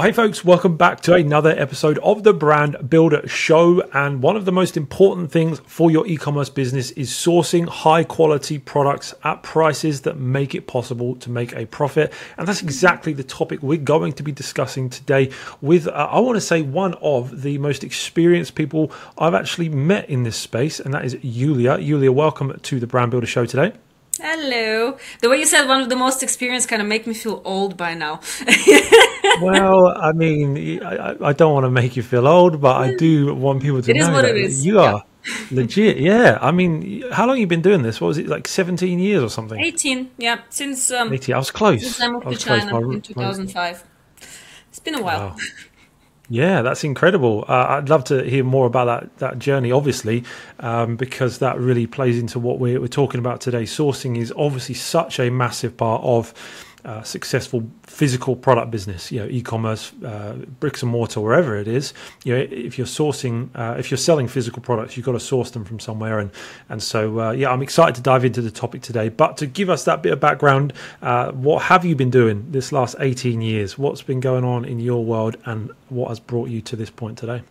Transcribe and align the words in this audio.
Well, 0.00 0.06
hey, 0.06 0.14
folks, 0.14 0.42
welcome 0.42 0.78
back 0.78 1.02
to 1.02 1.12
another 1.12 1.50
episode 1.50 1.98
of 1.98 2.22
the 2.22 2.32
Brand 2.32 2.88
Builder 2.88 3.28
Show. 3.28 3.82
And 3.92 4.22
one 4.22 4.34
of 4.34 4.46
the 4.46 4.50
most 4.50 4.78
important 4.78 5.30
things 5.30 5.60
for 5.66 5.90
your 5.90 6.06
e 6.06 6.16
commerce 6.16 6.48
business 6.48 6.90
is 6.92 7.10
sourcing 7.10 7.68
high 7.68 8.04
quality 8.04 8.58
products 8.58 9.12
at 9.24 9.42
prices 9.42 10.00
that 10.00 10.16
make 10.16 10.54
it 10.54 10.66
possible 10.66 11.16
to 11.16 11.30
make 11.30 11.54
a 11.54 11.66
profit. 11.66 12.14
And 12.38 12.48
that's 12.48 12.62
exactly 12.62 13.12
the 13.12 13.22
topic 13.22 13.62
we're 13.62 13.76
going 13.76 14.14
to 14.14 14.22
be 14.22 14.32
discussing 14.32 14.88
today 14.88 15.32
with, 15.60 15.86
uh, 15.86 16.08
I 16.10 16.18
want 16.20 16.36
to 16.36 16.40
say, 16.40 16.62
one 16.62 16.94
of 17.02 17.42
the 17.42 17.58
most 17.58 17.84
experienced 17.84 18.54
people 18.54 18.90
I've 19.18 19.34
actually 19.34 19.68
met 19.68 20.08
in 20.08 20.22
this 20.22 20.38
space, 20.38 20.80
and 20.80 20.94
that 20.94 21.04
is 21.04 21.18
Yulia. 21.20 21.76
Yulia, 21.76 22.10
welcome 22.10 22.58
to 22.58 22.80
the 22.80 22.86
Brand 22.86 23.10
Builder 23.10 23.26
Show 23.26 23.44
today. 23.44 23.74
Hello. 24.22 24.98
The 25.20 25.30
way 25.30 25.38
you 25.38 25.46
said 25.46 25.66
one 25.66 25.80
of 25.80 25.88
the 25.88 25.96
most 25.96 26.22
experienced 26.22 26.68
kind 26.68 26.82
of 26.82 26.88
make 26.88 27.06
me 27.06 27.14
feel 27.14 27.40
old 27.44 27.76
by 27.76 27.94
now. 27.94 28.20
well, 29.40 29.88
I 29.88 30.12
mean, 30.12 30.82
I, 30.82 31.16
I, 31.20 31.32
don't 31.32 31.52
want 31.52 31.64
to 31.64 31.70
make 31.70 31.96
you 31.96 32.02
feel 32.02 32.26
old, 32.26 32.60
but 32.60 32.76
I 32.76 32.94
do 32.96 33.34
want 33.34 33.62
people 33.62 33.82
to 33.82 33.90
it 33.90 33.96
know 33.96 34.22
that 34.22 34.50
you 34.52 34.78
are 34.80 35.04
yeah. 35.24 35.32
legit. 35.50 35.98
Yeah. 35.98 36.38
I 36.40 36.50
mean, 36.50 37.10
how 37.10 37.26
long 37.26 37.38
you 37.38 37.46
been 37.46 37.62
doing 37.62 37.82
this? 37.82 38.00
What 38.00 38.08
was 38.08 38.18
it 38.18 38.26
like, 38.26 38.48
seventeen 38.48 38.98
years 38.98 39.22
or 39.22 39.30
something? 39.30 39.58
Eighteen. 39.58 40.10
Yeah, 40.16 40.40
since 40.48 40.90
um, 40.90 41.12
eighteen. 41.12 41.34
I 41.34 41.38
was 41.38 41.50
close. 41.50 41.82
Since 41.82 42.00
I 42.00 42.10
moved 42.10 42.26
I 42.26 42.30
to 42.30 42.36
China 42.36 42.80
my, 42.80 42.94
in 42.94 43.02
two 43.02 43.14
thousand 43.14 43.48
five. 43.48 43.84
It's 44.68 44.78
been 44.78 44.94
a 44.94 45.02
while. 45.02 45.30
Wow. 45.30 45.36
Yeah, 46.32 46.62
that's 46.62 46.84
incredible. 46.84 47.44
Uh, 47.48 47.66
I'd 47.70 47.88
love 47.88 48.04
to 48.04 48.22
hear 48.22 48.44
more 48.44 48.66
about 48.66 48.84
that 48.84 49.18
that 49.18 49.38
journey, 49.40 49.72
obviously, 49.72 50.22
um, 50.60 50.94
because 50.94 51.38
that 51.38 51.58
really 51.58 51.88
plays 51.88 52.20
into 52.20 52.38
what 52.38 52.60
we're, 52.60 52.80
we're 52.80 52.86
talking 52.86 53.18
about 53.18 53.40
today. 53.40 53.64
Sourcing 53.64 54.16
is 54.16 54.32
obviously 54.36 54.76
such 54.76 55.18
a 55.18 55.28
massive 55.28 55.76
part 55.76 56.04
of 56.04 56.32
uh, 56.84 57.02
successful 57.02 57.68
physical 57.82 58.36
product 58.36 58.70
business, 58.70 59.10
you 59.12 59.20
know, 59.20 59.26
e-commerce, 59.26 59.92
uh, 60.04 60.34
bricks 60.60 60.82
and 60.82 60.90
mortar, 60.90 61.20
wherever 61.20 61.56
it 61.56 61.68
is, 61.68 61.92
you 62.24 62.34
know, 62.34 62.46
if 62.50 62.78
you're 62.78 62.86
sourcing, 62.86 63.48
uh, 63.54 63.76
if 63.78 63.90
you're 63.90 63.98
selling 63.98 64.28
physical 64.28 64.62
products, 64.62 64.96
you've 64.96 65.06
got 65.06 65.12
to 65.12 65.20
source 65.20 65.50
them 65.50 65.64
from 65.64 65.78
somewhere. 65.78 66.18
And 66.18 66.30
and 66.68 66.82
so, 66.82 67.20
uh, 67.20 67.30
yeah, 67.32 67.50
I'm 67.50 67.62
excited 67.62 67.94
to 67.96 68.00
dive 68.00 68.24
into 68.24 68.42
the 68.42 68.50
topic 68.50 68.82
today. 68.82 69.08
But 69.08 69.36
to 69.38 69.46
give 69.46 69.70
us 69.70 69.84
that 69.84 70.02
bit 70.02 70.12
of 70.12 70.20
background, 70.20 70.72
uh, 71.02 71.32
what 71.32 71.62
have 71.64 71.84
you 71.84 71.94
been 71.94 72.10
doing 72.10 72.46
this 72.50 72.72
last 72.72 72.96
18 72.98 73.40
years? 73.40 73.78
What's 73.78 74.02
been 74.02 74.20
going 74.20 74.44
on 74.44 74.64
in 74.64 74.80
your 74.80 75.04
world, 75.04 75.36
and 75.44 75.70
what 75.88 76.08
has 76.08 76.20
brought 76.20 76.48
you 76.48 76.60
to 76.62 76.76
this 76.76 76.90
point 76.90 77.18
today? 77.18 77.42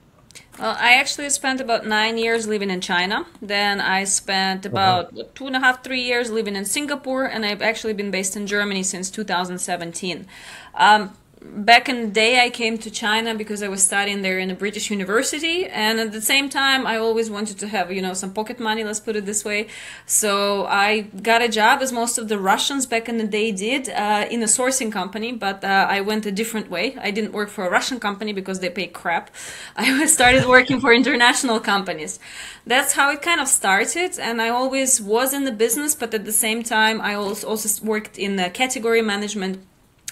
Well, 0.60 0.76
I 0.78 0.96
actually 0.96 1.30
spent 1.30 1.62
about 1.62 1.88
nine 1.88 2.18
years 2.18 2.46
living 2.46 2.70
in 2.70 2.82
China. 2.82 3.26
Then 3.42 3.80
I 3.80 4.04
spent 4.04 4.66
about 4.66 5.06
uh-huh. 5.14 5.24
two 5.34 5.48
and 5.48 5.56
a 5.56 5.60
half, 5.60 5.86
three 5.86 6.02
years 6.02 6.30
living 6.30 6.58
in 6.58 6.66
Singapore, 6.66 7.24
and 7.24 7.46
I've 7.46 7.62
actually 7.62 7.94
been 7.94 8.12
based 8.12 8.36
in 8.36 8.46
Germany 8.46 8.84
since 8.84 9.10
2017. 9.10 10.28
Um, 10.74 11.16
back 11.42 11.88
in 11.88 12.02
the 12.02 12.08
day 12.08 12.44
i 12.44 12.50
came 12.50 12.78
to 12.78 12.92
china 12.92 13.34
because 13.34 13.64
i 13.64 13.68
was 13.68 13.82
studying 13.82 14.22
there 14.22 14.40
in 14.40 14.52
a 14.52 14.56
british 14.56 14.92
university 14.92 15.66
and 15.68 15.98
at 16.00 16.12
the 16.12 16.22
same 16.22 16.50
time 16.50 16.86
i 16.86 16.98
always 16.98 17.30
wanted 17.30 17.58
to 17.58 17.68
have 17.68 17.92
you 17.92 18.02
know 18.02 18.14
some 18.14 18.34
pocket 18.34 18.60
money 18.60 18.84
let's 18.84 19.00
put 19.00 19.16
it 19.16 19.26
this 19.26 19.46
way. 19.46 19.68
So 20.06 20.66
i 20.66 21.02
got 21.30 21.42
a 21.42 21.48
job 21.48 21.82
as 21.82 21.92
most 21.94 22.18
of 22.18 22.28
the 22.28 22.38
russians 22.38 22.86
back 22.86 23.08
in 23.08 23.18
the 23.18 23.28
day 23.28 23.52
did 23.52 23.88
uh, 23.90 24.28
in 24.30 24.42
a 24.44 24.48
sourcing 24.48 24.92
company 24.92 25.32
but 25.32 25.64
uh, 25.64 25.88
i 25.90 26.02
went 26.02 26.26
a 26.26 26.32
different 26.32 26.70
way. 26.70 26.98
I 27.00 27.12
didn't 27.12 27.32
work 27.32 27.50
for 27.50 27.66
a 27.66 27.70
russian 27.70 28.00
company 28.00 28.34
because 28.34 28.60
they 28.60 28.70
pay 28.70 28.88
crap. 28.88 29.32
I 29.78 30.06
started 30.08 30.46
working 30.46 30.82
for 30.82 30.94
international 30.94 31.60
companies. 31.60 32.20
That's 32.66 32.94
how 32.94 33.12
it 33.12 33.22
kind 33.22 33.40
of 33.40 33.48
started 33.48 34.20
and 34.20 34.42
i 34.42 34.50
always 34.50 35.02
was 35.02 35.34
in 35.34 35.46
the 35.46 35.52
business 35.52 35.96
but 35.96 36.14
at 36.14 36.26
the 36.26 36.32
same 36.32 36.64
time 36.64 37.00
i 37.02 37.14
also, 37.14 37.48
also 37.48 37.86
worked 37.86 38.18
in 38.18 38.36
the 38.36 38.50
category 38.50 39.02
management 39.02 39.66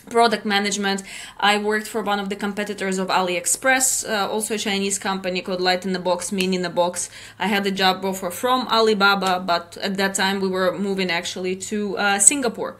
product 0.09 0.45
management. 0.45 1.03
I 1.39 1.57
worked 1.57 1.87
for 1.87 2.01
one 2.01 2.19
of 2.19 2.29
the 2.29 2.35
competitors 2.35 2.97
of 2.97 3.07
AliExpress, 3.07 4.09
uh, 4.09 4.29
also 4.29 4.55
a 4.55 4.57
Chinese 4.57 4.97
company 4.99 5.41
called 5.41 5.61
Light 5.61 5.85
in 5.85 5.93
the 5.93 5.99
Box, 5.99 6.31
Mini 6.31 6.55
in 6.55 6.61
the 6.61 6.69
Box. 6.69 7.09
I 7.39 7.47
had 7.47 7.65
a 7.65 7.71
job 7.71 8.03
offer 8.03 8.31
from 8.31 8.67
Alibaba, 8.67 9.39
but 9.39 9.77
at 9.77 9.97
that 9.97 10.15
time 10.15 10.39
we 10.39 10.47
were 10.47 10.77
moving 10.77 11.09
actually 11.11 11.55
to 11.55 11.97
uh, 11.97 12.19
Singapore. 12.19 12.77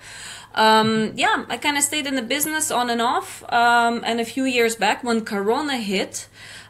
Um, 0.57 1.13
yeah, 1.15 1.45
I 1.49 1.57
kind 1.57 1.77
of 1.77 1.83
stayed 1.83 2.07
in 2.07 2.15
the 2.15 2.23
business 2.23 2.71
on 2.71 2.89
and 2.89 3.01
off. 3.01 3.43
Um, 3.53 4.01
and 4.03 4.19
a 4.19 4.25
few 4.25 4.43
years 4.43 4.75
back, 4.75 5.03
when 5.03 5.23
Corona 5.23 5.77
hit, 5.77 6.27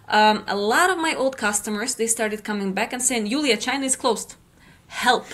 um, 0.09 0.43
a 0.47 0.55
lot 0.55 0.89
of 0.89 0.97
my 0.97 1.13
old 1.15 1.37
customers 1.37 1.95
they 1.95 2.07
started 2.07 2.43
coming 2.43 2.73
back 2.73 2.93
and 2.93 3.01
saying, 3.01 3.27
"Yulia, 3.27 3.57
China 3.57 3.85
is 3.85 3.95
closed. 3.95 4.35
Help." 4.87 5.25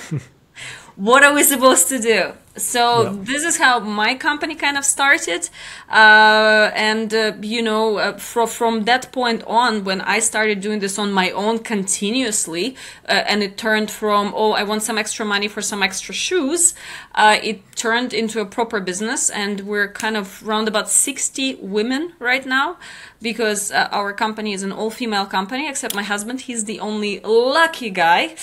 what 0.95 1.23
are 1.23 1.33
we 1.33 1.44
supposed 1.44 1.88
to 1.89 2.00
do? 2.00 2.33
So 2.55 3.09
this 3.23 3.43
is 3.43 3.57
how 3.57 3.79
my 3.79 4.13
company 4.13 4.53
kind 4.53 4.77
of 4.77 4.85
started, 4.85 5.49
uh, 5.89 6.69
and 6.75 7.11
uh, 7.11 7.33
you 7.41 7.63
know, 7.63 7.97
uh, 7.97 8.17
from 8.19 8.47
from 8.47 8.83
that 8.83 9.11
point 9.11 9.43
on, 9.47 9.83
when 9.85 10.01
I 10.01 10.19
started 10.19 10.61
doing 10.61 10.77
this 10.77 10.99
on 10.99 11.11
my 11.11 11.31
own 11.31 11.59
continuously, 11.59 12.75
uh, 13.09 13.23
and 13.25 13.41
it 13.41 13.57
turned 13.57 13.89
from 13.89 14.33
oh, 14.35 14.51
I 14.51 14.63
want 14.63 14.83
some 14.83 14.99
extra 14.99 15.25
money 15.25 15.47
for 15.47 15.63
some 15.63 15.81
extra 15.81 16.13
shoes, 16.13 16.75
uh, 17.15 17.39
it 17.41 17.63
turned 17.75 18.13
into 18.13 18.39
a 18.39 18.45
proper 18.45 18.79
business, 18.79 19.31
and 19.31 19.61
we're 19.61 19.87
kind 19.87 20.15
of 20.15 20.47
around 20.47 20.67
about 20.67 20.89
sixty 20.89 21.55
women 21.55 22.13
right 22.19 22.45
now, 22.45 22.77
because 23.19 23.71
uh, 23.71 23.87
our 23.91 24.13
company 24.13 24.53
is 24.53 24.61
an 24.61 24.71
all-female 24.71 25.25
company, 25.25 25.67
except 25.67 25.95
my 25.95 26.03
husband, 26.03 26.41
he's 26.41 26.65
the 26.65 26.79
only 26.79 27.19
lucky 27.21 27.89
guy, 27.89 28.35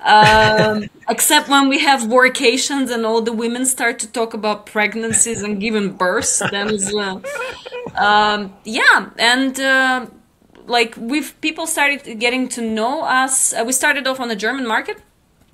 um, 0.00 0.84
except 1.08 1.50
when 1.50 1.68
we 1.68 1.80
have 1.80 2.02
workations 2.02 2.90
and 2.90 3.04
all 3.04 3.20
the 3.20 3.32
women 3.32 3.57
women 3.58 3.66
start 3.66 3.98
to 3.98 4.06
talk 4.06 4.34
about 4.34 4.66
pregnancies 4.66 5.42
and 5.42 5.60
giving 5.60 5.96
birth, 5.96 6.42
then 6.50 6.68
uh, 6.94 7.20
um, 7.96 8.54
yeah, 8.64 9.10
and 9.18 9.58
uh, 9.58 10.06
like 10.66 10.94
we've 10.96 11.34
people 11.40 11.66
started 11.66 12.20
getting 12.20 12.48
to 12.48 12.60
know 12.60 13.02
us. 13.02 13.52
Uh, 13.52 13.64
we 13.66 13.72
started 13.72 14.06
off 14.06 14.20
on 14.20 14.28
the 14.28 14.36
German 14.36 14.66
market. 14.66 14.98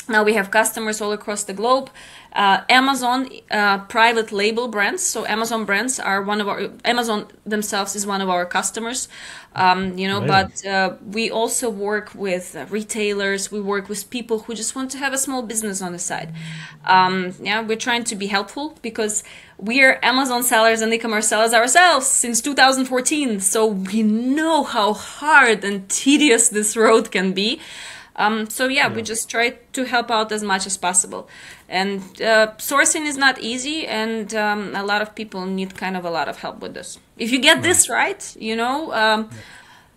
Now 0.07 0.23
we 0.23 0.35
have 0.35 0.51
customers 0.51 1.01
all 1.01 1.13
across 1.13 1.45
the 1.45 1.55
globe, 1.55 1.89
uh, 2.35 2.63
Amazon 2.69 3.29
uh, 3.51 3.79
private 3.85 4.33
label 4.33 4.67
brands. 4.69 5.03
So 5.03 5.25
Amazon 5.27 5.65
brands 5.65 6.01
are 6.01 6.21
one 6.21 6.41
of 6.41 6.49
our 6.49 6.71
Amazon 6.85 7.29
themselves 7.47 7.95
is 7.95 8.07
one 8.07 8.21
of 8.21 8.29
our 8.29 8.45
customers. 8.45 9.09
Um, 9.55 9.97
you 9.97 10.09
know, 10.09 10.21
but 10.21 10.67
uh, 10.67 10.97
we 11.07 11.31
also 11.31 11.71
work 11.71 12.13
with 12.15 12.57
retailers. 12.71 13.53
We 13.53 13.61
work 13.61 13.89
with 13.89 14.11
people 14.11 14.41
who 14.41 14.55
just 14.55 14.75
want 14.75 14.91
to 14.93 14.99
have 14.99 15.13
a 15.13 15.19
small 15.19 15.43
business 15.43 15.81
on 15.81 15.93
the 15.93 15.99
side. 16.01 16.35
Um, 16.85 17.35
yeah, 17.41 17.61
we're 17.63 17.77
trying 17.77 18.03
to 18.05 18.17
be 18.17 18.27
helpful 18.27 18.77
because 18.83 19.23
we 19.57 19.81
are 19.85 20.01
Amazon 20.03 20.43
sellers 20.43 20.81
and 20.81 20.93
e-commerce 20.93 21.29
sellers 21.29 21.55
ourselves 21.55 22.07
since 22.07 22.41
2014. 22.41 23.39
So 23.39 23.65
we 23.67 24.03
know 24.03 24.65
how 24.65 24.93
hard 24.93 25.63
and 25.63 25.89
tedious 25.89 26.49
this 26.49 26.77
road 26.77 27.13
can 27.13 27.33
be. 27.33 27.61
Um, 28.17 28.49
so 28.49 28.69
yeah, 28.69 28.89
yeah, 28.89 28.95
we 28.95 29.03
just 29.03 29.29
try 29.29 29.51
to 29.73 29.85
help 29.85 30.11
out 30.11 30.31
as 30.31 30.43
much 30.43 30.67
as 30.67 30.77
possible. 30.77 31.29
And 31.75 32.01
uh, 32.23 32.53
sourcing 32.59 33.05
is 33.05 33.17
not 33.17 33.41
easy, 33.41 33.79
and 33.85 34.33
um, 34.33 34.77
a 34.77 34.85
lot 34.85 35.03
of 35.03 35.09
people 35.17 35.45
need 35.45 35.71
kind 35.75 35.97
of 35.97 36.05
a 36.05 36.11
lot 36.19 36.29
of 36.29 36.37
help 36.39 36.61
with 36.61 36.73
this. 36.75 37.01
If 37.19 37.33
you 37.33 37.41
get 37.41 37.65
this 37.65 37.89
right, 37.89 38.23
you 38.39 38.55
know, 38.55 38.93
um, 38.93 39.21
yeah. 39.21 39.39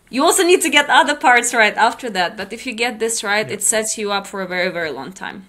you 0.09 0.23
also 0.23 0.43
need 0.43 0.61
to 0.61 0.71
get 0.71 0.89
other 0.89 1.15
parts 1.15 1.53
right 1.53 1.77
after 1.77 2.09
that. 2.17 2.35
But 2.35 2.51
if 2.51 2.65
you 2.65 2.73
get 2.73 2.97
this 2.97 3.23
right, 3.23 3.47
yeah. 3.47 3.53
it 3.55 3.61
sets 3.61 3.95
you 3.95 4.11
up 4.11 4.25
for 4.25 4.41
a 4.41 4.47
very, 4.47 4.71
very 4.71 4.89
long 4.89 5.13
time. 5.13 5.45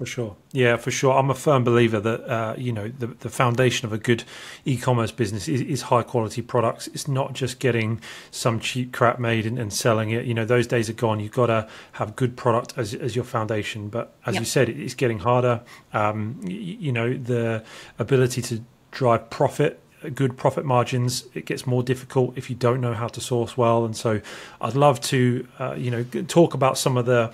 For 0.00 0.06
sure. 0.06 0.36
Yeah, 0.52 0.78
for 0.78 0.90
sure. 0.90 1.12
I'm 1.12 1.28
a 1.28 1.34
firm 1.34 1.62
believer 1.62 2.00
that 2.00 2.24
uh, 2.26 2.54
you 2.56 2.72
know 2.72 2.88
the 2.88 3.08
the 3.08 3.28
foundation 3.28 3.84
of 3.84 3.92
a 3.92 3.98
good 3.98 4.24
e-commerce 4.64 5.12
business 5.12 5.46
is, 5.46 5.60
is, 5.60 5.82
high 5.82 6.02
quality 6.02 6.40
products. 6.40 6.86
It's 6.86 7.06
not 7.06 7.34
just 7.34 7.58
getting 7.58 8.00
some 8.30 8.60
cheap 8.60 8.94
crap 8.94 9.18
made 9.18 9.44
and, 9.44 9.58
and, 9.58 9.70
selling 9.70 10.08
it. 10.08 10.24
You 10.24 10.32
know, 10.32 10.46
those 10.46 10.66
days 10.66 10.88
are 10.88 10.94
gone. 10.94 11.20
You've 11.20 11.32
got 11.32 11.48
to 11.48 11.68
have 11.92 12.16
good 12.16 12.34
product 12.34 12.72
as 12.78 12.94
as 12.94 13.14
your 13.14 13.26
foundation. 13.26 13.90
But 13.90 14.14
as 14.24 14.36
yep. 14.36 14.40
you 14.40 14.46
said, 14.46 14.68
it's 14.70 14.94
getting 14.94 15.18
harder. 15.18 15.60
Um, 15.92 16.40
you, 16.44 16.56
you 16.56 16.92
know, 16.92 17.12
the 17.12 17.62
ability 17.98 18.40
to 18.40 18.64
drive 18.92 19.28
profit 19.28 19.82
good 20.14 20.38
profit 20.38 20.64
margins 20.64 21.24
it 21.34 21.44
gets 21.44 21.66
more 21.66 21.82
difficult 21.82 22.32
if 22.38 22.48
you 22.48 22.56
don't 22.56 22.80
know 22.80 22.94
how 22.94 23.06
to 23.06 23.20
source 23.20 23.54
well 23.54 23.84
and 23.84 23.94
so 23.94 24.18
i'd 24.62 24.74
love 24.74 24.98
to 24.98 25.46
uh, 25.58 25.74
you 25.74 25.90
know 25.90 26.02
talk 26.26 26.54
about 26.54 26.78
some 26.78 26.96
of 26.96 27.04
the 27.04 27.30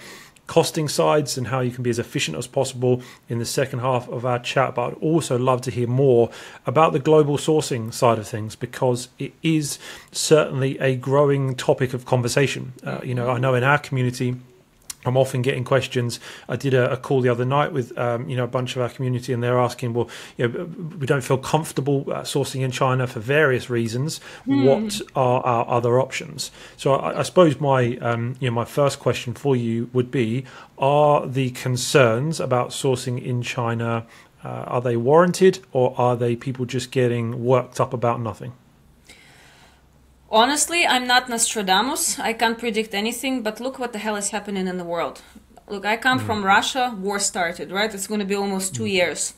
costing 0.46 0.88
sides 0.88 1.36
and 1.36 1.48
how 1.48 1.60
you 1.60 1.70
can 1.70 1.82
be 1.82 1.90
as 1.90 1.98
efficient 1.98 2.36
as 2.36 2.46
possible 2.46 3.02
in 3.28 3.38
the 3.38 3.44
second 3.44 3.80
half 3.80 4.08
of 4.08 4.24
our 4.24 4.38
chat. 4.38 4.74
But 4.74 4.88
I'd 4.88 4.94
also 4.94 5.38
love 5.38 5.60
to 5.62 5.70
hear 5.70 5.88
more 5.88 6.30
about 6.66 6.92
the 6.92 6.98
global 6.98 7.36
sourcing 7.36 7.92
side 7.92 8.18
of 8.18 8.28
things 8.28 8.56
because 8.56 9.08
it 9.18 9.32
is 9.42 9.78
certainly 10.12 10.78
a 10.78 10.96
growing 10.96 11.54
topic 11.54 11.94
of 11.94 12.06
conversation. 12.06 12.72
Uh, 12.84 13.00
you 13.02 13.14
know, 13.14 13.30
I 13.30 13.38
know 13.38 13.54
in 13.54 13.64
our 13.64 13.78
community, 13.78 14.36
I'm 15.06 15.16
often 15.16 15.42
getting 15.42 15.64
questions. 15.64 16.20
I 16.48 16.56
did 16.56 16.74
a, 16.74 16.92
a 16.92 16.96
call 16.96 17.20
the 17.20 17.28
other 17.28 17.44
night 17.44 17.72
with 17.72 17.96
um, 17.98 18.28
you 18.28 18.36
know 18.36 18.44
a 18.44 18.48
bunch 18.48 18.76
of 18.76 18.82
our 18.82 18.88
community, 18.88 19.32
and 19.32 19.42
they're 19.42 19.58
asking, 19.58 19.94
well, 19.94 20.08
you 20.36 20.48
know, 20.48 20.64
we 20.98 21.06
don't 21.06 21.22
feel 21.22 21.38
comfortable 21.38 22.04
uh, 22.08 22.22
sourcing 22.22 22.62
in 22.62 22.70
China 22.70 23.06
for 23.06 23.20
various 23.20 23.70
reasons. 23.70 24.20
Mm. 24.46 24.64
What 24.64 25.00
are 25.14 25.40
our 25.42 25.68
other 25.68 26.00
options? 26.00 26.50
So 26.76 26.94
I, 26.94 27.20
I 27.20 27.22
suppose 27.22 27.60
my 27.60 27.96
um, 27.98 28.36
you 28.40 28.48
know 28.48 28.54
my 28.54 28.64
first 28.64 28.98
question 28.98 29.34
for 29.34 29.56
you 29.56 29.90
would 29.92 30.10
be: 30.10 30.44
Are 30.78 31.26
the 31.26 31.50
concerns 31.50 32.40
about 32.40 32.70
sourcing 32.70 33.22
in 33.22 33.42
China 33.42 34.06
uh, 34.46 34.64
are 34.68 34.80
they 34.80 34.96
warranted, 34.96 35.58
or 35.72 35.92
are 35.98 36.16
they 36.16 36.36
people 36.36 36.66
just 36.66 36.92
getting 36.92 37.44
worked 37.44 37.80
up 37.80 37.92
about 37.92 38.20
nothing? 38.20 38.52
Honestly, 40.30 40.84
I'm 40.86 41.06
not 41.06 41.28
Nostradamus. 41.28 42.18
I 42.18 42.32
can't 42.32 42.58
predict 42.58 42.94
anything, 42.94 43.42
but 43.42 43.60
look 43.60 43.78
what 43.78 43.92
the 43.92 43.98
hell 43.98 44.16
is 44.16 44.30
happening 44.30 44.66
in 44.66 44.76
the 44.76 44.84
world. 44.84 45.22
Look, 45.68 45.86
I 45.86 45.96
come 45.96 46.18
from 46.18 46.40
hmm. 46.40 46.46
Russia, 46.46 46.94
war 46.98 47.18
started, 47.18 47.70
right? 47.70 47.92
It's 47.92 48.06
going 48.06 48.20
to 48.20 48.26
be 48.26 48.34
almost 48.34 48.74
two 48.74 48.82
hmm. 48.82 48.98
years. 48.98 49.34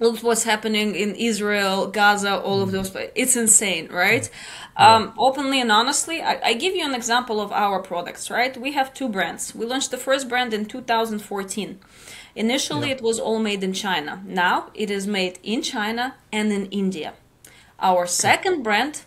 Look 0.00 0.20
what's 0.22 0.42
happening 0.42 0.96
in 0.96 1.14
Israel, 1.14 1.86
Gaza, 1.86 2.40
all 2.40 2.60
of 2.60 2.70
hmm. 2.70 2.76
those. 2.76 2.90
pla- 2.90 3.12
It's 3.14 3.36
insane, 3.36 3.88
right? 3.88 4.28
Um, 4.76 5.12
openly 5.18 5.60
and 5.60 5.70
honestly, 5.70 6.22
I, 6.22 6.40
I 6.42 6.54
give 6.54 6.74
you 6.74 6.84
an 6.84 6.94
example 6.94 7.40
of 7.40 7.52
our 7.52 7.80
products, 7.80 8.30
right? 8.30 8.56
We 8.56 8.72
have 8.72 8.94
two 8.94 9.08
brands. 9.08 9.54
We 9.54 9.66
launched 9.66 9.90
the 9.90 9.98
first 9.98 10.28
brand 10.28 10.54
in 10.54 10.64
2014. 10.64 11.78
Initially, 12.34 12.90
it 12.90 13.02
was 13.02 13.20
all 13.20 13.38
made 13.38 13.62
in 13.62 13.74
China. 13.74 14.22
Now 14.26 14.70
it 14.74 14.90
is 14.90 15.06
made 15.06 15.38
in 15.42 15.60
China 15.60 16.14
and 16.32 16.50
in 16.50 16.66
India. 16.66 17.12
Our 17.78 18.06
second 18.06 18.62
brand 18.62 19.02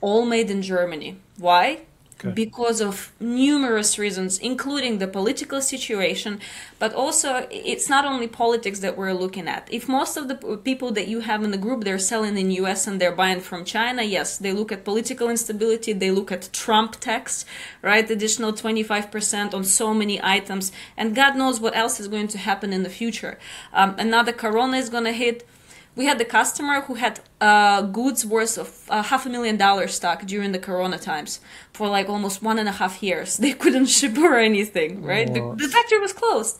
all 0.00 0.24
made 0.24 0.50
in 0.50 0.62
Germany. 0.62 1.18
Why? 1.38 1.80
Okay. 2.22 2.34
Because 2.34 2.82
of 2.82 3.12
numerous 3.18 3.98
reasons, 3.98 4.36
including 4.38 4.98
the 4.98 5.08
political 5.08 5.62
situation, 5.62 6.38
but 6.78 6.92
also 6.92 7.48
it's 7.50 7.88
not 7.88 8.04
only 8.04 8.28
politics 8.28 8.80
that 8.80 8.98
we're 8.98 9.14
looking 9.14 9.48
at. 9.48 9.66
If 9.72 9.88
most 9.88 10.18
of 10.18 10.28
the 10.28 10.34
people 10.58 10.90
that 10.92 11.08
you 11.08 11.20
have 11.20 11.42
in 11.42 11.50
the 11.50 11.56
group 11.56 11.82
they're 11.84 11.98
selling 11.98 12.36
in 12.36 12.50
US 12.62 12.86
and 12.86 13.00
they're 13.00 13.14
buying 13.14 13.40
from 13.40 13.64
China, 13.64 14.02
yes, 14.02 14.36
they 14.36 14.52
look 14.52 14.70
at 14.70 14.84
political 14.84 15.30
instability, 15.30 15.94
they 15.94 16.10
look 16.10 16.30
at 16.30 16.50
Trump 16.52 17.00
tax, 17.00 17.46
right? 17.80 18.10
Additional 18.10 18.52
25% 18.52 19.54
on 19.54 19.64
so 19.64 19.94
many 19.94 20.22
items, 20.22 20.72
and 20.98 21.14
God 21.14 21.36
knows 21.36 21.58
what 21.58 21.74
else 21.74 21.98
is 22.00 22.08
going 22.08 22.28
to 22.28 22.38
happen 22.38 22.74
in 22.74 22.82
the 22.82 22.90
future. 22.90 23.38
Um, 23.72 23.94
another 23.98 24.32
corona 24.32 24.76
is 24.76 24.90
going 24.90 25.04
to 25.04 25.12
hit 25.12 25.46
we 25.96 26.06
had 26.06 26.18
the 26.18 26.24
customer 26.24 26.82
who 26.82 26.94
had 26.94 27.20
uh, 27.40 27.82
goods 27.82 28.24
worth 28.24 28.58
of 28.58 28.68
uh, 28.88 29.02
half 29.02 29.26
a 29.26 29.28
million 29.28 29.56
dollars 29.56 29.94
stock 29.94 30.24
during 30.26 30.52
the 30.52 30.58
corona 30.58 30.98
times 30.98 31.40
for 31.72 31.88
like 31.88 32.08
almost 32.08 32.42
one 32.42 32.58
and 32.58 32.68
a 32.68 32.72
half 32.72 33.02
years. 33.02 33.38
They 33.50 33.52
couldn't 33.52 33.86
ship 33.86 34.16
or 34.18 34.36
anything 34.36 35.02
right? 35.02 35.32
The, 35.32 35.54
the 35.56 35.68
factory 35.68 35.98
was 35.98 36.12
closed. 36.12 36.58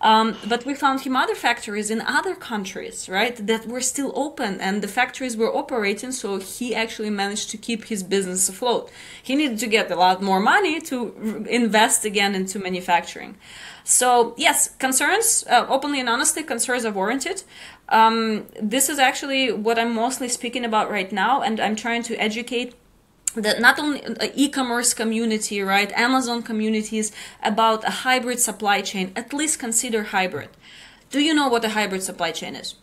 Um, 0.00 0.36
but 0.46 0.66
we 0.66 0.74
found 0.74 1.00
him 1.00 1.16
other 1.16 1.34
factories 1.34 1.90
in 1.90 2.02
other 2.02 2.34
countries 2.34 3.08
right 3.08 3.34
that 3.46 3.66
were 3.66 3.80
still 3.80 4.12
open 4.14 4.60
and 4.60 4.82
the 4.82 4.88
factories 4.88 5.38
were 5.38 5.50
operating 5.62 6.12
so 6.12 6.38
he 6.38 6.74
actually 6.74 7.08
managed 7.08 7.48
to 7.52 7.56
keep 7.56 7.86
his 7.86 8.02
business 8.02 8.46
afloat. 8.48 8.90
He 9.22 9.34
needed 9.34 9.58
to 9.60 9.66
get 9.66 9.90
a 9.90 9.96
lot 9.96 10.20
more 10.20 10.38
money 10.38 10.80
to 10.82 10.96
r- 11.18 11.46
invest 11.48 12.04
again 12.04 12.34
into 12.34 12.58
manufacturing 12.58 13.36
so 13.88 14.34
yes, 14.36 14.74
concerns, 14.78 15.44
uh, 15.48 15.64
openly 15.68 16.00
and 16.00 16.08
honestly, 16.08 16.42
concerns 16.42 16.84
are 16.84 16.90
warranted. 16.90 17.44
Um, 17.88 18.46
this 18.60 18.88
is 18.88 18.98
actually 18.98 19.52
what 19.52 19.78
I'm 19.78 19.94
mostly 19.94 20.28
speaking 20.28 20.64
about 20.64 20.90
right 20.90 21.12
now, 21.12 21.40
and 21.40 21.60
I'm 21.60 21.76
trying 21.76 22.02
to 22.02 22.16
educate 22.16 22.74
the 23.36 23.54
not 23.60 23.78
only 23.78 24.04
uh, 24.04 24.26
e-commerce 24.34 24.92
community, 24.92 25.62
right, 25.62 25.92
Amazon 25.92 26.42
communities 26.42 27.12
about 27.44 27.84
a 27.84 27.90
hybrid 28.02 28.40
supply 28.40 28.80
chain. 28.80 29.12
At 29.14 29.32
least 29.32 29.60
consider 29.60 30.02
hybrid. 30.02 30.48
Do 31.10 31.20
you 31.20 31.32
know 31.32 31.46
what 31.46 31.64
a 31.64 31.68
hybrid 31.68 32.02
supply 32.02 32.32
chain 32.32 32.56
is? 32.56 32.74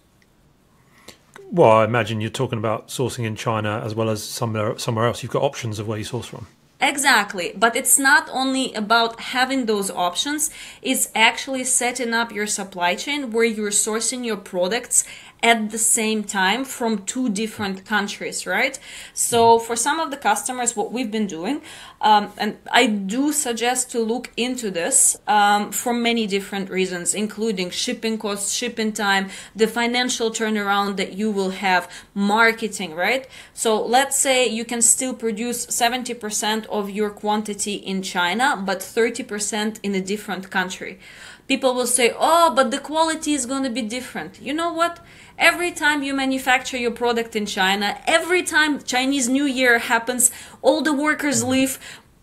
Well, 1.51 1.69
I 1.69 1.83
imagine 1.83 2.21
you're 2.21 2.29
talking 2.29 2.59
about 2.59 2.87
sourcing 2.87 3.25
in 3.25 3.35
China 3.35 3.81
as 3.83 3.93
well 3.93 4.09
as 4.09 4.23
somewhere 4.23 4.77
somewhere 4.79 5.07
else. 5.07 5.21
You've 5.21 5.33
got 5.33 5.43
options 5.43 5.79
of 5.79 5.87
where 5.87 5.97
you 5.97 6.05
source 6.05 6.27
from. 6.27 6.47
Exactly. 6.83 7.53
But 7.55 7.77
it's 7.77 7.97
not 7.97 8.29
only 8.29 8.73
about 8.73 9.19
having 9.21 9.65
those 9.65 9.89
options, 9.89 10.49
it's 10.81 11.07
actually 11.15 11.63
setting 11.63 12.13
up 12.13 12.33
your 12.33 12.45
supply 12.45 12.95
chain 12.95 13.31
where 13.31 13.45
you're 13.45 13.69
sourcing 13.69 14.25
your 14.25 14.35
products 14.35 15.05
at 15.43 15.71
the 15.71 15.77
same 15.77 16.23
time 16.23 16.63
from 16.63 17.03
two 17.05 17.27
different 17.27 17.85
countries, 17.85 18.47
right? 18.47 18.79
So 19.13 19.59
for 19.59 19.75
some 19.75 19.99
of 19.99 20.09
the 20.09 20.15
customers, 20.15 20.73
what 20.75 20.93
we've 20.93 21.11
been 21.11 21.27
doing, 21.27 21.61
um, 21.99 22.31
and 22.37 22.57
I 22.71 22.87
do 22.87 23.33
suggest 23.33 23.91
to 23.91 23.99
look 23.99 24.31
into 24.37 24.71
this 24.71 25.17
um, 25.27 25.71
for 25.73 25.93
many 25.93 26.27
different 26.27 26.69
reasons, 26.69 27.13
including 27.13 27.69
shipping 27.71 28.17
costs, 28.17 28.53
shipping 28.53 28.93
time, 28.93 29.29
the 29.53 29.67
financial 29.67 30.31
turnaround 30.31 30.95
that 30.95 31.13
you 31.13 31.29
will 31.29 31.51
have, 31.51 31.91
marketing, 32.13 32.95
right? 32.95 33.27
So 33.53 33.85
let's 33.85 34.17
say 34.17 34.47
you 34.47 34.63
can 34.63 34.81
still 34.81 35.13
produce 35.13 35.65
70% 35.65 36.65
of 36.67 36.89
your 36.89 37.09
quantity 37.09 37.73
in 37.73 38.01
China, 38.01 38.61
but 38.65 38.79
30% 38.79 39.79
in 39.83 39.93
a 39.93 40.01
different 40.01 40.49
country. 40.49 40.99
People 41.47 41.73
will 41.73 41.87
say, 41.87 42.13
oh, 42.17 42.53
but 42.55 42.71
the 42.71 42.79
quality 42.79 43.33
is 43.33 43.45
going 43.45 43.63
to 43.63 43.69
be 43.69 43.81
different. 43.81 44.41
You 44.41 44.53
know 44.53 44.71
what? 44.71 44.99
Every 45.37 45.71
time 45.71 46.03
you 46.03 46.13
manufacture 46.13 46.77
your 46.77 46.91
product 46.91 47.35
in 47.35 47.47
China, 47.47 47.97
every 48.05 48.43
time 48.43 48.81
Chinese 48.83 49.27
New 49.27 49.45
Year 49.45 49.79
happens, 49.79 50.29
all 50.61 50.81
the 50.81 50.93
workers 50.93 51.43
leave. 51.43 51.79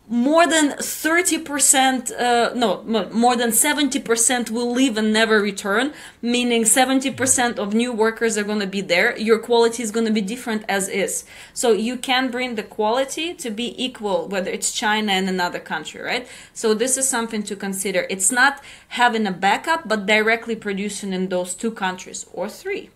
More 0.08 0.44
than 0.44 0.72
30%, 0.72 2.10
uh, 2.18 2.52
no, 2.54 2.82
more 3.12 3.36
than 3.36 3.50
70% 3.50 4.50
will 4.50 4.72
leave 4.72 4.96
and 4.96 5.12
never 5.12 5.40
return, 5.40 5.92
meaning 6.20 6.64
70% 6.64 7.58
of 7.60 7.74
new 7.74 7.92
workers 7.92 8.36
are 8.36 8.42
going 8.42 8.58
to 8.58 8.66
be 8.66 8.80
there. 8.80 9.16
Your 9.16 9.38
quality 9.38 9.84
is 9.84 9.92
going 9.92 10.06
to 10.06 10.12
be 10.12 10.20
different 10.20 10.64
as 10.68 10.88
is. 10.88 11.24
So 11.54 11.70
you 11.70 11.96
can 11.96 12.28
bring 12.28 12.56
the 12.56 12.64
quality 12.64 13.34
to 13.34 13.50
be 13.50 13.72
equal, 13.82 14.26
whether 14.26 14.50
it's 14.50 14.72
China 14.72 15.12
and 15.12 15.28
another 15.28 15.60
country, 15.60 16.00
right? 16.00 16.26
So 16.54 16.74
this 16.74 16.96
is 16.96 17.08
something 17.08 17.44
to 17.44 17.54
consider. 17.54 18.06
It's 18.10 18.32
not 18.32 18.60
having 18.88 19.28
a 19.28 19.32
backup, 19.32 19.86
but 19.86 20.06
directly 20.06 20.56
producing 20.56 21.12
in 21.12 21.28
those 21.28 21.54
two 21.54 21.70
countries 21.70 22.26
or 22.32 22.48
three 22.48 22.90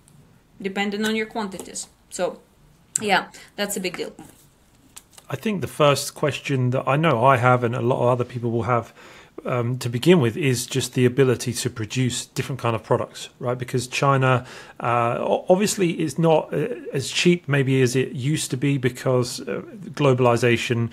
depending 0.61 1.05
on 1.05 1.17
your 1.17 1.27
quantities. 1.27 1.89
So, 2.11 2.41
yeah, 3.01 3.29
that's 3.57 3.77
a 3.77 3.81
big 3.81 3.97
deal. 3.97 4.13
I 5.29 5.37
think 5.37 5.63
the 5.63 5.67
first 5.67 6.15
question 6.15 6.71
that 6.71 6.87
I 6.87 6.97
know 6.97 7.25
I 7.25 7.39
have 7.39 7.65
and 7.65 7.75
a 7.75 7.81
lot 7.81 8.03
of 8.03 8.09
other 8.09 8.25
people 8.25 8.51
will 8.51 8.65
have 8.65 8.93
um, 9.45 9.79
to 9.79 9.89
begin 9.89 10.21
with 10.21 10.37
is 10.37 10.67
just 10.67 10.95
the 10.95 11.05
ability 11.05 11.53
to 11.53 11.71
produce 11.71 12.27
different 12.27 12.61
kind 12.61 12.75
of 12.75 12.83
products, 12.83 13.29
right? 13.39 13.59
Because 13.59 13.87
China 13.87 14.47
uh, 14.81 15.43
obviously 15.49 16.01
is 16.01 16.19
not 16.19 16.53
uh, 16.53 16.69
as 16.93 17.11
cheap 17.11 17.49
maybe 17.49 17.83
as 17.83 17.95
it 17.95 18.13
used 18.13 18.51
to 18.51 18.57
be 18.57 18.79
because 18.79 19.41
uh, 19.41 19.63
globalization, 19.91 20.91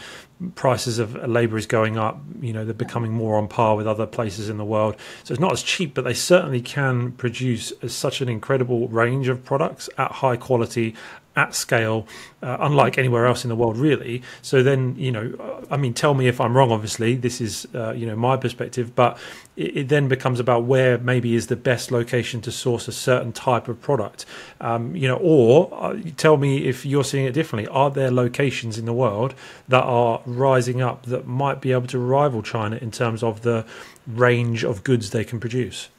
prices 0.56 1.00
of 1.00 1.16
labor 1.28 1.58
is 1.58 1.66
going 1.66 1.98
up. 1.98 2.20
You 2.42 2.54
know, 2.54 2.66
they're 2.66 2.74
becoming 2.74 3.12
more 3.12 3.38
on 3.38 3.48
par 3.48 3.76
with 3.76 3.88
other 3.88 4.06
places 4.06 4.50
in 4.50 4.58
the 4.58 4.66
world. 4.66 4.96
So 5.24 5.34
it's 5.34 5.42
not 5.42 5.54
as 5.54 5.64
cheap, 5.64 5.94
but 5.94 6.04
they 6.04 6.14
certainly 6.14 6.62
can 6.62 7.12
produce 7.14 7.72
such 7.88 8.22
an 8.22 8.30
incredible 8.30 8.88
range 8.88 9.28
of 9.28 9.44
products 9.44 9.90
at 9.98 10.12
high 10.12 10.38
quality 10.38 10.96
at 11.36 11.56
scale, 11.56 12.06
uh, 12.42 12.58
unlike 12.60 12.98
anywhere 12.98 13.26
else 13.26 13.46
in 13.46 13.50
the 13.50 13.56
world, 13.56 13.78
really. 13.78 14.22
So 14.42 14.62
then, 14.64 14.96
you 14.98 15.12
know, 15.12 15.66
I 15.72 15.78
mean, 15.78 15.94
tell 15.94 16.14
me 16.14 16.28
if 16.28 16.42
I'm 16.42 16.56
wrong. 16.56 16.72
Obviously, 16.72 17.16
this 17.16 17.40
is 17.40 17.68
uh, 17.74 17.94
you 17.94 18.06
know 18.06 18.16
my 18.16 18.36
perspective, 18.36 18.94
but 18.96 19.18
it, 19.56 19.78
it 19.78 19.88
then 19.88 20.08
becomes 20.08 20.40
about 20.40 20.66
where 20.66 20.98
maybe 20.98 21.36
is 21.36 21.48
the 21.48 21.56
best 21.56 21.92
location 21.92 22.42
to 22.42 22.52
source 22.52 22.88
a 22.88 22.92
certain 22.92 23.32
type 23.32 23.68
of 23.70 23.82
product. 23.82 24.26
Um, 24.60 24.96
you 24.96 25.08
know, 25.08 25.18
or 25.18 25.70
uh, 25.74 25.98
tell 26.18 26.36
me 26.38 26.68
if 26.68 26.86
you're 26.86 27.06
seeing 27.06 27.26
it 27.26 27.34
differently. 27.34 27.68
Are 27.72 27.90
there 27.90 28.12
locations 28.12 28.78
in 28.78 28.86
the 28.86 28.94
world 28.94 29.34
that 29.70 29.84
are 29.84 30.22
rising 30.26 30.82
up 30.82 31.06
that 31.06 31.28
might 31.28 31.62
be 31.62 31.72
able 31.72 31.88
to 31.88 32.00
rival 32.00 32.42
China 32.42 32.76
in 32.76 32.92
terms 32.92 33.24
of 33.24 33.42
the 33.42 33.66
range 34.06 34.66
of 34.66 34.84
goods 34.84 35.12
they 35.12 35.24
can 35.24 35.40
produce? 35.40 35.90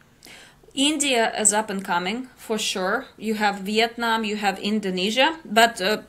India 0.75 1.33
is 1.39 1.53
up 1.53 1.69
and 1.69 1.85
coming 1.85 2.29
for 2.37 2.59
sure. 2.59 3.07
You 3.19 3.35
have 3.35 3.61
Vietnam, 3.61 4.25
you 4.25 4.37
have 4.37 4.59
Indonesia, 4.59 5.39
but 5.45 5.81
uh, 5.81 6.03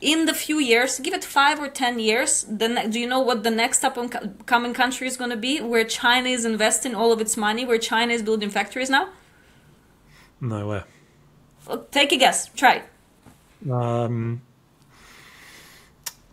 in 0.00 0.26
the 0.26 0.34
few 0.34 0.58
years, 0.58 0.98
give 1.00 1.14
it 1.14 1.24
five 1.24 1.60
or 1.60 1.68
ten 1.68 1.98
years, 1.98 2.44
then 2.48 2.90
do 2.90 2.98
you 2.98 3.06
know 3.06 3.20
what 3.20 3.42
the 3.42 3.50
next 3.50 3.84
up 3.84 3.96
and 3.96 4.10
co- 4.10 4.30
coming 4.46 4.74
country 4.74 5.06
is 5.06 5.16
going 5.16 5.30
to 5.30 5.36
be? 5.36 5.60
Where 5.60 5.84
China 5.84 6.28
is 6.28 6.44
investing 6.44 6.94
all 6.94 7.12
of 7.12 7.20
its 7.20 7.36
money, 7.36 7.64
where 7.64 7.78
China 7.78 8.12
is 8.12 8.22
building 8.22 8.50
factories 8.50 8.90
now? 8.90 9.08
Nowhere. 10.40 10.84
Well, 11.66 11.86
take 11.90 12.12
a 12.12 12.16
guess. 12.16 12.48
Try. 12.54 12.82
Um, 13.70 14.40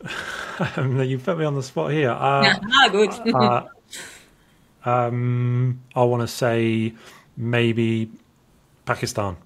you 0.78 1.20
put 1.20 1.38
me 1.38 1.46
on 1.46 1.56
the 1.56 1.64
spot 1.64 1.92
here. 1.92 2.12
Uh, 2.12 2.56
ah, 2.72 2.90
good. 2.92 3.10
uh, 3.36 3.64
um, 4.86 5.82
I 5.96 6.04
want 6.04 6.22
to 6.22 6.28
say 6.28 6.94
maybe 7.38 8.10
Pakistan. 8.86 9.38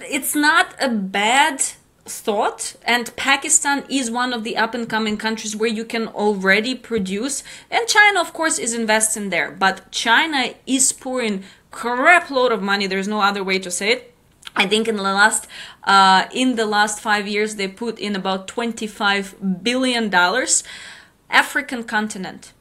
it's 0.00 0.34
not 0.34 0.74
a 0.80 0.88
bad 0.88 1.62
thought 2.04 2.74
and 2.84 3.14
pakistan 3.16 3.84
is 3.90 4.10
one 4.10 4.32
of 4.32 4.42
the 4.42 4.56
up 4.56 4.72
and 4.72 4.88
coming 4.88 5.16
countries 5.18 5.54
where 5.54 5.68
you 5.68 5.84
can 5.84 6.08
already 6.08 6.74
produce 6.74 7.44
and 7.70 7.86
china 7.86 8.18
of 8.18 8.32
course 8.32 8.58
is 8.58 8.72
investing 8.72 9.28
there 9.28 9.50
but 9.50 9.90
china 9.92 10.54
is 10.66 10.90
pouring 10.90 11.34
a 11.40 11.42
crap 11.70 12.30
load 12.30 12.50
of 12.50 12.62
money 12.62 12.86
there's 12.86 13.08
no 13.08 13.20
other 13.20 13.44
way 13.44 13.58
to 13.58 13.70
say 13.70 13.90
it 13.92 14.14
I 14.56 14.66
think 14.66 14.88
in 14.88 14.96
the 14.96 15.02
last 15.02 15.46
uh, 15.84 16.26
in 16.32 16.56
the 16.56 16.66
last 16.66 17.00
five 17.00 17.28
years 17.28 17.54
they 17.54 17.68
put 17.68 17.98
in 17.98 18.16
about 18.16 18.48
25 18.48 19.62
billion 19.62 20.08
dollars. 20.08 20.64
African 21.30 21.84
continent, 21.84 22.52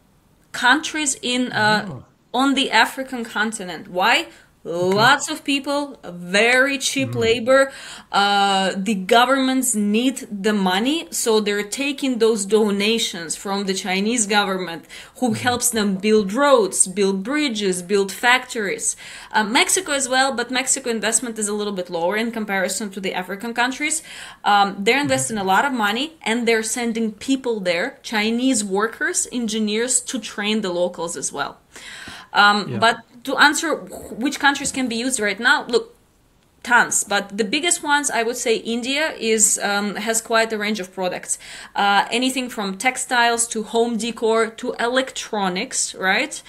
countries 0.51 1.17
in 1.21 1.51
uh, 1.53 2.01
on 2.33 2.53
the 2.55 2.71
African 2.71 3.23
continent. 3.23 3.87
Why? 3.87 4.27
Lots 4.67 5.29
of 5.29 5.45
people, 5.45 5.97
very 6.03 6.77
cheap 6.77 7.15
labor. 7.15 7.71
Uh, 8.11 8.73
the 8.75 8.95
governments 8.95 9.75
need 9.75 10.27
the 10.29 10.51
money, 10.51 11.07
so 11.09 11.39
they're 11.39 11.63
taking 11.63 12.19
those 12.19 12.45
donations 12.45 13.37
from 13.37 13.63
the 13.63 13.73
Chinese 13.73 14.27
government, 14.27 14.83
who 15.19 15.33
helps 15.33 15.69
them 15.69 15.95
build 15.95 16.33
roads, 16.33 16.85
build 16.85 17.23
bridges, 17.23 17.81
build 17.81 18.11
factories. 18.11 18.97
Uh, 19.31 19.45
Mexico 19.45 19.93
as 19.93 20.09
well, 20.09 20.33
but 20.33 20.51
Mexico 20.51 20.89
investment 20.89 21.39
is 21.39 21.47
a 21.47 21.53
little 21.53 21.71
bit 21.71 21.89
lower 21.89 22.17
in 22.17 22.31
comparison 22.31 22.89
to 22.89 22.99
the 22.99 23.13
African 23.13 23.53
countries. 23.53 24.03
Um, 24.43 24.75
they're 24.79 24.99
investing 24.99 25.37
a 25.37 25.45
lot 25.45 25.63
of 25.63 25.71
money, 25.71 26.17
and 26.23 26.45
they're 26.45 26.61
sending 26.61 27.13
people 27.13 27.61
there, 27.61 27.99
Chinese 28.03 28.65
workers, 28.65 29.29
engineers, 29.31 30.01
to 30.01 30.19
train 30.19 30.59
the 30.59 30.71
locals 30.71 31.15
as 31.15 31.31
well. 31.31 31.59
Um, 32.43 32.57
Yeah. 32.69 32.79
But 32.79 32.95
to 33.23 33.35
answer 33.37 33.75
which 34.23 34.37
countries 34.39 34.71
can 34.71 34.87
be 34.87 34.95
used 35.05 35.19
right 35.19 35.39
now, 35.39 35.65
look, 35.73 35.85
tons. 36.63 37.03
But 37.03 37.37
the 37.37 37.43
biggest 37.55 37.83
ones, 37.83 38.09
I 38.19 38.23
would 38.23 38.37
say, 38.37 38.55
India 38.57 39.13
is 39.33 39.59
um, 39.69 39.95
has 39.95 40.21
quite 40.21 40.49
a 40.53 40.57
range 40.57 40.79
of 40.79 40.93
products. 40.93 41.39
Uh, 41.75 42.05
anything 42.19 42.49
from 42.49 42.77
textiles 42.77 43.47
to 43.53 43.63
home 43.63 43.97
decor 43.97 44.47
to 44.61 44.73
electronics, 44.79 45.95
right? 45.95 46.41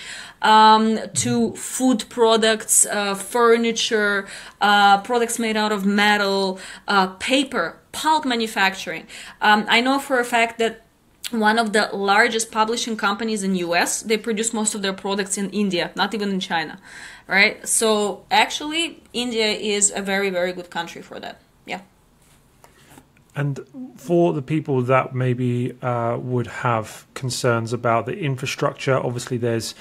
Um, 0.42 0.98
to 1.24 1.54
food 1.54 2.00
products, 2.08 2.86
uh, 2.86 3.14
furniture, 3.14 4.26
uh, 4.60 4.98
products 5.02 5.38
made 5.38 5.56
out 5.56 5.72
of 5.72 5.84
metal, 5.84 6.58
uh, 6.86 7.06
paper, 7.32 7.76
pulp 7.92 8.24
manufacturing. 8.24 9.04
Um, 9.40 9.60
I 9.68 9.80
know 9.80 9.98
for 9.98 10.18
a 10.20 10.24
fact 10.24 10.58
that 10.58 10.82
one 11.30 11.58
of 11.58 11.72
the 11.72 11.90
largest 11.92 12.50
publishing 12.50 12.96
companies 12.96 13.42
in 13.42 13.54
US. 13.56 14.02
They 14.02 14.16
produce 14.16 14.52
most 14.52 14.74
of 14.74 14.82
their 14.82 14.92
products 14.92 15.38
in 15.38 15.50
India, 15.50 15.90
not 15.94 16.14
even 16.14 16.30
in 16.30 16.40
China, 16.40 16.78
right? 17.26 17.66
So 17.66 18.24
actually, 18.30 19.02
India 19.12 19.46
is 19.46 19.92
a 19.94 20.02
very 20.02 20.30
very 20.30 20.52
good 20.52 20.70
country 20.70 21.02
for 21.02 21.20
that. 21.20 21.40
Yeah. 21.66 21.80
And 23.34 23.60
for 23.96 24.32
the 24.32 24.42
people 24.42 24.82
that 24.82 25.14
maybe 25.14 25.80
uh, 25.80 26.18
would 26.20 26.48
have 26.48 27.06
concerns 27.14 27.72
about 27.72 28.06
the 28.06 28.18
infrastructure, 28.18 28.96
obviously 28.96 29.36
there's 29.36 29.74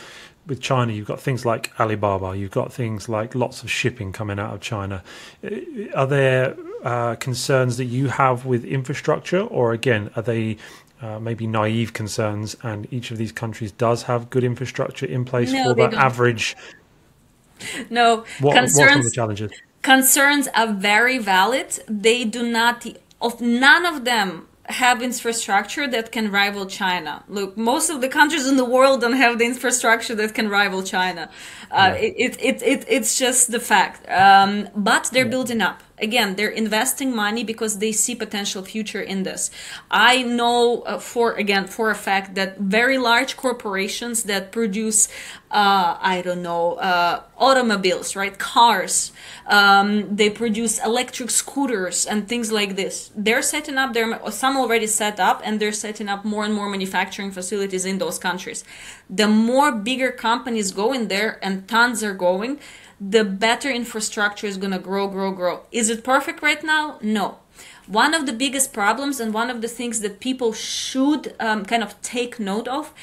with 0.47 0.61
China, 0.61 0.93
you've 0.93 1.07
got 1.07 1.19
things 1.19 1.45
like 1.45 1.77
Alibaba, 1.79 2.35
you've 2.37 2.51
got 2.51 2.71
things 2.71 3.09
like 3.09 3.35
lots 3.35 3.63
of 3.63 3.69
shipping 3.69 4.13
coming 4.13 4.39
out 4.39 4.53
of 4.53 4.61
China. 4.61 5.03
Uh, 5.43 5.49
Are 5.93 6.07
there 6.07 6.55
uh, 6.83 7.15
concerns 7.15 7.77
that 7.77 7.85
you 7.85 8.07
have 8.07 8.45
with 8.45 8.63
infrastructure, 8.63 9.41
or 9.41 9.73
again, 9.73 10.09
are 10.15 10.21
they 10.21 10.57
uh, 11.01 11.19
maybe 11.19 11.45
naive 11.47 11.93
concerns, 11.93 12.55
and 12.63 12.87
each 12.91 13.11
of 13.11 13.17
these 13.17 13.31
countries 13.31 13.71
does 13.71 14.03
have 14.03 14.29
good 14.29 14.43
infrastructure 14.43 15.05
in 15.05 15.25
place 15.25 15.51
No, 15.51 15.63
for 15.63 15.75
don't. 15.75 15.93
average? 15.93 16.55
No 17.89 18.23
What, 18.39 18.55
what 18.55 18.57
are 18.57 18.67
some 18.67 18.83
of 18.99 19.03
concerns. 19.03 19.05
the 19.05 19.11
challenges? 19.11 19.51
concerns 19.81 20.47
are 20.53 20.73
very 20.73 21.17
valid. 21.17 21.79
They 21.87 22.25
do 22.25 22.43
not, 22.43 22.85
of 23.21 23.39
none 23.41 23.85
of 23.85 24.03
them 24.05 24.47
have 24.65 25.01
infrastructure 25.01 25.87
that 25.87 26.11
can 26.11 26.29
rival 26.29 26.65
China. 26.65 27.23
Look, 27.29 27.55
most 27.57 27.89
of 27.89 28.01
the 28.01 28.09
countries 28.09 28.45
in 28.47 28.57
the 28.57 28.65
world 28.65 28.99
don't 29.01 29.13
have 29.13 29.39
the 29.39 29.45
infrastructure 29.45 30.13
that 30.15 30.33
can 30.33 30.49
rival 30.49 30.83
China. 30.83 31.29
Uh, 31.71 31.93
Yeah. 31.95 32.01
it, 32.05 32.13
it, 32.17 32.41
it, 32.41 32.61
it, 32.63 32.85
it's 32.89 33.17
just 33.17 33.49
the 33.51 33.59
fact. 33.61 34.05
Um, 34.09 34.67
but 34.75 35.09
they're 35.13 35.29
building 35.29 35.61
up. 35.61 35.83
Again, 35.99 36.35
they're 36.35 36.49
investing 36.49 37.15
money 37.15 37.43
because 37.43 37.79
they 37.79 37.91
see 37.91 38.13
potential 38.13 38.63
future 38.63 39.01
in 39.01 39.23
this. 39.23 39.49
I 39.89 40.21
know 40.21 40.83
uh, 40.83 40.99
for 40.99 41.33
again 41.33 41.65
for 41.65 41.89
a 41.89 41.95
fact 41.95 42.35
that 42.35 42.59
very 42.59 42.99
large 42.99 43.35
corporations 43.35 44.23
that 44.23 44.51
produce, 44.51 45.07
uh, 45.49 45.97
I 45.99 46.21
don't 46.21 46.43
know, 46.43 46.73
uh, 46.75 47.23
automobiles, 47.35 48.15
right, 48.15 48.37
cars, 48.37 49.11
um, 49.47 50.15
they 50.15 50.29
produce 50.29 50.77
electric 50.85 51.31
scooters 51.31 52.05
and 52.05 52.27
things 52.27 52.51
like 52.51 52.75
this. 52.75 53.09
They're 53.15 53.41
setting 53.41 53.79
up 53.79 53.93
their 53.93 54.19
some 54.29 54.55
already 54.55 54.87
set 54.87 55.19
up, 55.19 55.41
and 55.43 55.59
they're 55.59 55.71
setting 55.71 56.09
up 56.09 56.23
more 56.23 56.43
and 56.45 56.53
more 56.53 56.69
manufacturing 56.69 57.31
facilities 57.31 57.85
in 57.85 57.97
those 57.97 58.19
countries. 58.19 58.63
The 59.09 59.27
more 59.27 59.71
bigger 59.71 60.11
companies 60.11 60.71
go 60.71 60.93
in 60.93 61.07
there, 61.07 61.39
and 61.41 61.67
tons 61.67 62.03
are 62.03 62.13
going, 62.13 62.59
the 62.99 63.23
better 63.23 63.69
infrastructure 63.69 64.47
is 64.47 64.57
going 64.57 64.71
to 64.71 64.79
grow, 64.79 65.07
grow, 65.07 65.31
grow. 65.31 65.61
Is 65.71 65.89
it 65.89 66.03
perfect 66.03 66.41
right 66.41 66.63
now? 66.63 66.97
No. 67.01 67.39
One 67.85 68.13
of 68.13 68.25
the 68.25 68.33
biggest 68.33 68.73
problems 68.73 69.19
and 69.19 69.33
one 69.33 69.49
of 69.49 69.61
the 69.61 69.67
things 69.67 70.01
that 70.01 70.19
people 70.19 70.51
should 70.51 71.35
um, 71.39 71.63
kind 71.65 71.83
of 71.83 71.99
take 72.01 72.39
note 72.39 72.67
of 72.67 72.93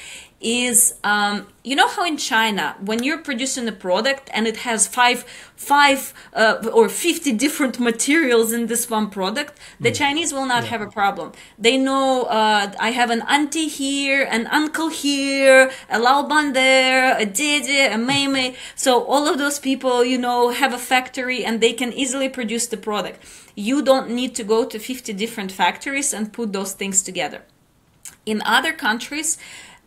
is 0.45 0.93
um, 1.03 1.47
you 1.63 1.75
know 1.75 1.87
how 1.87 2.05
in 2.05 2.17
China 2.17 2.75
when 2.79 3.01
you're 3.01 3.17
producing 3.17 3.67
a 3.67 3.71
product 3.71 4.29
and 4.31 4.45
it 4.45 4.57
has 4.57 4.85
five 4.85 5.25
five 5.55 6.13
uh, 6.33 6.69
or 6.71 6.87
50 6.87 7.31
different 7.31 7.79
materials 7.89 8.53
in 8.53 8.67
this 8.67 8.87
one 8.87 9.09
product 9.09 9.59
the 9.79 9.91
Chinese 9.91 10.31
will 10.31 10.45
not 10.45 10.65
have 10.65 10.81
a 10.81 10.87
problem. 10.87 11.31
They 11.57 11.77
know 11.77 12.25
uh, 12.25 12.71
I 12.79 12.91
have 12.91 13.09
an 13.09 13.23
auntie 13.23 13.67
here 13.67 14.27
an 14.29 14.45
uncle 14.47 14.89
here 14.89 15.71
a 15.89 15.97
Laoban 15.97 16.53
there 16.53 17.17
a 17.17 17.25
Dede 17.25 17.91
a 17.91 17.97
Mei 17.97 18.55
so 18.75 19.03
all 19.03 19.27
of 19.27 19.39
those 19.39 19.57
people 19.57 20.05
you 20.05 20.19
know 20.19 20.49
have 20.51 20.73
a 20.73 20.77
factory 20.77 21.43
and 21.43 21.59
they 21.59 21.73
can 21.73 21.91
easily 21.91 22.29
produce 22.29 22.67
the 22.67 22.77
product. 22.77 23.17
You 23.55 23.81
don't 23.81 24.11
need 24.11 24.35
to 24.35 24.43
go 24.43 24.63
to 24.65 24.77
50 24.77 25.11
different 25.13 25.51
factories 25.51 26.13
and 26.13 26.31
put 26.31 26.53
those 26.53 26.73
things 26.73 27.01
together. 27.01 27.41
In 28.25 28.41
other 28.45 28.73
countries 28.73 29.37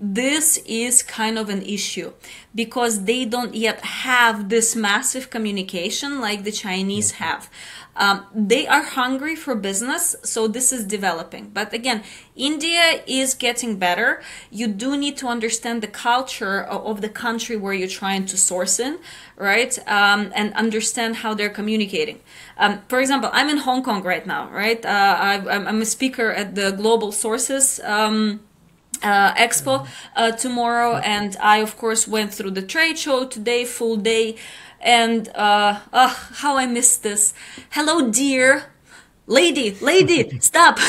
this 0.01 0.59
is 0.65 1.03
kind 1.03 1.39
of 1.39 1.49
an 1.49 1.63
issue 1.63 2.13
because 2.55 3.05
they 3.05 3.25
don't 3.25 3.55
yet 3.55 3.81
have 3.85 4.49
this 4.49 4.77
massive 4.77 5.31
communication 5.31 6.21
like 6.21 6.45
the 6.45 6.53
Chinese 6.53 7.13
have. 7.13 7.51
Um, 7.99 8.27
they 8.33 8.69
are 8.69 8.83
hungry 8.83 9.35
for 9.35 9.57
business, 9.57 10.15
so 10.23 10.47
this 10.47 10.73
is 10.73 10.85
developing. 10.85 11.51
But 11.53 11.73
again, 11.73 12.05
India 12.37 13.03
is 13.09 13.35
getting 13.35 13.77
better. 13.77 14.23
You 14.53 14.69
do 14.69 14.97
need 14.97 15.17
to 15.17 15.27
understand 15.27 15.83
the 15.83 15.89
culture 15.89 16.63
of 16.63 17.01
the 17.01 17.09
country 17.09 17.57
where 17.57 17.73
you're 17.73 17.89
trying 17.89 18.25
to 18.27 18.37
source 18.37 18.79
in, 18.79 18.99
right? 19.37 19.77
Um, 19.89 20.31
and 20.33 20.55
understand 20.55 21.17
how 21.17 21.35
they're 21.35 21.51
communicating. 21.51 22.21
Um, 22.57 22.83
for 22.89 23.01
example, 23.01 23.31
I'm 23.33 23.49
in 23.49 23.59
Hong 23.59 23.83
Kong 23.83 24.05
right 24.05 24.25
now, 24.25 24.49
right? 24.51 24.85
Uh, 24.87 25.17
I, 25.19 25.35
I'm 25.51 25.67
I'm 25.67 25.83
a 25.83 25.87
speaker 25.87 26.31
at 26.31 26.55
the 26.55 26.71
Global 26.71 27.11
Sources. 27.11 27.81
Um, 27.83 28.41
uh, 29.03 29.35
expo 29.35 29.87
uh, 30.17 30.33
tomorrow. 30.33 30.97
And 30.97 31.37
i 31.41 31.59
of 31.59 31.77
course 31.77 32.09
went 32.09 32.33
through 32.35 32.53
the 32.53 32.63
trade 32.63 32.99
show 32.99 33.27
today 33.27 33.65
full 33.65 33.97
day. 33.97 34.37
And 34.81 35.29
uh, 35.35 35.81
uh 35.93 36.15
how 36.43 36.57
i 36.57 36.67
missed 36.67 37.03
this. 37.03 37.35
Hello 37.71 38.11
dear. 38.11 38.65
Lady 39.27 39.77
lady 39.81 40.39
stop. 40.41 40.79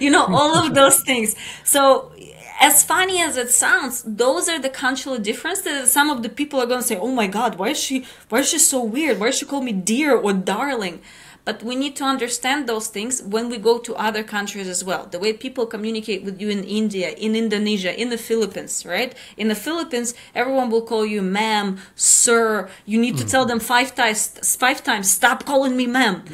You 0.00 0.10
know 0.10 0.26
all 0.26 0.56
of 0.56 0.74
those 0.74 1.02
things. 1.02 1.36
So 1.62 2.12
as 2.60 2.82
funny 2.82 3.20
as 3.20 3.36
it 3.36 3.50
sounds 3.50 4.02
those 4.06 4.48
are 4.48 4.58
the 4.58 4.68
cultural 4.68 5.18
differences. 5.18 5.92
Some 5.92 6.10
of 6.10 6.22
the 6.22 6.28
people 6.28 6.60
are 6.60 6.66
going 6.66 6.80
to 6.80 6.86
say 6.86 6.98
oh 6.98 7.12
my 7.12 7.26
god 7.26 7.56
why 7.58 7.68
is 7.70 7.78
she 7.78 8.04
why 8.28 8.40
is 8.40 8.48
she 8.48 8.58
so 8.58 8.82
weird? 8.82 9.20
Why 9.20 9.26
does 9.26 9.38
she 9.38 9.46
call 9.46 9.62
me 9.62 9.72
dear 9.72 10.16
or 10.16 10.32
darling 10.32 11.00
but 11.46 11.62
we 11.62 11.76
need 11.76 11.94
to 11.94 12.04
understand 12.04 12.66
those 12.66 12.88
things 12.88 13.22
when 13.22 13.48
we 13.48 13.56
go 13.56 13.78
to 13.78 13.94
other 13.94 14.24
countries 14.24 14.66
as 14.66 14.82
well. 14.82 15.06
The 15.06 15.20
way 15.20 15.32
people 15.32 15.64
communicate 15.64 16.24
with 16.24 16.40
you 16.40 16.50
in 16.50 16.64
India, 16.64 17.10
in 17.10 17.36
Indonesia, 17.36 17.92
in 17.98 18.10
the 18.10 18.18
Philippines, 18.18 18.84
right? 18.84 19.14
In 19.36 19.46
the 19.46 19.54
Philippines, 19.54 20.12
everyone 20.34 20.70
will 20.70 20.82
call 20.82 21.06
you 21.06 21.22
ma'am, 21.22 21.78
sir. 21.94 22.68
You 22.84 22.98
need 23.00 23.16
to 23.18 23.24
tell 23.24 23.46
them 23.46 23.60
five 23.60 23.94
times, 23.94 24.56
five 24.56 24.82
times, 24.82 25.08
stop 25.08 25.46
calling 25.46 25.76
me 25.76 25.86
ma'am. 25.86 26.24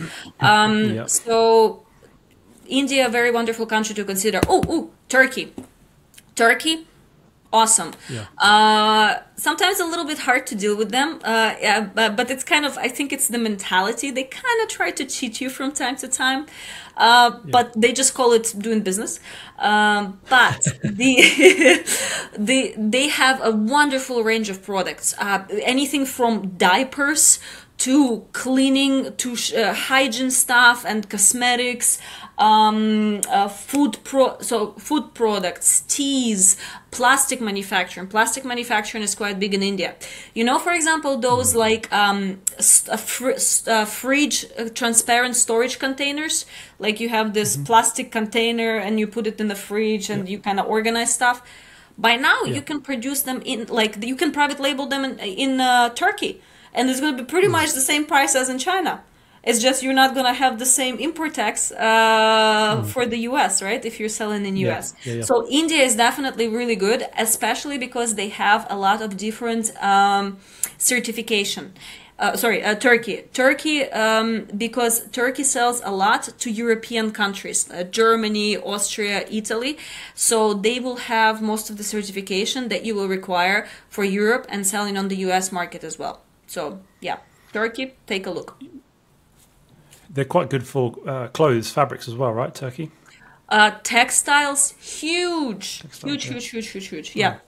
Um, 0.40 0.72
Yep. 1.02 1.10
So, 1.10 1.84
India, 2.66 3.06
a 3.06 3.10
very 3.10 3.30
wonderful 3.30 3.66
country 3.66 3.94
to 3.94 4.04
consider. 4.04 4.40
Oh, 4.48 4.62
oh, 4.68 4.90
Turkey. 5.08 5.52
Turkey, 6.34 6.86
awesome. 7.52 7.92
Yeah. 8.08 8.26
Uh, 8.38 9.20
sometimes 9.36 9.80
a 9.80 9.84
little 9.84 10.04
bit 10.04 10.18
hard 10.18 10.46
to 10.48 10.54
deal 10.54 10.76
with 10.76 10.90
them, 10.90 11.20
uh, 11.24 11.54
yeah, 11.60 11.80
but, 11.80 12.16
but 12.16 12.30
it's 12.30 12.44
kind 12.44 12.64
of, 12.64 12.78
I 12.78 12.88
think 12.88 13.12
it's 13.12 13.28
the 13.28 13.38
mentality. 13.38 14.10
They 14.10 14.24
kind 14.24 14.62
of 14.62 14.68
try 14.68 14.90
to 14.92 15.04
cheat 15.04 15.40
you 15.40 15.50
from 15.50 15.72
time 15.72 15.96
to 15.96 16.08
time, 16.08 16.46
uh, 16.96 17.30
but 17.50 17.72
they 17.76 17.92
just 17.92 18.14
call 18.14 18.32
it 18.32 18.54
doing 18.58 18.80
business. 18.80 19.20
Um, 19.58 20.20
but 20.28 20.62
the, 20.82 21.84
the, 22.38 22.74
they 22.76 23.08
have 23.08 23.40
a 23.42 23.50
wonderful 23.50 24.22
range 24.22 24.48
of 24.48 24.62
products, 24.62 25.14
uh, 25.18 25.44
anything 25.62 26.06
from 26.06 26.50
diapers 26.56 27.38
to 27.78 28.24
cleaning 28.32 29.12
to 29.16 29.34
sh- 29.34 29.54
uh, 29.54 29.74
hygiene 29.74 30.30
stuff 30.30 30.84
and 30.86 31.08
cosmetics 31.08 31.98
um, 32.42 33.20
uh, 33.30 33.48
food 33.48 33.98
pro 34.02 34.36
so 34.40 34.72
food 34.72 35.14
products 35.14 35.82
teas 35.82 36.56
plastic 36.90 37.40
manufacturing. 37.40 38.06
Plastic 38.08 38.44
manufacturing 38.44 39.04
is 39.04 39.14
quite 39.14 39.38
big 39.38 39.54
in 39.54 39.62
india. 39.62 39.94
You 40.34 40.44
know 40.48 40.58
for 40.58 40.72
example 40.72 41.12
those 41.28 41.54
like 41.54 41.84
um, 41.92 42.40
uh, 42.58 42.96
fr- 42.96 43.38
uh, 43.74 43.84
fridge 43.84 44.38
uh, 44.58 44.68
transparent 44.80 45.36
storage 45.36 45.78
containers. 45.78 46.44
Like 46.78 46.98
you 46.98 47.08
have 47.10 47.32
this 47.32 47.56
plastic 47.56 48.10
container 48.10 48.76
and 48.76 48.98
you 48.98 49.06
put 49.06 49.26
it 49.30 49.40
in 49.40 49.46
the 49.46 49.60
fridge 49.68 50.10
and 50.10 50.28
you 50.28 50.38
kind 50.40 50.58
of 50.58 50.66
organize 50.66 51.14
stuff. 51.14 51.38
By 51.96 52.16
now 52.16 52.38
Yeah. 52.44 52.54
you 52.56 52.62
can 52.62 52.80
produce 52.80 53.22
them 53.22 53.40
in 53.44 53.66
like 53.80 53.92
you 54.02 54.16
can 54.16 54.32
private 54.32 54.58
label 54.58 54.86
them 54.86 55.04
in, 55.04 55.12
in 55.44 55.60
uh, 55.60 55.90
turkey. 55.90 56.40
And 56.74 56.90
it's 56.90 57.00
going 57.00 57.14
to 57.16 57.22
be 57.22 57.28
pretty 57.34 57.48
mm. 57.48 57.58
much 57.58 57.70
the 57.74 57.86
same 57.92 58.04
price 58.06 58.34
as 58.34 58.48
in 58.48 58.58
China. 58.58 59.04
It's 59.44 59.60
just 59.60 59.82
you're 59.82 59.92
not 59.92 60.14
going 60.14 60.26
to 60.26 60.32
have 60.32 60.58
the 60.58 60.66
same 60.66 60.98
import 60.98 61.34
tax 61.34 61.72
uh, 61.72 62.82
mm. 62.82 62.86
for 62.86 63.06
the 63.06 63.18
US, 63.30 63.60
right? 63.60 63.84
If 63.84 63.98
you're 63.98 64.08
selling 64.08 64.46
in 64.46 64.56
US. 64.68 64.94
Yeah, 65.02 65.12
yeah, 65.12 65.18
yeah. 65.18 65.24
So 65.24 65.48
India 65.48 65.82
is 65.82 65.96
definitely 65.96 66.48
really 66.48 66.76
good, 66.76 67.08
especially 67.18 67.78
because 67.78 68.14
they 68.14 68.28
have 68.28 68.66
a 68.70 68.76
lot 68.76 69.02
of 69.02 69.16
different 69.16 69.72
um, 69.82 70.38
certification. 70.78 71.72
Uh, 72.18 72.36
sorry, 72.36 72.62
uh, 72.62 72.76
Turkey. 72.76 73.24
Turkey, 73.32 73.84
um, 73.90 74.46
because 74.56 75.08
Turkey 75.10 75.42
sells 75.42 75.82
a 75.84 75.90
lot 75.90 76.28
to 76.38 76.50
European 76.52 77.10
countries, 77.10 77.68
uh, 77.72 77.82
Germany, 77.82 78.56
Austria, 78.56 79.26
Italy. 79.28 79.76
So 80.14 80.54
they 80.54 80.78
will 80.78 80.98
have 80.98 81.42
most 81.42 81.68
of 81.68 81.78
the 81.78 81.82
certification 81.82 82.68
that 82.68 82.84
you 82.84 82.94
will 82.94 83.08
require 83.08 83.66
for 83.88 84.04
Europe 84.04 84.46
and 84.48 84.64
selling 84.64 84.96
on 84.96 85.08
the 85.08 85.16
US 85.28 85.50
market 85.50 85.82
as 85.82 85.98
well. 85.98 86.20
So, 86.46 86.78
yeah, 87.00 87.16
Turkey, 87.52 87.94
take 88.06 88.26
a 88.26 88.30
look. 88.30 88.56
They're 90.12 90.24
quite 90.24 90.50
good 90.50 90.66
for 90.66 90.94
uh, 91.06 91.28
clothes, 91.28 91.70
fabrics 91.70 92.06
as 92.06 92.14
well, 92.14 92.32
right? 92.32 92.54
Turkey. 92.54 92.90
Uh, 93.48 93.72
textiles, 93.82 94.72
huge, 94.80 95.80
Textile, 95.80 96.10
huge, 96.10 96.26
yeah. 96.26 96.32
huge, 96.32 96.48
huge, 96.48 96.66
huge, 96.68 96.88
huge. 96.88 97.16
Yeah. 97.16 97.38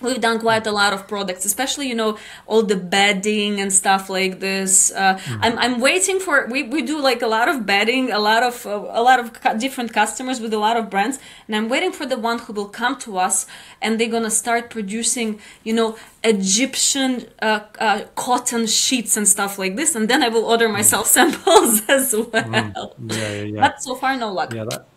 We've 0.00 0.20
done 0.20 0.40
quite 0.40 0.66
a 0.66 0.72
lot 0.72 0.92
of 0.92 1.06
products, 1.06 1.44
especially 1.44 1.88
you 1.88 1.94
know 1.94 2.18
all 2.46 2.62
the 2.62 2.76
bedding 2.76 3.60
and 3.60 3.72
stuff 3.72 4.08
like 4.08 4.40
this. 4.40 4.92
Uh, 4.92 5.18
mm. 5.18 5.38
I'm 5.42 5.58
I'm 5.58 5.80
waiting 5.80 6.20
for 6.20 6.46
we, 6.46 6.62
we 6.64 6.82
do 6.82 7.00
like 7.00 7.22
a 7.22 7.26
lot 7.26 7.48
of 7.48 7.66
bedding, 7.66 8.10
a 8.10 8.18
lot 8.18 8.42
of 8.42 8.66
uh, 8.66 8.86
a 8.90 9.02
lot 9.02 9.20
of 9.20 9.32
cu- 9.32 9.58
different 9.58 9.92
customers 9.92 10.40
with 10.40 10.52
a 10.54 10.58
lot 10.58 10.76
of 10.76 10.90
brands, 10.90 11.18
and 11.46 11.56
I'm 11.56 11.68
waiting 11.68 11.92
for 11.92 12.06
the 12.06 12.18
one 12.18 12.38
who 12.38 12.52
will 12.52 12.68
come 12.68 12.98
to 13.00 13.18
us 13.18 13.46
and 13.82 13.98
they're 13.98 14.08
gonna 14.08 14.30
start 14.30 14.70
producing 14.70 15.40
you 15.64 15.72
know 15.72 15.96
Egyptian 16.24 17.26
uh, 17.42 17.60
uh, 17.78 18.02
cotton 18.14 18.66
sheets 18.66 19.16
and 19.16 19.26
stuff 19.26 19.58
like 19.58 19.76
this, 19.76 19.94
and 19.94 20.08
then 20.08 20.22
I 20.22 20.28
will 20.28 20.44
order 20.44 20.68
myself 20.68 21.06
samples 21.16 21.82
as 21.88 22.14
well. 22.14 22.26
Mm. 22.28 22.94
Yeah, 22.98 23.16
yeah, 23.16 23.42
yeah. 23.42 23.60
But 23.60 23.82
so 23.82 23.94
far, 23.94 24.16
no 24.16 24.32
luck. 24.32 24.52
Yeah, 24.52 24.64
that 24.64 24.89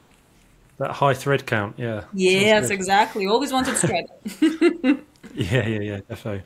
that 0.77 0.92
high 0.92 1.13
thread 1.13 1.46
count. 1.46 1.75
Yeah. 1.77 2.03
Yes, 2.13 2.70
exactly. 2.70 3.27
Always 3.27 3.51
wanted 3.51 3.75
thread. 3.75 4.06
yeah, 5.34 5.68
yeah, 5.68 5.80
yeah, 5.80 6.00
definitely. 6.08 6.44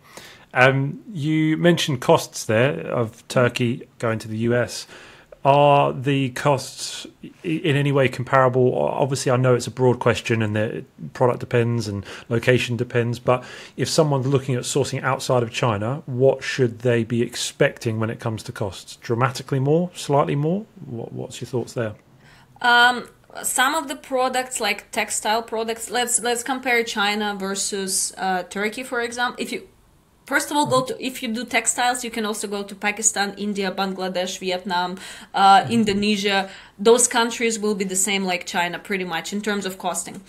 Um, 0.54 1.04
you 1.12 1.58
mentioned 1.58 2.02
costs 2.02 2.46
there 2.46 2.80
of 2.88 3.28
Turkey 3.28 3.88
going 4.00 4.20
to 4.20 4.28
the 4.28 4.38
US. 4.40 4.88
Are 5.46 5.94
the 5.94 6.32
costs 6.32 7.08
in 7.44 7.76
any 7.76 7.92
way 7.92 8.10
comparable? 8.10 8.78
Obviously, 8.78 9.32
I 9.32 9.38
know 9.38 9.56
it's 9.56 9.68
a 9.68 9.72
broad 9.72 10.00
question 10.00 10.42
and 10.42 10.56
the 10.56 10.84
product 11.14 11.40
depends 11.40 11.88
and 11.88 12.06
location 12.28 12.76
depends. 12.76 13.20
But 13.20 13.46
if 13.78 13.88
someone's 13.88 14.28
looking 14.28 14.56
at 14.56 14.64
sourcing 14.64 15.02
outside 15.04 15.44
of 15.44 15.52
China, 15.52 16.02
what 16.06 16.44
should 16.44 16.80
they 16.80 17.04
be 17.04 17.22
expecting 17.22 18.00
when 18.00 18.10
it 18.10 18.20
comes 18.20 18.44
to 18.44 18.52
costs? 18.52 18.98
Dramatically 18.98 19.60
more, 19.60 19.90
slightly 19.94 20.36
more? 20.36 20.66
What, 20.86 21.14
what's 21.14 21.40
your 21.40 21.48
thoughts 21.48 21.74
there? 21.74 21.94
Um, 22.62 23.08
some 23.44 23.76
of 23.76 23.88
the 23.88 23.96
products, 23.96 24.60
like 24.60 24.92
textile 24.92 25.44
products, 25.44 25.90
let's 25.90 26.20
let's 26.20 26.44
compare 26.44 26.84
China 26.84 27.36
versus 27.38 28.14
uh, 28.18 28.44
Turkey, 28.44 28.84
for 28.84 29.02
example. 29.02 29.42
If 29.42 29.52
you 29.52 29.68
First 30.28 30.52
of 30.52 30.58
all, 30.58 30.66
go 30.66 30.84
to 30.84 30.94
if 31.00 31.24
you 31.24 31.30
do 31.30 31.46
textiles, 31.46 32.04
you 32.04 32.12
can 32.12 32.26
also 32.26 32.50
go 32.50 32.62
to 32.62 32.76
Pakistan, 32.76 33.34
India, 33.38 33.72
Bangladesh, 33.72 34.40
Vietnam, 34.40 34.98
uh, 35.34 35.66
Indonesia. 35.70 36.50
Those 36.78 37.08
countries 37.08 37.58
will 37.58 37.76
be 37.76 37.86
the 37.86 37.96
same 37.96 38.26
like 38.26 38.46
China, 38.46 38.78
pretty 38.78 39.06
much 39.06 39.32
in 39.32 39.42
terms 39.42 39.66
of 39.66 39.78
costing. 39.78 40.20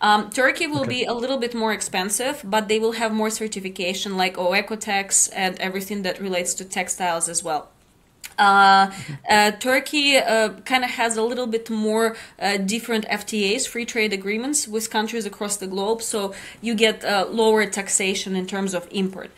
Um, 0.00 0.30
Turkey 0.30 0.68
will 0.68 0.82
okay. 0.82 1.00
be 1.00 1.04
a 1.06 1.12
little 1.12 1.38
bit 1.38 1.56
more 1.56 1.72
expensive, 1.72 2.40
but 2.44 2.68
they 2.68 2.78
will 2.78 2.92
have 2.92 3.12
more 3.12 3.30
certification 3.30 4.16
like 4.16 4.36
OEKO-TEX 4.36 5.28
and 5.34 5.58
everything 5.58 6.02
that 6.02 6.20
relates 6.20 6.54
to 6.54 6.64
textiles 6.64 7.28
as 7.28 7.42
well. 7.42 7.68
Uh, 8.38 8.90
uh, 9.28 9.50
Turkey 9.52 10.16
uh, 10.16 10.50
kind 10.64 10.84
of 10.84 10.90
has 10.90 11.16
a 11.16 11.22
little 11.22 11.46
bit 11.46 11.68
more 11.68 12.16
uh, 12.38 12.56
different 12.56 13.04
FTAs, 13.06 13.66
free 13.66 13.84
trade 13.84 14.12
agreements, 14.12 14.68
with 14.68 14.90
countries 14.90 15.26
across 15.26 15.56
the 15.56 15.66
globe, 15.66 16.02
so 16.02 16.32
you 16.60 16.74
get 16.74 17.04
uh, 17.04 17.26
lower 17.30 17.66
taxation 17.66 18.36
in 18.36 18.46
terms 18.46 18.74
of 18.74 18.86
import. 18.90 19.30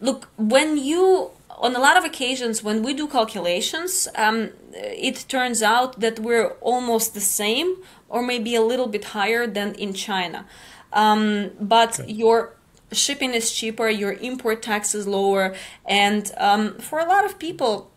Look, 0.00 0.28
when 0.36 0.76
you 0.76 1.30
on 1.60 1.74
a 1.74 1.80
lot 1.80 1.96
of 1.96 2.04
occasions 2.04 2.62
when 2.62 2.82
we 2.82 2.94
do 2.94 3.06
calculations, 3.08 4.08
um, 4.14 4.50
it 4.72 5.24
turns 5.28 5.62
out 5.62 6.00
that 6.00 6.20
we're 6.20 6.50
almost 6.60 7.14
the 7.14 7.20
same 7.20 7.76
or 8.08 8.22
maybe 8.22 8.54
a 8.54 8.62
little 8.62 8.86
bit 8.86 9.04
higher 9.06 9.46
than 9.46 9.74
in 9.74 9.92
China. 9.92 10.46
Um, 10.92 11.50
but 11.60 12.00
okay. 12.00 12.12
your 12.12 12.54
shipping 12.92 13.34
is 13.34 13.52
cheaper, 13.52 13.88
your 13.88 14.12
import 14.14 14.62
tax 14.62 14.94
is 14.94 15.06
lower, 15.06 15.54
and 15.84 16.30
um, 16.38 16.78
for 16.78 16.98
a 16.98 17.04
lot 17.04 17.24
of 17.24 17.38
people, 17.38 17.90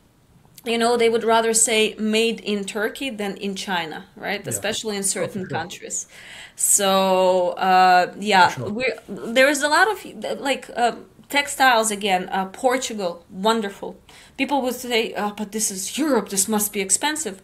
you 0.66 0.78
know 0.78 0.96
they 0.96 1.10
would 1.10 1.24
rather 1.24 1.54
say 1.54 1.96
made 1.98 2.40
in 2.42 2.64
turkey 2.64 3.10
than 3.10 3.36
in 3.38 3.56
china 3.56 4.06
right 4.16 4.42
yeah. 4.44 4.50
especially 4.50 4.96
in 4.96 5.04
certain 5.04 5.42
oh, 5.42 5.46
sure. 5.46 5.58
countries 5.58 6.08
so 6.56 7.50
uh, 7.52 8.14
yeah 8.20 8.50
sure. 8.50 8.84
there 9.08 9.50
is 9.50 9.64
a 9.64 9.68
lot 9.68 9.90
of 9.92 10.40
like 10.40 10.70
uh, 10.76 10.96
textiles 11.30 11.90
again 11.92 12.30
uh, 12.30 12.46
portugal 12.46 13.26
wonderful 13.30 13.98
people 14.38 14.62
would 14.62 14.76
say 14.76 15.14
oh, 15.16 15.34
but 15.36 15.52
this 15.52 15.72
is 15.72 15.98
europe 15.98 16.30
this 16.30 16.48
must 16.48 16.72
be 16.74 16.80
expensive 16.80 17.42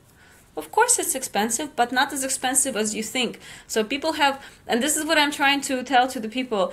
of 0.56 0.72
course 0.72 1.00
it's 1.00 1.16
expensive 1.16 1.76
but 1.76 1.92
not 1.92 2.14
as 2.14 2.24
expensive 2.24 2.76
as 2.76 2.94
you 2.94 3.04
think 3.04 3.40
so 3.68 3.84
people 3.84 4.14
have 4.14 4.44
and 4.68 4.84
this 4.84 4.96
is 4.96 5.06
what 5.06 5.18
i'm 5.18 5.32
trying 5.32 5.62
to 5.62 5.84
tell 5.84 6.08
to 6.08 6.20
the 6.20 6.30
people 6.30 6.72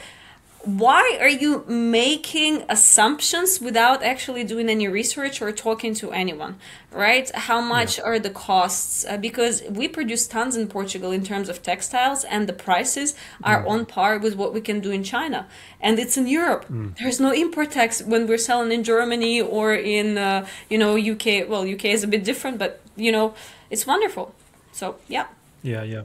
why 0.64 1.18
are 1.20 1.29
you 1.29 1.64
making 1.66 2.64
assumptions 2.68 3.61
without 3.61 4.03
actually 4.03 4.44
doing 4.44 4.68
any 4.68 4.88
research 4.88 5.40
or 5.42 5.53
talking 5.53 5.94
to 5.94 6.11
anyone 6.12 6.57
right? 6.94 7.31
How 7.35 7.61
much 7.61 7.98
yeah. 7.98 8.05
are 8.05 8.18
the 8.18 8.31
costs? 8.31 9.05
Uh, 9.05 9.16
because 9.16 9.62
we 9.68 9.88
produce 9.88 10.27
tons 10.27 10.57
in 10.57 10.68
portugal 10.68 11.11
in 11.11 11.24
terms 11.24 11.48
of 11.48 11.62
textiles 11.62 12.24
and 12.24 12.48
the 12.48 12.53
prices 12.53 13.14
are 13.42 13.62
mm. 13.62 13.68
on 13.68 13.87
par 13.87 14.18
with 14.18 14.37
what 14.37 14.55
we 14.55 14.61
can 14.61 14.81
do 14.81 14.90
in 14.90 15.03
china. 15.03 15.46
And 15.81 15.98
it's 15.98 16.16
in 16.16 16.27
europe. 16.27 16.66
Mm. 16.70 16.96
there's 16.98 17.20
no 17.20 17.33
import 17.33 17.72
tax 17.72 18.03
when 18.03 18.27
we're 18.27 18.38
selling 18.38 18.72
in 18.72 18.85
germany 18.85 19.40
or 19.40 19.74
in 19.74 20.16
uh, 20.16 20.46
you 20.70 20.79
know 20.79 20.96
uk 20.96 21.27
well 21.48 21.68
uk 21.68 21.85
is 21.85 22.05
a 22.05 22.09
bit 22.09 22.24
different 22.24 22.59
but 22.59 22.81
you 22.96 23.12
know 23.12 23.35
it's 23.70 23.87
wonderful. 23.87 24.35
So 24.72 24.96
yeah. 25.09 25.27
Yeah 25.62 25.83
yeah 25.83 26.03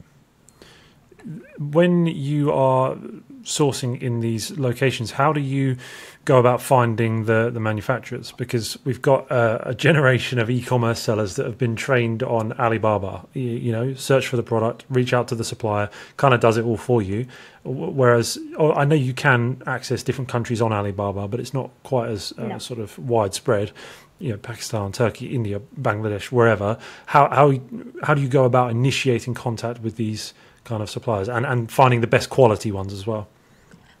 when 1.58 2.06
you 2.06 2.52
are 2.52 2.96
sourcing 3.42 4.00
in 4.00 4.20
these 4.20 4.58
locations, 4.58 5.12
how 5.12 5.32
do 5.32 5.40
you 5.40 5.76
go 6.24 6.38
about 6.38 6.60
finding 6.60 7.24
the, 7.24 7.50
the 7.50 7.60
manufacturers? 7.60 8.32
Because 8.32 8.78
we've 8.84 9.02
got 9.02 9.30
a, 9.30 9.70
a 9.70 9.74
generation 9.74 10.38
of 10.38 10.50
e-commerce 10.50 11.00
sellers 11.00 11.36
that 11.36 11.46
have 11.46 11.58
been 11.58 11.76
trained 11.76 12.22
on 12.22 12.52
Alibaba. 12.54 13.26
You, 13.32 13.42
you, 13.42 13.72
know, 13.72 13.94
search 13.94 14.26
for 14.26 14.36
the 14.36 14.42
product, 14.42 14.84
reach 14.90 15.12
out 15.12 15.28
to 15.28 15.34
the 15.34 15.44
supplier, 15.44 15.88
kind 16.16 16.34
of 16.34 16.40
does 16.40 16.56
it 16.56 16.64
all 16.64 16.76
for 16.76 17.02
you. 17.02 17.26
Whereas 17.64 18.38
oh, 18.58 18.72
I 18.72 18.84
know 18.84 18.94
you 18.94 19.12
can 19.12 19.62
access 19.66 20.02
different 20.02 20.28
countries 20.28 20.62
on 20.62 20.72
Alibaba, 20.72 21.28
but 21.28 21.40
it's 21.40 21.54
not 21.54 21.70
quite 21.82 22.08
as 22.10 22.32
uh, 22.38 22.46
no. 22.46 22.58
sort 22.58 22.80
of 22.80 22.98
widespread. 22.98 23.72
You 24.18 24.32
know, 24.32 24.36
Pakistan, 24.36 24.92
Turkey, 24.92 25.34
India, 25.34 25.60
Bangladesh, 25.80 26.30
wherever. 26.30 26.78
How 27.06 27.28
how 27.30 27.58
how 28.02 28.14
do 28.14 28.20
you 28.20 28.28
go 28.28 28.44
about 28.44 28.70
initiating 28.70 29.34
contact 29.34 29.80
with 29.80 29.96
these? 29.96 30.34
Kind 30.70 30.82
of 30.82 30.88
suppliers 30.88 31.28
and, 31.28 31.44
and 31.44 31.70
finding 31.70 32.00
the 32.00 32.12
best 32.16 32.30
quality 32.30 32.70
ones 32.80 32.92
as 32.92 33.06
well? 33.06 33.24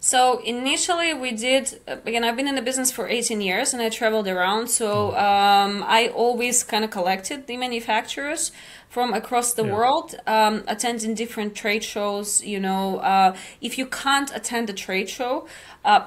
So 0.02 0.40
initially 0.56 1.12
we 1.12 1.32
did 1.32 1.64
again 1.86 2.24
I've 2.24 2.36
been 2.40 2.48
in 2.48 2.54
the 2.54 2.66
business 2.70 2.90
for 2.90 3.06
18 3.06 3.42
years 3.42 3.74
and 3.74 3.82
I 3.82 3.90
traveled 3.90 4.26
around 4.26 4.68
so 4.68 5.10
hmm. 5.10 5.16
um, 5.16 5.84
I 5.86 6.08
always 6.08 6.64
kind 6.64 6.84
of 6.86 6.90
collected 6.90 7.46
the 7.46 7.56
manufacturers 7.58 8.50
from 8.88 9.12
across 9.12 9.52
the 9.52 9.66
yeah. 9.66 9.74
world 9.74 10.08
um, 10.26 10.64
attending 10.66 11.14
different 11.14 11.54
trade 11.54 11.84
shows 11.84 12.42
you 12.42 12.58
know 12.58 12.98
uh, 13.00 13.36
if 13.60 13.76
you 13.76 13.86
can't 13.86 14.34
attend 14.34 14.70
a 14.70 14.72
trade 14.72 15.10
show 15.10 15.46
uh, 15.84 16.00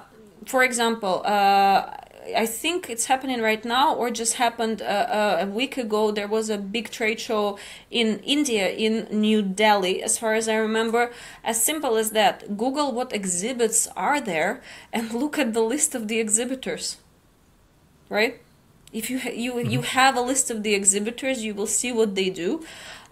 for 0.46 0.64
example 0.64 1.22
uh, 1.26 1.82
I 2.36 2.46
think 2.46 2.90
it's 2.90 3.06
happening 3.06 3.42
right 3.42 3.64
now, 3.66 3.96
or 3.96 4.12
just 4.12 4.36
happened 4.36 4.82
uh, 4.82 4.86
uh, 4.86 5.38
a 5.42 5.46
week 5.48 5.78
ago. 5.78 6.12
There 6.12 6.28
was 6.28 6.50
a 6.50 6.58
big 6.58 6.90
trade 6.90 7.20
show 7.20 7.58
in 7.90 8.20
India, 8.20 8.70
in 8.70 9.08
New 9.10 9.42
Delhi, 9.42 10.04
as 10.04 10.18
far 10.18 10.34
as 10.34 10.48
I 10.48 10.56
remember. 10.56 11.12
As 11.44 11.64
simple 11.64 11.96
as 11.96 12.12
that. 12.12 12.58
Google 12.58 12.92
what 12.92 13.14
exhibits 13.14 13.88
are 13.96 14.22
there 14.22 14.62
and 14.92 15.14
look 15.22 15.40
at 15.40 15.54
the 15.54 15.62
list 15.62 15.96
of 15.96 16.08
the 16.08 16.20
exhibitors. 16.20 16.98
Right? 18.10 18.43
If 18.94 19.10
you 19.10 19.20
ha- 19.20 19.38
you 19.46 19.54
mm-hmm. 19.54 19.70
you 19.70 19.82
have 19.82 20.16
a 20.16 20.22
list 20.22 20.50
of 20.52 20.64
the 20.64 20.74
exhibitors, 20.74 21.44
you 21.44 21.54
will 21.54 21.68
see 21.68 21.92
what 21.92 22.16
they 22.16 22.30
do. 22.30 22.64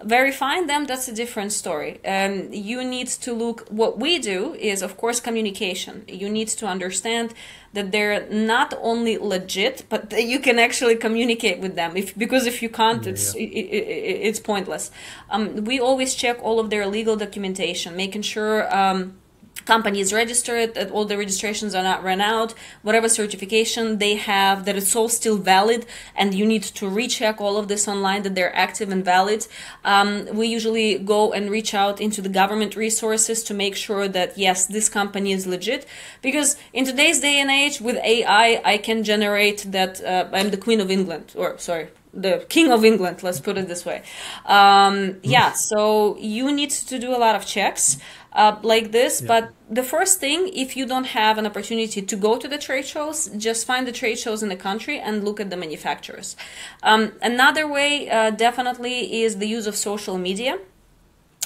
Verifying 0.04 0.66
them 0.66 0.86
that's 0.86 1.08
a 1.08 1.14
different 1.14 1.52
story. 1.52 2.00
Um, 2.06 2.52
you 2.52 2.84
need 2.84 3.08
to 3.26 3.34
look 3.34 3.68
what 3.70 4.00
we 4.00 4.18
do 4.18 4.56
is 4.56 4.82
of 4.82 4.98
course 4.98 5.20
communication. 5.20 6.06
You 6.08 6.30
need 6.30 6.48
to 6.50 6.66
understand 6.66 7.34
that 7.74 7.92
they're 7.92 8.28
not 8.30 8.74
only 8.82 9.18
legit 9.18 9.86
but 9.90 10.10
that 10.10 10.24
you 10.24 10.40
can 10.40 10.58
actually 10.58 10.96
communicate 10.96 11.60
with 11.60 11.76
them. 11.76 11.96
If 11.96 12.18
because 12.18 12.48
if 12.48 12.64
you 12.64 12.70
can't 12.70 13.04
yeah, 13.06 13.12
it's 13.12 13.36
yeah. 13.36 13.42
It, 13.42 13.66
it, 13.78 14.28
it's 14.30 14.40
pointless. 14.40 14.90
Um, 15.30 15.66
we 15.66 15.80
always 15.80 16.16
check 16.16 16.38
all 16.42 16.60
of 16.60 16.70
their 16.72 16.88
legal 16.88 17.16
documentation 17.16 17.96
making 17.96 18.24
sure 18.24 18.76
um, 18.76 19.21
company 19.66 20.00
is 20.00 20.14
registered, 20.14 20.74
that 20.76 20.92
all 20.92 21.06
the 21.06 21.18
registrations 21.18 21.76
are 21.76 21.84
not 21.84 22.04
run 22.04 22.22
out, 22.22 22.54
whatever 22.82 23.08
certification 23.10 23.98
they 23.98 24.16
have, 24.16 24.66
that 24.66 24.76
it's 24.76 24.96
all 24.96 25.10
still 25.10 25.38
valid, 25.38 25.86
and 26.16 26.34
you 26.34 26.46
need 26.46 26.64
to 26.64 26.90
recheck 26.90 27.40
all 27.40 27.58
of 27.58 27.68
this 27.68 27.88
online 27.88 28.24
that 28.24 28.36
they're 28.36 28.56
active 28.56 28.90
and 28.90 29.04
valid. 29.06 29.48
Um, 29.84 30.28
we 30.34 30.48
usually 30.48 30.98
go 30.98 31.32
and 31.32 31.50
reach 31.50 31.74
out 31.74 32.00
into 32.02 32.22
the 32.22 32.30
government 32.30 32.76
resources 32.76 33.44
to 33.44 33.54
make 33.54 33.76
sure 33.76 34.08
that 34.08 34.38
yes, 34.38 34.66
this 34.66 34.90
company 34.90 35.32
is 35.32 35.48
legit. 35.48 35.86
Because 36.22 36.58
in 36.74 36.86
today's 36.86 37.20
day 37.22 37.40
and 37.40 37.50
age, 37.50 37.82
with 37.82 37.98
AI, 37.98 38.62
I 38.64 38.78
can 38.78 39.04
generate 39.04 39.66
that 39.72 40.04
uh, 40.04 40.28
I'm 40.34 40.50
the 40.52 40.58
Queen 40.58 40.80
of 40.80 40.90
England, 40.92 41.34
or 41.36 41.58
sorry, 41.58 41.90
the 42.14 42.46
king 42.50 42.72
of 42.72 42.84
England, 42.84 43.24
let's 43.24 43.40
put 43.40 43.58
it 43.58 43.68
this 43.68 43.86
way. 43.86 44.04
Um, 44.46 45.18
yeah, 45.24 45.54
so 45.54 46.18
you 46.18 46.52
need 46.52 46.72
to 46.72 47.00
do 47.00 47.16
a 47.16 47.20
lot 47.20 47.36
of 47.36 47.46
checks 47.46 47.98
uh, 48.34 48.58
like 48.64 48.92
this. 48.92 49.22
Yeah. 49.22 49.28
But 49.28 49.54
the 49.70 49.84
first 49.84 50.20
thing, 50.20 50.50
if 50.54 50.78
you 50.78 50.86
don't 50.86 51.08
have 51.08 51.38
an 51.38 51.46
opportunity 51.46 52.02
to 52.02 52.16
go 52.16 52.38
to 52.38 52.48
the 52.48 52.58
trade 52.58 52.86
shows, 52.86 53.28
just 53.38 53.66
find 53.66 53.88
the 53.88 53.92
trade 53.92 54.20
shows 54.20 54.42
in 54.44 54.50
the 54.50 54.56
country 54.56 55.00
and 55.00 55.24
look 55.24 55.40
at 55.40 55.50
the 55.50 55.58
manufacturers. 55.58 56.36
Um, 56.84 57.14
another 57.22 57.68
way, 57.68 58.10
uh, 58.10 58.32
definitely, 58.32 59.24
is 59.24 59.38
the 59.38 59.48
use 59.48 59.68
of 59.68 59.76
social 59.76 60.18
media, 60.18 60.60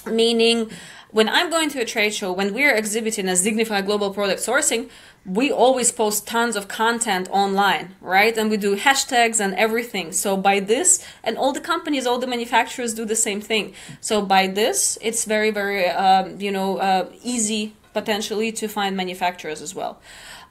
meaning 0.05 0.69
when 1.11 1.29
I'm 1.29 1.49
going 1.49 1.69
to 1.69 1.79
a 1.79 1.85
trade 1.85 2.13
show, 2.13 2.31
when 2.33 2.53
we're 2.53 2.75
exhibiting 2.75 3.29
a 3.29 3.33
Zignify 3.33 3.85
Global 3.85 4.13
Product 4.13 4.41
Sourcing, 4.41 4.89
we 5.25 5.51
always 5.51 5.91
post 5.91 6.27
tons 6.27 6.55
of 6.55 6.67
content 6.67 7.27
online, 7.31 7.95
right? 7.99 8.37
And 8.37 8.49
we 8.49 8.57
do 8.57 8.77
hashtags 8.77 9.39
and 9.39 9.55
everything. 9.55 10.11
So 10.11 10.37
by 10.37 10.59
this, 10.59 11.03
and 11.23 11.37
all 11.37 11.51
the 11.51 11.59
companies, 11.59 12.05
all 12.05 12.19
the 12.19 12.27
manufacturers 12.27 12.93
do 12.93 13.05
the 13.05 13.15
same 13.15 13.41
thing. 13.41 13.73
So 14.01 14.21
by 14.21 14.47
this, 14.47 14.99
it's 15.01 15.25
very, 15.25 15.49
very, 15.49 15.87
um, 15.89 16.39
you 16.39 16.51
know, 16.51 16.77
uh, 16.77 17.09
easy 17.23 17.73
potentially 17.93 18.51
to 18.51 18.67
find 18.67 18.95
manufacturers 18.95 19.61
as 19.61 19.73
well. 19.73 19.99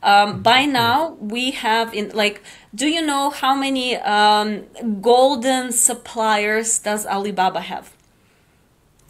Um, 0.03 0.43
by 0.43 0.67
now, 0.67 1.17
we 1.21 1.53
have 1.53 1.95
in 1.95 2.11
like, 2.11 2.43
do 2.75 2.89
you 2.89 3.01
know 3.01 3.31
how 3.31 3.55
many 3.55 3.97
um, 3.97 4.65
golden 5.01 5.73
suppliers 5.73 6.79
does 6.79 7.07
Alibaba 7.07 7.61
have? 7.61 7.93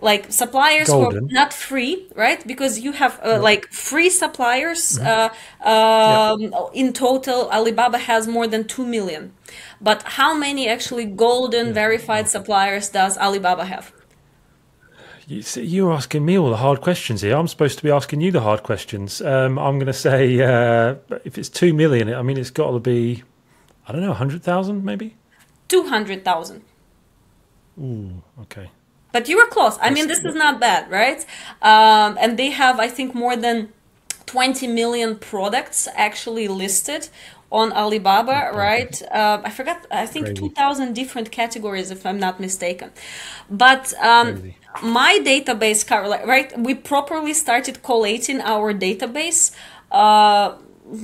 Like 0.05 0.31
suppliers 0.31 0.89
Golden. 0.89 1.11
who 1.11 1.27
are 1.27 1.29
not 1.41 1.53
free, 1.53 1.95
right? 2.15 2.41
Because 2.47 2.79
you 2.85 2.93
have 2.93 3.19
uh, 3.25 3.41
like 3.41 3.63
free 3.73 4.11
suppliers. 4.11 4.83
Mm-hmm. 4.99 5.67
Uh, 5.67 5.73
um. 5.73 6.55
In 6.73 6.93
total, 6.93 7.51
Alibaba 7.51 7.99
has 7.99 8.29
more 8.29 8.47
than 8.47 8.63
two 8.75 8.87
million. 8.87 9.33
But 9.81 10.03
how 10.19 10.31
many 10.35 10.69
actually 10.69 11.07
golden 11.27 11.73
verified 11.73 12.29
suppliers 12.29 12.91
does 12.91 13.17
Alibaba 13.19 13.65
have? 13.65 13.93
You, 15.27 15.43
you're 15.57 15.93
asking 15.93 16.25
me 16.25 16.39
all 16.39 16.51
the 16.51 16.63
hard 16.67 16.81
questions 16.83 17.23
here. 17.23 17.35
I'm 17.37 17.49
supposed 17.49 17.79
to 17.79 17.85
be 17.85 17.91
asking 17.91 18.21
you 18.21 18.31
the 18.31 18.43
hard 18.43 18.63
questions. 18.63 19.23
Um, 19.23 19.59
I'm 19.59 19.77
going 19.79 19.87
to 19.87 20.01
say 20.09 20.41
uh, 20.43 20.97
if 21.25 21.39
it's 21.39 21.49
two 21.49 21.73
million, 21.73 22.13
I 22.13 22.23
mean 22.23 22.37
it's 22.37 22.51
got 22.51 22.71
to 22.73 22.79
be, 22.79 23.23
I 23.89 23.93
don't 23.93 24.03
know, 24.03 24.13
hundred 24.13 24.43
thousand 24.43 24.85
maybe. 24.85 25.17
Two 25.69 25.85
hundred 25.89 26.25
thousand. 26.25 26.63
Ooh, 27.81 28.23
okay. 28.43 28.71
But 29.15 29.29
you 29.29 29.37
were 29.37 29.47
close. 29.47 29.79
I 29.81 29.91
mean, 29.91 30.09
this 30.09 30.25
is 30.25 30.35
not 30.35 30.59
bad, 30.59 30.91
right? 30.91 31.25
Um, 31.63 32.19
and 32.21 32.37
they 32.37 32.51
have, 32.51 32.81
I 32.81 32.89
think, 32.89 33.15
more 33.15 33.37
than 33.37 33.73
20 34.27 34.67
million 34.67 35.11
products 35.17 35.87
actually 35.95 36.49
listed 36.49 37.09
on 37.53 37.73
Alibaba, 37.73 38.51
right? 38.53 39.01
Uh, 39.13 39.41
I 39.45 39.51
forgot, 39.51 39.87
I 39.93 40.07
think 40.07 40.27
Crazy. 40.27 40.49
2,000 40.49 40.95
different 40.95 41.31
categories, 41.31 41.93
if 41.93 42.05
I'm 42.05 42.19
not 42.19 42.41
mistaken. 42.41 42.91
But 43.49 43.95
um, 44.03 44.53
my 44.83 45.21
database, 45.23 45.81
right? 46.27 46.59
We 46.59 46.75
properly 46.75 47.35
started 47.35 47.85
collating 47.85 48.41
our 48.41 48.75
database. 48.75 49.53
Uh, 49.93 50.57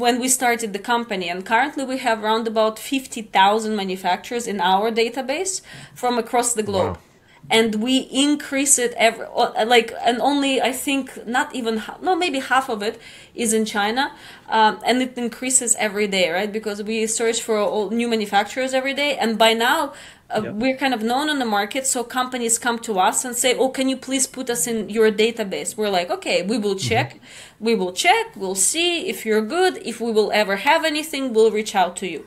when 0.02 0.20
we 0.20 0.28
started 0.28 0.72
the 0.72 0.78
company 0.78 1.28
and 1.30 1.46
currently 1.46 1.84
we 1.84 1.98
have 1.98 2.22
around 2.22 2.46
about 2.46 2.78
50,000 2.78 3.74
manufacturers 3.74 4.46
in 4.46 4.60
our 4.60 4.90
database 4.90 5.62
from 5.94 6.18
across 6.18 6.52
the 6.52 6.62
globe. 6.62 6.96
Wow 6.96 7.02
and 7.50 7.76
we 7.76 7.98
increase 8.10 8.78
it 8.78 8.94
every 8.96 9.26
like 9.66 9.92
and 10.02 10.20
only 10.20 10.60
i 10.62 10.72
think 10.72 11.26
not 11.26 11.54
even 11.54 11.82
no 12.00 12.14
maybe 12.14 12.38
half 12.38 12.68
of 12.68 12.82
it 12.82 13.00
is 13.34 13.52
in 13.52 13.64
china 13.64 14.12
um, 14.50 14.80
and 14.84 15.00
it 15.00 15.16
increases 15.16 15.76
every 15.78 16.08
day 16.08 16.30
right? 16.30 16.52
Because 16.52 16.82
we 16.82 17.06
search 17.06 17.40
for 17.40 17.90
new 17.92 18.08
manufacturers 18.08 18.74
every 18.74 18.94
day 18.94 19.16
and 19.16 19.38
by 19.38 19.52
now 19.52 19.92
uh, 20.30 20.42
yep. 20.44 20.54
we're 20.54 20.76
kind 20.76 20.94
of 20.94 21.02
known 21.02 21.28
on 21.30 21.38
the 21.38 21.44
market 21.44 21.86
so 21.86 22.04
companies 22.04 22.58
come 22.58 22.78
to 22.78 22.98
us 22.98 23.24
and 23.24 23.34
say 23.36 23.56
oh 23.56 23.68
can 23.68 23.88
you 23.88 23.96
please 23.96 24.26
put 24.26 24.50
us 24.50 24.66
in 24.66 24.88
your 24.88 25.10
database? 25.10 25.76
We're 25.76 25.90
like 25.90 26.10
okay 26.10 26.42
we 26.42 26.58
will 26.58 26.76
check. 26.76 27.14
Mm-hmm. 27.14 27.64
we 27.64 27.74
will 27.74 27.92
check. 27.92 28.36
We'll 28.36 28.54
see 28.54 29.08
if 29.08 29.24
you're 29.24 29.42
good. 29.42 29.78
If 29.78 30.00
we 30.00 30.10
will 30.12 30.30
ever 30.32 30.56
have 30.56 30.84
anything 30.84 31.32
we'll 31.32 31.50
reach 31.50 31.74
out 31.74 31.96
to 31.96 32.08
you. 32.08 32.26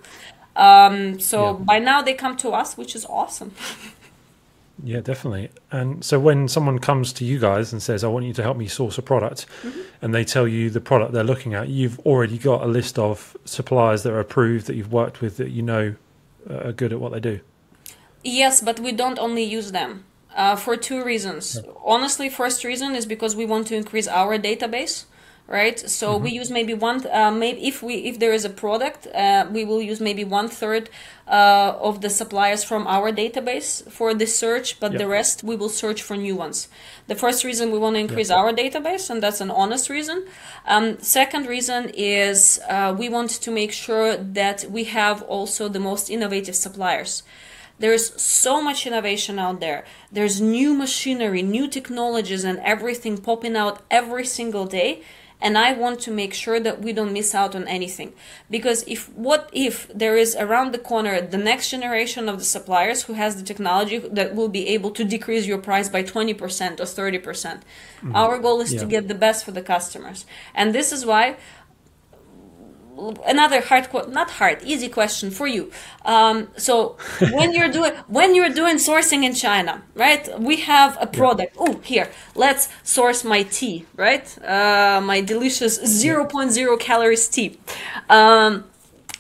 Um, 0.56 1.20
so 1.20 1.58
yep. 1.58 1.66
by 1.66 1.80
now 1.80 2.02
they 2.02 2.14
come 2.14 2.38
to 2.38 2.50
us 2.52 2.78
which 2.78 2.96
is 2.96 3.06
awesome 3.06 3.54
Yeah, 4.86 5.00
definitely. 5.00 5.50
And 5.72 6.04
so 6.04 6.20
when 6.20 6.50
someone 6.50 6.78
comes 6.78 7.14
to 7.14 7.26
you 7.26 7.40
guys 7.40 7.72
and 7.72 7.82
says, 7.82 8.04
I 8.04 8.08
want 8.10 8.26
you 8.26 8.34
to 8.34 8.44
help 8.44 8.58
me 8.58 8.68
source 8.68 8.98
a 8.98 9.02
product, 9.02 9.46
mm-hmm. 9.62 9.80
and 10.02 10.14
they 10.14 10.26
tell 10.26 10.46
you 10.46 10.70
the 10.70 10.82
product 10.82 11.14
they're 11.14 11.24
looking 11.24 11.54
at, 11.54 11.70
you've 11.70 12.00
already 12.00 12.38
got 12.38 12.64
a 12.64 12.68
list 12.68 13.00
of 13.00 13.38
suppliers 13.46 14.04
that 14.04 14.12
are 14.12 14.20
approved 14.20 14.68
that 14.68 14.76
you've 14.76 14.92
worked 14.92 15.22
with 15.22 15.38
that 15.38 15.52
you 15.52 15.62
know 15.62 15.96
are 16.50 16.74
good 16.74 16.92
at 16.92 17.00
what 17.00 17.14
they 17.14 17.22
do. 17.22 17.40
Yes, 18.26 18.60
but 18.62 18.80
we 18.82 18.92
don't 18.92 19.18
only 19.20 19.44
use 19.44 19.72
them 19.72 20.04
uh, 20.36 20.58
for 20.58 20.76
two 20.76 21.02
reasons. 21.02 21.60
Honestly, 21.86 22.30
first 22.30 22.66
reason 22.66 22.94
is 22.94 23.06
because 23.06 23.38
we 23.38 23.46
want 23.46 23.68
to 23.68 23.76
increase 23.76 24.10
our 24.10 24.38
database 24.38 25.06
right 25.48 25.78
so 25.78 26.14
mm-hmm. 26.14 26.24
we 26.24 26.32
use 26.32 26.50
maybe 26.50 26.74
one 26.74 27.06
uh, 27.12 27.30
maybe 27.30 27.68
if 27.68 27.84
we 27.84 27.96
if 27.96 28.18
there 28.20 28.32
is 28.32 28.46
a 28.46 28.50
product 28.50 29.08
uh, 29.08 29.46
we 29.52 29.66
will 29.66 29.82
use 29.82 30.00
maybe 30.00 30.24
one 30.24 30.48
third 30.48 30.90
uh, 31.28 31.74
of 31.82 32.00
the 32.02 32.10
suppliers 32.10 32.64
from 32.64 32.88
our 32.88 33.12
database 33.12 33.90
for 33.92 34.14
the 34.14 34.26
search 34.26 34.80
but 34.80 34.94
yep. 34.94 35.00
the 35.00 35.08
rest 35.08 35.44
we 35.44 35.56
will 35.56 35.70
search 35.70 36.02
for 36.02 36.16
new 36.16 36.36
ones 36.36 36.70
the 37.08 37.16
first 37.16 37.44
reason 37.44 37.72
we 37.72 37.78
want 37.78 37.96
to 37.96 38.00
increase 38.00 38.30
yep. 38.30 38.38
our 38.38 38.54
database 38.54 39.10
and 39.10 39.22
that's 39.22 39.42
an 39.42 39.52
honest 39.52 39.90
reason 39.90 40.26
um, 40.66 40.98
second 41.00 41.46
reason 41.46 41.92
is 41.94 42.62
uh, 42.70 42.96
we 42.98 43.10
want 43.10 43.30
to 43.30 43.52
make 43.52 43.74
sure 43.74 44.16
that 44.16 44.66
we 44.70 44.86
have 44.86 45.22
also 45.24 45.68
the 45.68 45.80
most 45.80 46.10
innovative 46.10 46.56
suppliers 46.56 47.24
there's 47.80 48.22
so 48.22 48.62
much 48.62 48.86
innovation 48.86 49.40
out 49.40 49.60
there. 49.60 49.84
There's 50.12 50.40
new 50.40 50.76
machinery, 50.76 51.42
new 51.42 51.68
technologies, 51.68 52.44
and 52.44 52.60
everything 52.60 53.18
popping 53.18 53.58
out 53.58 53.82
every 53.90 54.26
single 54.26 54.68
day 54.68 55.02
and 55.44 55.58
I 55.58 55.74
want 55.74 56.00
to 56.06 56.12
make 56.12 56.34
sure 56.34 56.60
that 56.62 56.82
we 56.82 56.94
don't 56.94 57.12
miss 57.12 57.36
out 57.36 57.54
on 57.54 57.68
anything. 57.68 58.14
Because 58.50 58.84
if 58.88 59.10
what 59.28 59.50
if 59.52 59.76
there 59.94 60.16
is 60.16 60.36
around 60.36 60.72
the 60.72 60.84
corner 60.92 61.22
the 61.22 61.38
next 61.38 61.70
generation 61.70 62.30
of 62.30 62.40
the 62.40 62.46
suppliers 62.46 63.04
who 63.04 63.14
has 63.14 63.36
the 63.36 63.44
technology 63.44 63.98
that 63.98 64.34
will 64.34 64.48
be 64.60 64.70
able 64.70 64.92
to 64.92 65.04
decrease 65.04 65.46
your 65.46 65.58
price 65.58 65.90
by 65.90 66.02
20% 66.02 66.40
or 66.80 66.86
30%. 66.86 67.24
percent 67.28 67.60
mm 67.62 68.10
hmm 68.10 68.16
Our 68.24 68.36
goal 68.46 68.60
is 68.66 68.72
yeah. 68.74 68.82
to 68.82 68.88
get 68.96 69.04
the 69.14 69.20
best 69.26 69.40
for 69.46 69.54
the 69.58 69.66
customers. 69.76 70.20
And 70.60 70.68
this 70.78 70.88
is 70.96 71.02
why 71.12 71.26
another 73.26 73.62
hard 73.62 73.88
not 74.10 74.30
hard 74.32 74.62
easy 74.64 74.90
question 74.90 75.32
for 75.32 75.48
you. 75.48 75.72
Um, 76.06 76.50
so 76.58 76.98
when 77.38 77.54
you're 77.54 77.72
doing 77.72 77.94
when 78.08 78.36
you're 78.36 78.56
doing 78.62 78.78
sourcing 78.78 79.24
in 79.24 79.34
china 79.34 79.84
right 79.96 80.24
we 80.40 80.56
have 80.62 80.98
a 81.00 81.08
product. 81.08 81.56
Oh 81.60 81.80
here 81.84 82.10
let's 82.36 82.70
source 82.84 83.24
my 83.24 83.44
tea 83.44 83.86
right? 83.96 84.26
Uh, 84.44 85.02
my 85.04 85.22
delicious 85.22 85.80
0.0 85.80 86.80
calories 86.80 87.28
tea. 87.28 87.58
Um, 88.10 88.66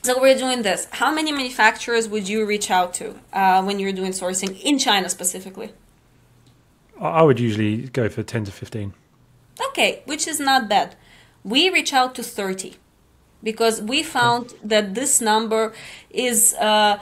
so 0.02 0.19
we're 0.22 0.38
doing 0.38 0.63
this. 0.63 0.88
How 0.91 1.13
many 1.13 1.32
manufacturers 1.32 2.10
would 2.10 2.28
you 2.28 2.46
reach 2.46 2.69
out 2.69 2.93
to 2.96 3.15
uh, 3.32 3.63
when 3.63 3.80
you're 3.80 3.93
doing 3.93 4.12
sourcing 4.12 4.60
in 4.62 4.78
china 4.78 5.10
specifically? 5.10 5.72
I 7.00 7.24
would 7.24 7.39
usually 7.39 7.89
go 7.89 8.08
for 8.10 8.24
10 8.24 8.46
to 8.46 8.52
15 8.52 8.93
okay 9.69 10.02
which 10.06 10.28
is 10.28 10.39
not 10.39 10.69
bad. 10.69 10.96
We 11.43 11.69
reach 11.69 11.93
out 11.93 12.15
to 12.15 12.24
30 12.24 12.76
because 13.43 13.82
we 13.82 14.01
found 14.01 14.53
that 14.63 14.95
this 14.95 15.21
number 15.21 15.73
is 16.10 16.56
uh, 16.56 16.97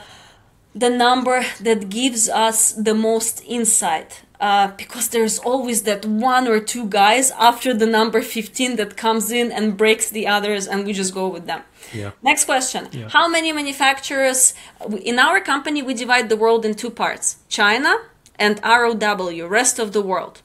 the 0.74 0.90
number 0.90 1.44
that 1.60 1.88
gives 1.88 2.28
us 2.28 2.72
the 2.72 2.94
most 2.94 3.42
insight. 3.46 4.22
Uh, 4.40 4.72
because 4.76 5.10
there's 5.10 5.38
always 5.38 5.84
that 5.84 6.04
one 6.04 6.48
or 6.48 6.58
two 6.58 6.84
guys 6.86 7.30
after 7.38 7.72
the 7.72 7.86
number 7.86 8.20
15 8.20 8.74
that 8.74 8.96
comes 8.96 9.30
in 9.30 9.52
and 9.52 9.76
breaks 9.76 10.10
the 10.10 10.26
others 10.26 10.66
and 10.66 10.84
we 10.84 10.92
just 10.92 11.14
go 11.14 11.28
with 11.28 11.46
them 11.46 11.62
yeah. 11.94 12.10
next 12.24 12.46
question 12.46 12.88
yeah. 12.90 13.08
how 13.08 13.28
many 13.28 13.52
manufacturers 13.52 14.52
in 15.00 15.20
our 15.20 15.40
company 15.40 15.80
we 15.80 15.94
divide 15.94 16.28
the 16.28 16.36
world 16.36 16.64
in 16.64 16.74
two 16.74 16.90
parts 16.90 17.36
china 17.48 17.94
and 18.36 18.60
row 18.64 18.92
rest 19.46 19.78
of 19.78 19.92
the 19.92 20.02
world 20.02 20.42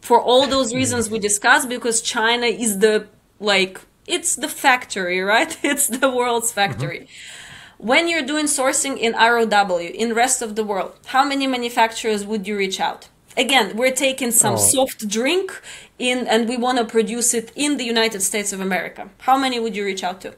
for 0.00 0.20
all 0.20 0.48
those 0.48 0.74
reasons 0.74 1.08
we 1.08 1.20
discussed 1.20 1.68
because 1.68 2.02
china 2.02 2.46
is 2.46 2.80
the 2.80 3.06
like 3.38 3.80
it's 4.06 4.36
the 4.36 4.48
factory, 4.48 5.20
right? 5.20 5.56
It's 5.64 5.86
the 5.88 6.10
world's 6.10 6.52
factory. 6.52 7.00
Mm-hmm. 7.00 7.86
When 7.86 8.08
you're 8.08 8.24
doing 8.32 8.46
sourcing 8.46 8.96
in 8.98 9.12
ROW, 9.12 9.78
in 9.78 10.14
rest 10.14 10.40
of 10.42 10.54
the 10.56 10.64
world, 10.64 10.92
how 11.06 11.24
many 11.24 11.46
manufacturers 11.46 12.24
would 12.24 12.46
you 12.46 12.56
reach 12.56 12.80
out? 12.80 13.08
again 13.38 13.76
we're 13.76 13.92
taking 14.08 14.30
some 14.30 14.54
Oh. 14.54 14.56
soft 14.74 15.06
drink 15.08 15.60
in 15.98 16.26
and 16.26 16.48
we 16.48 16.56
want 16.56 16.78
to 16.78 16.84
produce 16.86 17.34
it 17.34 17.52
in 17.54 17.76
the 17.76 17.84
united 17.84 18.22
states 18.22 18.50
of 18.54 18.60
america 18.60 19.02
how 19.28 19.36
many 19.36 19.60
would 19.60 19.76
you 19.76 19.84
reach 19.84 20.02
out 20.02 20.22
to 20.22 20.34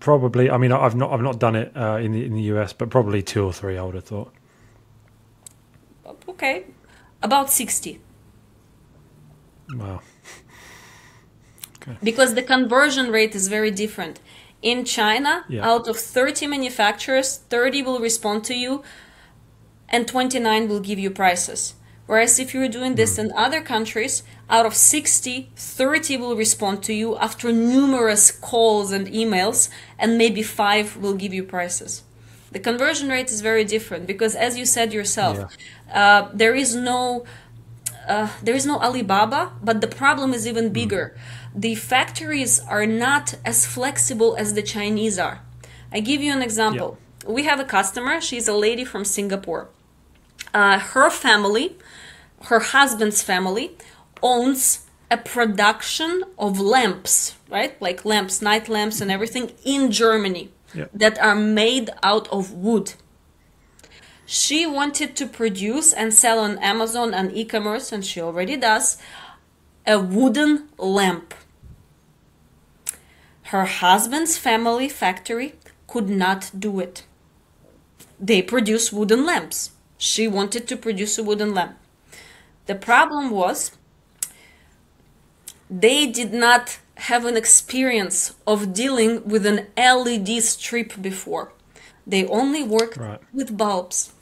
Probably. 0.00 0.50
I 0.50 0.56
mean, 0.58 0.72
I've 0.72 0.96
not 0.96 1.12
I've 1.12 1.22
not 1.22 1.38
done 1.38 1.54
it 1.54 1.70
uh, 1.76 1.98
in 2.04 2.10
the 2.12 2.24
in 2.24 2.34
the 2.34 2.42
US, 2.54 2.72
but 2.72 2.90
probably 2.90 3.22
two 3.22 3.44
or 3.44 3.52
three. 3.52 3.78
I 3.78 3.82
would 3.84 3.94
have 3.94 4.04
thought. 4.04 4.32
okay 6.28 6.64
about 7.22 7.50
60 7.50 8.00
Wow. 9.74 10.00
Because 12.02 12.34
the 12.34 12.42
conversion 12.42 13.10
rate 13.10 13.34
is 13.34 13.48
very 13.48 13.70
different. 13.70 14.20
In 14.62 14.84
China, 14.84 15.44
Yeah. 15.48 15.66
out 15.66 15.88
of 15.88 15.96
30 15.98 16.46
manufacturers, 16.46 17.40
30 17.48 17.82
will 17.82 18.00
respond 18.00 18.44
to 18.44 18.54
you 18.54 18.82
and 19.88 20.06
29 20.06 20.68
will 20.68 20.80
give 20.80 20.98
you 20.98 21.10
prices. 21.10 21.74
Whereas 22.06 22.38
if 22.38 22.52
you're 22.52 22.68
doing 22.68 22.96
this 22.96 23.18
in 23.18 23.32
other 23.36 23.60
countries, 23.60 24.24
out 24.48 24.66
of 24.66 24.74
60, 24.74 25.50
30 25.56 26.16
will 26.16 26.36
respond 26.36 26.82
to 26.82 26.92
you 26.92 27.16
after 27.18 27.52
numerous 27.52 28.32
calls 28.32 28.90
and 28.90 29.06
emails, 29.06 29.68
and 29.98 30.18
maybe 30.18 30.42
5 30.42 30.96
will 30.96 31.14
give 31.14 31.32
you 31.32 31.44
prices. 31.44 32.02
The 32.50 32.58
conversion 32.58 33.08
rate 33.10 33.30
is 33.30 33.42
very 33.42 33.64
different 33.64 34.08
because, 34.08 34.34
as 34.34 34.58
you 34.58 34.66
said 34.66 34.92
yourself, 34.92 35.38
uh, 35.94 36.28
there 36.34 36.54
is 36.54 36.74
no 36.74 37.24
uh, 38.08 38.28
there 38.42 38.56
is 38.56 38.66
no 38.66 38.80
Alibaba, 38.80 39.52
but 39.62 39.80
the 39.80 39.86
problem 39.86 40.34
is 40.34 40.46
even 40.46 40.72
bigger. 40.72 41.14
The 41.54 41.74
factories 41.74 42.60
are 42.60 42.86
not 42.86 43.34
as 43.44 43.66
flexible 43.66 44.36
as 44.36 44.54
the 44.54 44.62
Chinese 44.62 45.18
are. 45.18 45.40
I 45.92 46.00
give 46.00 46.20
you 46.22 46.32
an 46.32 46.42
example. 46.42 46.98
We 47.26 47.44
have 47.44 47.60
a 47.60 47.64
customer. 47.64 48.20
She's 48.20 48.48
a 48.48 48.52
lady 48.54 48.84
from 48.84 49.04
Singapore. 49.04 49.68
Uh, 50.54 50.78
her 50.78 51.10
family, 51.10 51.76
her 52.44 52.60
husband's 52.60 53.22
family, 53.22 53.76
owns 54.22 54.86
a 55.10 55.16
production 55.16 56.22
of 56.38 56.60
lamps, 56.60 57.36
right? 57.48 57.80
Like 57.82 58.04
lamps, 58.04 58.40
night 58.40 58.68
lamps, 58.68 59.00
and 59.00 59.10
everything 59.10 59.52
in 59.64 59.90
Germany 59.90 60.50
Yeah. 60.72 60.86
that 60.94 61.18
are 61.18 61.34
made 61.34 61.90
out 62.02 62.28
of 62.28 62.52
wood 62.52 62.94
she 64.32 64.64
wanted 64.64 65.16
to 65.16 65.26
produce 65.26 65.92
and 65.92 66.14
sell 66.14 66.38
on 66.38 66.56
Amazon 66.58 67.12
and 67.12 67.32
e-commerce, 67.36 67.90
and 67.90 68.06
she 68.06 68.20
already 68.20 68.56
does, 68.56 68.96
a 69.86 69.98
wooden 69.98 70.68
lamp. 70.78 71.34
Her 73.44 73.64
husband's 73.64 74.36
family 74.38 74.88
factory 74.88 75.54
could 75.86 76.08
not 76.08 76.50
do 76.58 76.78
it. 76.80 77.04
They 78.18 78.42
produce 78.42 78.92
wooden 78.92 79.24
lamps. 79.26 79.70
She 79.98 80.28
wanted 80.28 80.68
to 80.68 80.76
produce 80.76 81.18
a 81.18 81.24
wooden 81.24 81.54
lamp. 81.54 81.76
The 82.66 82.74
problem 82.74 83.30
was 83.30 83.72
they 85.68 86.06
did 86.06 86.32
not 86.32 86.78
have 86.96 87.24
an 87.24 87.36
experience 87.36 88.34
of 88.46 88.72
dealing 88.74 89.26
with 89.26 89.46
an 89.46 89.66
LED 89.76 90.42
strip 90.42 91.00
before. 91.00 91.52
They 92.06 92.26
only 92.26 92.62
worked 92.62 92.96
Right. 92.98 93.20
with 93.32 93.56
bulbs. 93.56 94.12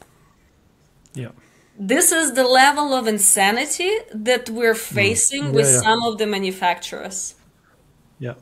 Yeah. 1.14 1.30
This 1.78 2.10
is 2.10 2.34
the 2.34 2.44
level 2.44 2.92
of 2.92 3.06
insanity 3.06 3.90
that 4.12 4.50
we're 4.50 4.74
hmm. 4.74 4.94
facing 4.96 5.44
Yeah, 5.44 5.50
with 5.50 5.66
yeah. 5.66 5.80
some 5.80 6.02
of 6.02 6.18
the 6.18 6.26
manufacturers. 6.26 7.36
Yeah. 8.18 8.34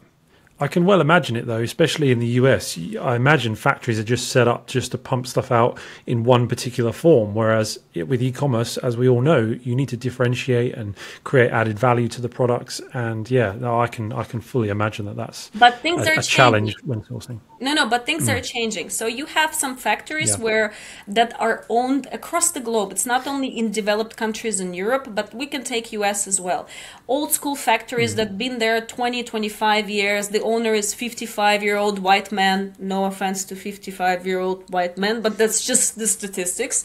I 0.58 0.68
can 0.68 0.86
well 0.86 1.02
imagine 1.02 1.36
it 1.36 1.46
though, 1.46 1.60
especially 1.60 2.10
in 2.10 2.18
the 2.18 2.28
US. 2.40 2.78
I 2.98 3.14
imagine 3.14 3.54
factories 3.56 3.98
are 3.98 4.04
just 4.04 4.28
set 4.28 4.48
up 4.48 4.66
just 4.66 4.90
to 4.92 4.98
pump 4.98 5.26
stuff 5.26 5.52
out 5.52 5.78
in 6.06 6.24
one 6.24 6.48
particular 6.48 6.92
form. 6.92 7.34
Whereas 7.34 7.78
it- 7.92 8.08
with 8.08 8.22
e-commerce, 8.22 8.78
as 8.78 8.96
we 8.96 9.06
all 9.06 9.20
know, 9.20 9.54
you 9.62 9.76
need 9.76 9.90
to 9.90 9.98
differentiate 9.98 10.74
and 10.74 10.94
create 11.24 11.50
added 11.50 11.78
value 11.78 12.08
to 12.08 12.22
the 12.22 12.30
products. 12.30 12.80
And 12.94 13.30
yeah, 13.30 13.54
no, 13.58 13.78
I 13.78 13.86
can 13.86 14.14
I 14.14 14.24
can 14.24 14.40
fully 14.40 14.70
imagine 14.70 15.04
that 15.06 15.16
that's 15.16 15.50
But 15.54 15.80
things 15.80 16.06
a, 16.06 16.12
are 16.12 16.20
a 16.20 16.22
challenge 16.22 16.74
when 16.84 17.02
sourcing. 17.02 17.40
No, 17.58 17.72
no, 17.72 17.86
but 17.88 18.04
things 18.04 18.26
mm. 18.26 18.34
are 18.34 18.40
changing. 18.40 18.90
So 18.90 19.06
you 19.06 19.26
have 19.26 19.54
some 19.54 19.76
factories 19.76 20.32
Yeah. 20.32 20.44
where 20.44 20.72
that 21.08 21.38
are 21.40 21.64
owned 21.68 22.06
across 22.12 22.50
the 22.50 22.60
globe. 22.60 22.92
It's 22.92 23.06
not 23.06 23.26
only 23.26 23.48
in 23.48 23.70
developed 23.70 24.16
countries 24.16 24.60
in 24.60 24.74
Europe, 24.74 25.08
but 25.14 25.34
we 25.34 25.46
can 25.46 25.62
take 25.64 25.92
US 25.92 26.26
as 26.26 26.40
well. 26.40 26.66
Old 27.08 27.32
school 27.32 27.56
factories 27.56 28.12
mm. 28.12 28.16
that 28.16 28.38
been 28.38 28.58
there 28.58 28.80
20, 28.80 29.22
25 29.22 29.88
years. 29.88 30.28
The 30.28 30.42
owner 30.42 30.74
is 30.74 30.92
55 30.92 31.62
year 31.62 31.76
old 31.76 31.98
white 32.00 32.30
man. 32.30 32.74
No 32.78 33.04
offense 33.06 33.44
to 33.46 33.56
55 33.56 34.26
year 34.26 34.40
old 34.40 34.70
white 34.70 34.98
men, 34.98 35.22
but 35.22 35.38
that's 35.38 35.64
just 35.64 35.98
the 35.98 36.06
statistics. 36.06 36.84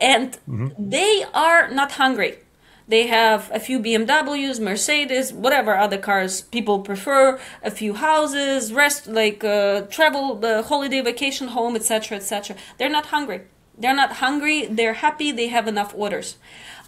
And 0.00 0.38
mm-hmm. 0.48 0.90
they 0.90 1.24
are 1.34 1.68
not 1.70 1.92
hungry. 1.92 2.38
They 2.88 3.06
have 3.06 3.50
a 3.52 3.60
few 3.60 3.78
BMWs, 3.80 4.58
Mercedes, 4.60 5.30
whatever 5.30 5.76
other 5.76 5.98
cars 5.98 6.40
people 6.40 6.80
prefer, 6.80 7.38
a 7.62 7.70
few 7.70 7.92
houses, 7.92 8.72
rest 8.72 9.06
like 9.06 9.44
uh, 9.44 9.82
travel, 9.82 10.36
the 10.36 10.62
holiday 10.62 11.02
vacation 11.02 11.48
home, 11.48 11.76
etc., 11.76 12.16
etc. 12.16 12.56
They're 12.78 12.88
not 12.88 13.06
hungry. 13.06 13.42
They're 13.76 13.94
not 13.94 14.14
hungry. 14.14 14.66
They're 14.66 14.94
happy. 14.94 15.30
They 15.32 15.48
have 15.48 15.68
enough 15.68 15.92
orders. 15.94 16.36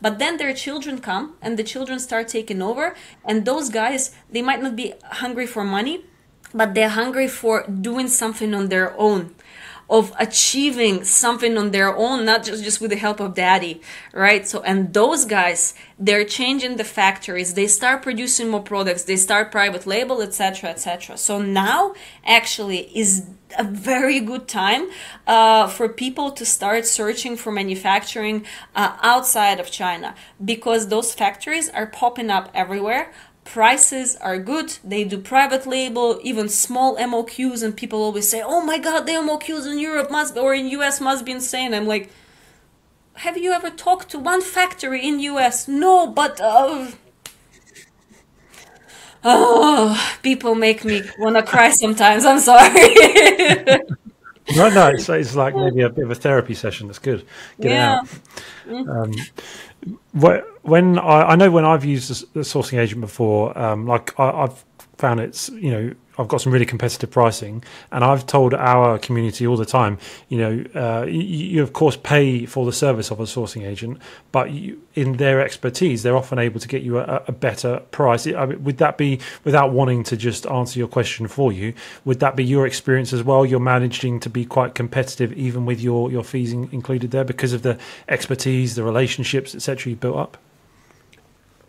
But 0.00 0.18
then 0.18 0.38
their 0.38 0.54
children 0.54 1.00
come, 1.00 1.36
and 1.42 1.58
the 1.58 1.64
children 1.64 1.98
start 1.98 2.28
taking 2.28 2.62
over. 2.62 2.96
And 3.22 3.44
those 3.44 3.68
guys, 3.68 4.14
they 4.30 4.40
might 4.40 4.62
not 4.62 4.76
be 4.76 4.94
hungry 5.04 5.46
for 5.46 5.64
money, 5.64 6.06
but 6.54 6.74
they're 6.74 6.88
hungry 6.88 7.28
for 7.28 7.66
doing 7.66 8.08
something 8.08 8.54
on 8.54 8.68
their 8.70 8.98
own 8.98 9.34
of 9.90 10.12
achieving 10.18 11.04
something 11.04 11.58
on 11.58 11.72
their 11.72 11.94
own 11.94 12.24
not 12.24 12.44
just 12.44 12.62
just 12.64 12.80
with 12.80 12.90
the 12.90 12.96
help 12.96 13.20
of 13.20 13.34
daddy 13.34 13.82
right? 14.12 14.46
So 14.48 14.62
and 14.62 14.94
those 14.94 15.24
guys 15.24 15.74
they're 15.98 16.24
changing 16.24 16.76
the 16.76 16.84
factories. 16.84 17.52
They 17.54 17.66
start 17.66 18.02
producing 18.02 18.48
more 18.48 18.62
products. 18.62 19.02
They 19.02 19.16
start 19.16 19.52
private 19.52 19.86
label 19.86 20.22
etc 20.22 20.70
etc 20.70 21.16
so 21.18 21.40
now 21.40 21.94
actually 22.24 22.96
is 22.96 23.26
a 23.58 23.64
very 23.64 24.20
good 24.20 24.46
time 24.46 24.88
uh, 25.26 25.66
for 25.66 25.88
people 25.88 26.30
to 26.32 26.44
start 26.46 26.86
searching 26.86 27.36
for 27.36 27.50
manufacturing 27.50 28.46
uh, 28.74 28.96
outside 29.02 29.58
of 29.58 29.70
china 29.70 30.14
because 30.44 30.88
those 30.88 31.12
factories 31.12 31.68
are 31.70 31.86
popping 31.86 32.30
up 32.30 32.50
everywhere 32.54 33.12
prices 33.52 34.16
are 34.16 34.38
good 34.38 34.78
they 34.84 35.02
do 35.02 35.18
private 35.18 35.66
label 35.66 36.20
even 36.22 36.48
small 36.48 36.96
moqs 36.96 37.62
and 37.64 37.76
people 37.76 38.00
always 38.02 38.28
say 38.28 38.40
oh 38.44 38.60
my 38.70 38.78
god 38.78 39.06
the 39.06 39.12
moqs 39.12 39.66
in 39.72 39.78
europe 39.78 40.10
must 40.10 40.36
or 40.36 40.54
in 40.54 40.66
us 40.68 41.00
must 41.00 41.24
be 41.24 41.32
insane 41.32 41.74
i'm 41.74 41.86
like 41.86 42.10
have 43.24 43.36
you 43.36 43.50
ever 43.52 43.70
talked 43.70 44.08
to 44.10 44.18
one 44.18 44.40
factory 44.40 45.00
in 45.06 45.18
us 45.20 45.66
no 45.66 46.06
but 46.06 46.40
uh, 46.40 46.90
oh 49.24 50.18
people 50.22 50.54
make 50.54 50.84
me 50.84 51.02
want 51.18 51.36
to 51.36 51.42
cry 51.42 51.70
sometimes 51.70 52.24
i'm 52.24 52.38
sorry 52.38 52.96
No, 54.52 54.68
no, 54.68 54.88
it's, 54.88 55.08
it's 55.08 55.36
like 55.36 55.54
maybe 55.54 55.82
a 55.82 55.90
bit 55.90 56.04
of 56.04 56.10
a 56.10 56.14
therapy 56.14 56.54
session. 56.54 56.88
That's 56.88 56.98
good. 56.98 57.24
Get 57.60 57.70
yeah 57.70 57.72
it 57.72 57.88
out. 57.88 58.08
Wh- 58.66 58.88
when 60.62 60.98
I, 60.98 61.30
I 61.30 61.36
know 61.36 61.50
when 61.50 61.64
I've 61.64 61.84
used 61.84 62.32
the, 62.34 62.40
sourcing 62.40 62.78
agent 62.78 63.00
before, 63.00 63.56
um, 63.58 63.86
like 63.86 64.18
I, 64.18 64.30
I've 64.30 64.64
found 64.98 65.20
it's 65.20 65.48
you 65.50 65.70
know 65.70 65.94
I've 66.20 66.28
got 66.28 66.42
some 66.42 66.52
really 66.52 66.66
competitive 66.66 67.10
pricing, 67.10 67.64
and 67.90 68.04
I've 68.04 68.26
told 68.26 68.52
our 68.52 68.98
community 68.98 69.46
all 69.46 69.56
the 69.56 69.64
time, 69.64 69.98
you 70.28 70.38
know, 70.38 70.64
uh, 70.74 71.06
you, 71.06 71.20
you 71.22 71.62
of 71.62 71.72
course 71.72 71.96
pay 71.96 72.44
for 72.46 72.66
the 72.66 72.72
service 72.72 73.10
of 73.10 73.20
a 73.20 73.24
sourcing 73.24 73.66
agent, 73.66 73.98
but 74.30 74.50
you, 74.50 74.82
in 74.94 75.16
their 75.16 75.40
expertise, 75.40 76.02
they're 76.02 76.16
often 76.16 76.38
able 76.38 76.60
to 76.60 76.68
get 76.68 76.82
you 76.82 76.98
a, 76.98 77.22
a 77.26 77.32
better 77.32 77.80
price. 77.90 78.26
I 78.26 78.44
mean, 78.46 78.62
would 78.64 78.78
that 78.78 78.98
be 78.98 79.20
without 79.44 79.72
wanting 79.72 80.04
to 80.04 80.16
just 80.16 80.46
answer 80.46 80.78
your 80.78 80.88
question 80.88 81.26
for 81.26 81.52
you? 81.52 81.72
Would 82.04 82.20
that 82.20 82.36
be 82.36 82.44
your 82.44 82.66
experience 82.66 83.12
as 83.12 83.22
well? 83.22 83.46
You're 83.46 83.60
managing 83.60 84.20
to 84.20 84.30
be 84.30 84.44
quite 84.44 84.74
competitive, 84.74 85.32
even 85.32 85.64
with 85.64 85.80
your 85.80 86.10
your 86.10 86.24
fees 86.24 86.52
in, 86.52 86.68
included 86.70 87.10
there, 87.12 87.24
because 87.24 87.52
of 87.52 87.62
the 87.62 87.78
expertise, 88.08 88.74
the 88.74 88.82
relationships, 88.84 89.54
etc. 89.54 89.90
You 89.90 89.96
built 89.96 90.16
up. 90.16 90.36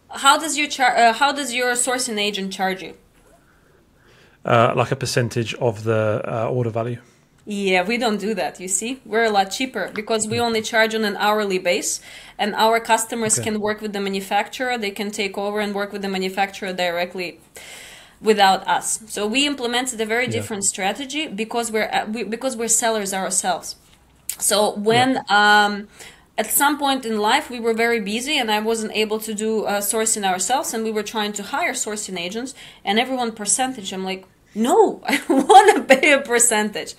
how 0.10 0.38
does 0.38 0.58
your 0.58 0.68
char- 0.68 0.98
uh, 0.98 1.14
how 1.14 1.32
does 1.32 1.54
your 1.54 1.74
sourcing 1.74 2.20
agent 2.20 2.52
charge 2.52 2.84
you 2.84 2.94
uh, 4.46 4.74
like 4.76 4.92
a 4.92 4.96
percentage 4.96 5.54
of 5.56 5.84
the 5.84 6.22
uh, 6.26 6.50
order 6.50 6.70
value. 6.70 6.98
Yeah, 7.46 7.84
we 7.84 7.98
don't 7.98 8.20
do 8.20 8.36
that. 8.36 8.60
You 8.60 8.68
see, 8.68 9.00
we're 9.04 9.24
a 9.26 9.32
lot 9.32 9.50
cheaper 9.50 9.90
because 9.94 10.28
we 10.28 10.40
only 10.40 10.62
charge 10.62 10.94
on 10.94 11.04
an 11.04 11.18
hourly 11.18 11.58
base, 11.58 12.00
and 12.38 12.54
our 12.56 12.80
customers 12.80 13.40
Okay. 13.40 13.50
can 13.50 13.60
work 13.60 13.82
with 13.82 13.94
the 13.94 14.00
manufacturer. 14.00 14.78
They 14.78 14.92
can 14.92 15.10
take 15.10 15.38
over 15.38 15.60
and 15.60 15.74
work 15.74 15.92
with 15.92 16.04
the 16.04 16.08
manufacturer 16.10 16.72
directly 16.72 17.40
without 18.22 18.68
us. 18.68 19.00
So 19.08 19.26
we 19.26 19.48
implemented 19.48 20.00
a 20.00 20.06
very 20.06 20.26
Yeah. 20.26 20.34
different 20.34 20.64
strategy 20.66 21.28
because 21.28 21.72
we're 21.72 21.90
uh, 21.92 22.06
we, 22.14 22.24
because 22.24 22.56
we're 22.56 22.68
sellers 22.84 23.12
ourselves. 23.14 23.76
So 24.38 24.76
when 24.76 25.18
um, 25.30 25.88
at 26.38 26.48
some 26.52 26.78
point 26.78 27.06
in 27.06 27.18
life 27.20 27.50
we 27.50 27.60
were 27.60 27.74
very 27.74 28.00
busy 28.00 28.38
and 28.38 28.50
I 28.52 28.60
wasn't 28.60 28.94
able 28.94 29.20
to 29.20 29.34
do 29.34 29.66
uh, 29.66 29.82
sourcing 29.82 30.24
ourselves, 30.24 30.74
and 30.76 30.84
we 30.84 30.92
were 30.92 31.04
trying 31.16 31.34
to 31.34 31.44
hire 31.44 31.74
sourcing 31.74 32.18
agents, 32.20 32.54
and 32.86 33.00
everyone 33.00 33.32
percentage. 33.32 33.92
I'm 33.92 34.06
like, 34.06 34.24
No, 34.54 35.02
I 35.08 35.22
want 35.28 35.76
to 35.90 35.96
pay 35.96 36.12
a 36.14 36.22
percentage. 36.22 36.96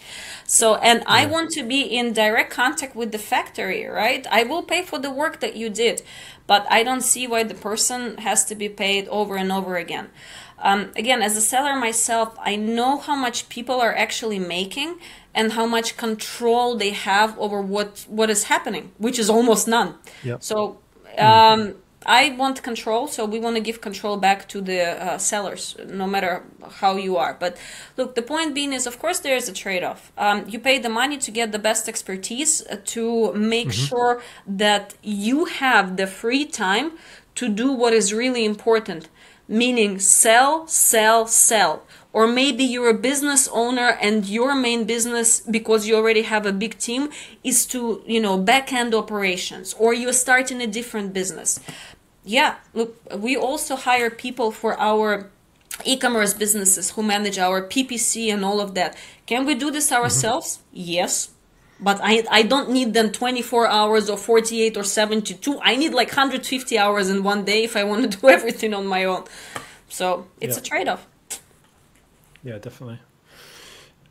So, 0.47 0.77
and 0.77 1.03
I 1.07 1.27
want 1.27 1.51
to 1.53 1.63
be 1.63 1.83
in 1.83 2.13
direct 2.13 2.51
contact 2.51 2.95
with 2.95 3.13
the 3.13 3.19
factory, 3.19 3.87
right? 3.87 4.27
I 4.31 4.43
will 4.45 4.63
pay 4.63 4.83
for 4.83 4.99
the 4.99 5.11
work 5.11 5.41
that 5.41 5.57
you 5.57 5.71
did, 5.71 6.03
but 6.47 6.67
I 6.71 6.83
don't 6.83 7.01
see 7.01 7.27
why 7.27 7.43
the 7.45 7.55
person 7.55 8.19
has 8.19 8.45
to 8.47 8.55
be 8.55 8.69
paid 8.69 9.09
over 9.09 9.37
and 9.37 9.51
over 9.53 9.77
again. 9.77 10.11
Um, 10.59 10.93
again, 10.95 11.23
as 11.23 11.37
a 11.37 11.41
seller 11.41 11.75
myself, 11.75 12.37
I 12.41 12.57
know 12.57 12.99
how 12.99 13.17
much 13.17 13.49
people 13.49 13.81
are 13.81 13.95
actually 13.95 14.39
making 14.39 14.99
and 15.35 15.53
how 15.53 15.67
much 15.67 15.97
control 15.97 16.77
they 16.77 16.91
have 16.91 17.37
over 17.39 17.61
what 17.61 18.05
what 18.09 18.31
is 18.31 18.45
happening, 18.45 18.93
which 18.99 19.19
is 19.19 19.29
almost 19.29 19.67
none. 19.67 19.95
Yep. 20.23 20.43
So 20.43 20.79
um, 21.19 21.75
I 22.07 22.31
want 22.31 22.63
control, 22.63 23.09
so 23.09 23.25
we 23.25 23.39
want 23.39 23.57
to 23.57 23.63
give 23.63 23.81
control 23.81 24.17
back 24.17 24.49
to 24.49 24.61
the 24.61 24.81
uh, 24.83 25.19
sellers, 25.19 25.77
no 25.87 26.07
matter 26.07 26.45
how 26.81 26.97
you 26.97 27.17
are. 27.17 27.37
But 27.39 27.57
look, 27.97 28.15
the 28.15 28.23
point 28.23 28.55
being 28.55 28.73
is, 28.73 28.87
of 28.87 28.99
course, 28.99 29.21
there 29.21 29.37
is 29.37 29.49
a 29.49 29.53
trade 29.53 29.83
off. 29.83 30.13
Um, 30.19 30.45
you 30.49 30.59
pay 30.59 30.79
the 30.79 30.89
money 30.89 31.19
to 31.19 31.31
get 31.31 31.53
the 31.53 31.59
best 31.59 31.89
expertise 31.89 32.63
uh, 32.67 32.77
to 32.87 33.33
make 33.35 33.73
sure 33.73 34.23
that 34.47 34.95
you 35.03 35.47
have 35.47 35.97
the 35.97 36.07
free 36.07 36.45
time 36.45 36.93
to 37.35 37.49
do 37.49 37.73
what 37.73 37.93
is 37.93 38.13
really 38.13 38.45
important, 38.45 39.09
meaning 39.49 39.99
sell, 39.99 40.67
sell, 40.67 41.27
sell. 41.27 41.83
Or 42.13 42.27
maybe 42.27 42.63
you're 42.65 42.91
a 42.91 42.95
business 43.11 43.49
owner 43.53 43.97
and 44.01 44.27
your 44.27 44.55
main 44.55 44.85
business, 44.85 45.41
because 45.41 45.87
you 45.87 45.97
already 45.97 46.23
have 46.23 46.45
a 46.45 46.53
big 46.53 46.79
team, 46.79 47.09
is 47.43 47.65
to, 47.67 48.03
you 48.07 48.21
know, 48.21 48.37
back 48.37 48.73
end 48.73 48.95
operations, 48.95 49.75
or 49.79 49.95
you're 49.95 50.13
starting 50.13 50.61
a 50.61 50.67
different 50.67 51.13
business. 51.15 51.59
Yeah 52.25 52.57
look 52.75 52.97
we 53.17 53.37
also 53.37 53.77
hire 53.77 54.11
people 54.11 54.51
for 54.53 54.79
our 54.79 55.29
e-commerce 55.85 56.35
businesses 56.35 56.91
who 56.93 57.03
manage 57.03 57.39
our 57.39 57.63
ppc 57.63 58.33
and 58.33 58.45
all 58.45 58.61
of 58.61 58.75
that. 58.75 58.97
Can 59.27 59.45
we 59.47 59.55
do 59.55 59.71
this 59.71 59.91
mm-hmm. 59.91 60.03
ourselves? 60.03 60.61
Yes. 60.73 61.31
But 61.81 61.99
I, 62.01 62.25
I 62.31 62.43
don't 62.43 62.71
need 62.71 62.95
them 62.95 63.11
24 63.11 63.67
hours 63.67 64.09
or 64.09 64.17
48 64.17 64.77
or 64.77 64.85
72 64.85 65.59
i 65.63 65.75
need 65.75 65.93
like 65.93 66.09
150 66.09 66.79
hours 66.79 67.11
in 67.11 67.25
one 67.25 67.45
day 67.45 67.65
if 67.65 67.77
i 67.77 67.83
want 67.83 68.09
to 68.09 68.19
do 68.21 68.29
everything 68.29 68.73
on 68.75 68.87
my 68.87 69.05
own. 69.05 69.25
So 69.89 70.27
it's 70.41 70.57
Yeah. 70.57 70.61
a 70.61 70.65
trade-off 70.65 71.07
Yeah, 72.43 72.59
definitely. 72.59 73.01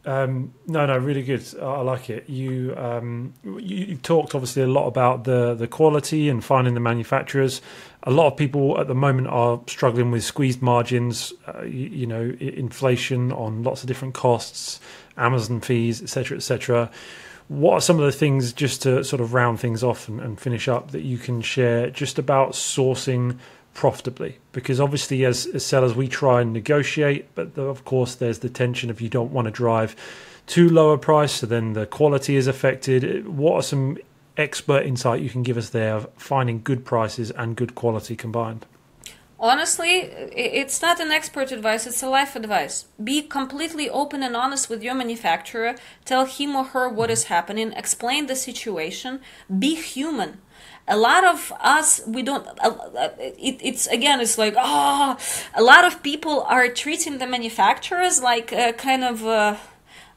Um, 0.04 0.54
no, 0.66 0.86
no, 0.88 0.98
really 0.98 1.22
good. 1.22 1.46
I 1.62 1.82
like 1.82 2.10
it. 2.10 2.28
You, 2.28 2.74
um, 2.76 3.34
you 3.44 3.86
you 3.86 3.96
talked 3.98 4.34
obviously 4.34 4.64
a 4.64 4.68
lot 4.68 4.88
about 4.88 5.26
the 5.26 5.54
the 5.54 5.68
quality 5.68 6.28
and 6.28 6.44
finding 6.44 6.74
the 6.74 6.80
manufacturers. 6.80 7.62
A 8.04 8.12
lot 8.12 8.32
of 8.32 8.38
people 8.38 8.80
at 8.80 8.88
the 8.88 8.96
moment 8.96 9.28
are 9.28 9.62
struggling 9.68 10.10
with 10.10 10.24
squeezed 10.24 10.62
margins. 10.62 11.34
Uh, 11.48 11.62
you, 11.64 11.90
you 11.90 12.08
know, 12.08 12.36
inflation 12.40 13.32
on 13.32 13.62
lots 13.62 13.84
of 13.84 13.88
different 13.88 14.16
costs, 14.16 14.80
Amazon 15.18 15.62
fees, 15.62 16.02
etc., 16.02 16.38
etc. 16.38 16.90
What 17.48 17.74
are 17.74 17.82
some 17.82 18.00
of 18.00 18.06
the 18.06 18.12
things 18.12 18.54
just 18.54 18.82
to 18.84 19.04
sort 19.04 19.22
of 19.22 19.34
round 19.34 19.60
things 19.60 19.84
off 19.84 20.08
and, 20.08 20.20
and 20.20 20.40
finish 20.40 20.68
up 20.68 20.92
that 20.92 21.02
you 21.02 21.20
can 21.20 21.42
share 21.42 21.92
just 21.92 22.18
about 22.18 22.54
sourcing 22.54 23.38
profitably? 23.74 24.38
Because 24.52 24.80
obviously, 24.80 25.26
as, 25.26 25.46
as 25.48 25.66
sellers, 25.66 25.96
we 25.96 26.08
try 26.08 26.42
and 26.42 26.54
negotiate, 26.54 27.34
but 27.36 27.56
the, 27.56 27.64
of 27.64 27.86
course, 27.86 28.16
there's 28.16 28.40
the 28.40 28.50
tension 28.50 28.90
of 28.90 29.02
you 29.02 29.10
don't 29.10 29.32
want 29.32 29.46
to 29.46 29.52
drive 29.52 29.96
too 30.48 30.70
low 30.70 30.92
a 30.92 30.98
price, 30.98 31.34
so 31.34 31.46
then 31.46 31.74
the 31.74 31.86
quality 31.86 32.36
is 32.36 32.48
affected. 32.48 33.28
What 33.28 33.56
are 33.56 33.62
some 33.64 33.98
expert 34.38 34.86
insight 34.86 35.22
you 35.22 35.30
can 35.30 35.44
give 35.44 35.58
us 35.58 35.70
there 35.70 35.96
of 35.96 36.10
finding 36.18 36.62
good 36.62 36.86
prices 36.86 37.32
and 37.32 37.56
good 37.56 37.76
quality 37.76 38.16
combined? 38.16 38.66
Honestly, 39.40 40.02
it's 40.36 40.84
not 40.84 41.00
an 41.00 41.10
expert 41.10 41.52
advice, 41.52 41.88
it's 41.88 42.04
a 42.04 42.08
life 42.08 42.36
advice. 42.36 42.86
Be 43.04 43.24
completely 43.24 43.90
open 43.90 44.22
and 44.22 44.36
honest 44.36 44.70
with 44.70 44.84
your 44.84 44.94
manufacturer. 44.94 45.76
Tell 46.06 46.26
him 46.26 46.56
or 46.56 46.66
her 46.66 46.88
what 46.88 47.06
mm-hmm. 47.06 47.14
is 47.14 47.24
happening, 47.24 47.74
explain 47.74 48.28
the 48.28 48.36
situation, 48.36 49.20
be 49.58 49.74
human. 49.74 50.42
A 50.92 50.98
lot 50.98 51.24
of 51.34 51.54
us, 51.60 52.02
we 52.06 52.22
don't, 52.22 52.46
it, 53.20 53.56
it's 53.70 53.88
again, 53.88 54.18
it's 54.20 54.38
like, 54.38 54.56
oh, 54.58 55.18
a 55.56 55.64
lot 55.72 55.84
of 55.86 56.04
people 56.04 56.36
are 56.56 56.68
treating 56.84 57.18
the 57.18 57.28
manufacturers 57.36 58.22
like 58.22 58.52
a 58.52 58.74
kind 58.74 59.04
of, 59.12 59.26
uh, 59.26 59.56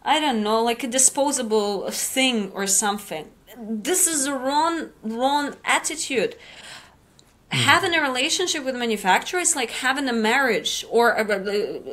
I 0.03 0.21
don't 0.21 0.43
know, 0.43 0.63
like 0.71 0.83
a 0.83 0.91
disposable 0.99 1.91
thing 1.91 2.51
or 2.53 2.67
something. 2.67 3.25
This 3.57 4.07
is 4.07 4.27
a 4.27 4.35
wrong, 4.35 4.91
wrong 5.03 5.55
attitude 5.65 6.35
having 7.55 7.95
a 7.95 8.01
relationship 8.01 8.65
with 8.65 8.75
manufacturer 8.75 9.41
is 9.41 9.55
like 9.55 9.71
having 9.71 10.09
a 10.09 10.13
marriage 10.13 10.85
or 10.91 11.11
a, 11.11 11.25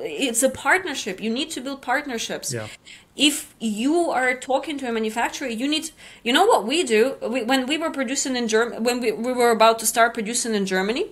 it's 0.04 0.44
a 0.44 0.50
partnership 0.50 1.22
you 1.22 1.30
need 1.30 1.50
to 1.52 1.62
build 1.62 1.82
partnerships 1.82 2.54
Yeah. 2.54 2.67
If 3.15 3.54
you 3.60 4.10
are 4.10 4.36
talking 4.36 4.78
to 4.78 4.88
a 4.88 4.91
manufacturer 4.91 5.47
you 5.47 5.67
need 5.67 5.91
you 6.24 6.32
know 6.32 6.45
what 6.45 6.65
we 6.65 6.84
do? 6.84 7.17
We, 7.21 7.43
when 7.43 7.65
we 7.65 7.78
were 7.78 7.91
producing 7.91 8.36
in 8.36 8.47
germany 8.47 8.80
when 8.82 9.00
we, 9.00 9.12
we 9.12 9.34
were 9.34 9.52
about 9.52 9.80
to 9.80 9.86
start 9.86 10.13
producing 10.13 10.56
in 10.56 10.65
germany 10.65 11.12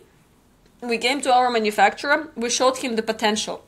we 0.82 0.98
came 0.98 1.22
to 1.22 1.34
our 1.34 1.50
manufacturer 1.50 2.30
we 2.36 2.50
showed 2.50 2.78
him 2.78 2.96
the 2.96 3.04
potential 3.04 3.64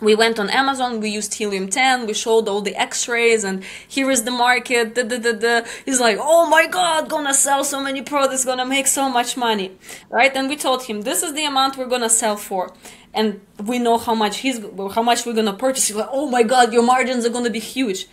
we 0.00 0.14
went 0.14 0.38
on 0.38 0.50
Amazon, 0.50 1.00
we 1.00 1.08
used 1.08 1.34
helium 1.34 1.68
10, 1.68 2.06
we 2.06 2.14
showed 2.14 2.48
all 2.48 2.60
the 2.60 2.74
x-rays 2.74 3.44
and 3.44 3.62
here 3.86 4.10
is 4.10 4.24
the 4.24 4.30
market, 4.30 4.94
da, 4.94 5.02
da, 5.02 5.18
da, 5.18 5.32
da. 5.32 5.62
He's 5.84 6.00
like, 6.00 6.18
oh 6.20 6.48
my 6.48 6.66
god, 6.66 7.08
gonna 7.08 7.34
sell 7.34 7.64
so 7.64 7.80
many 7.80 8.02
products, 8.02 8.44
gonna 8.44 8.66
make 8.66 8.86
so 8.86 9.08
much 9.08 9.36
money, 9.36 9.76
right? 10.10 10.34
And 10.34 10.48
we 10.48 10.56
told 10.56 10.82
him, 10.84 11.02
this 11.02 11.22
is 11.22 11.34
the 11.34 11.44
amount 11.44 11.76
we're 11.76 11.86
gonna 11.86 12.10
sell 12.10 12.36
for. 12.36 12.72
And 13.12 13.40
we 13.62 13.78
know 13.78 13.98
how 13.98 14.14
much 14.14 14.38
he's, 14.38 14.58
how 14.94 15.02
much 15.02 15.24
we're 15.24 15.34
gonna 15.34 15.52
purchase. 15.52 15.86
He's 15.86 15.96
like, 15.96 16.08
oh 16.10 16.28
my 16.28 16.42
god, 16.42 16.72
your 16.72 16.82
margins 16.82 17.24
are 17.24 17.30
gonna 17.30 17.50
be 17.50 17.60
huge. 17.60 18.08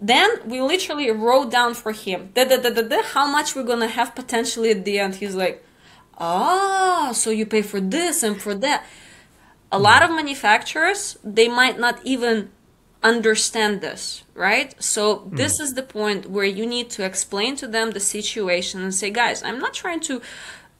Then 0.00 0.30
we 0.46 0.62
literally 0.62 1.10
wrote 1.10 1.50
down 1.50 1.74
for 1.74 1.92
him, 1.92 2.30
da, 2.32 2.44
da, 2.44 2.56
da, 2.56 2.70
da, 2.70 2.82
da, 2.82 3.02
how 3.02 3.30
much 3.30 3.54
we're 3.54 3.64
gonna 3.64 3.88
have 3.88 4.14
potentially 4.14 4.70
at 4.70 4.86
the 4.86 4.98
end. 4.98 5.16
He's 5.16 5.34
like, 5.34 5.62
ah, 6.16 7.10
so 7.12 7.28
you 7.30 7.44
pay 7.44 7.62
for 7.62 7.80
this 7.80 8.22
and 8.22 8.40
for 8.40 8.54
that 8.54 8.86
a 9.70 9.78
lot 9.78 10.02
of 10.02 10.10
manufacturers 10.10 11.18
they 11.22 11.48
might 11.48 11.78
not 11.78 11.98
even 12.04 12.50
understand 13.02 13.80
this 13.80 14.24
right 14.34 14.74
so 14.82 15.28
this 15.32 15.60
is 15.60 15.74
the 15.74 15.82
point 15.82 16.28
where 16.30 16.44
you 16.58 16.66
need 16.66 16.90
to 16.90 17.04
explain 17.04 17.54
to 17.56 17.66
them 17.68 17.92
the 17.92 18.00
situation 18.00 18.82
and 18.82 18.92
say 18.94 19.08
guys 19.10 19.42
i'm 19.42 19.58
not 19.60 19.72
trying 19.72 20.00
to 20.00 20.20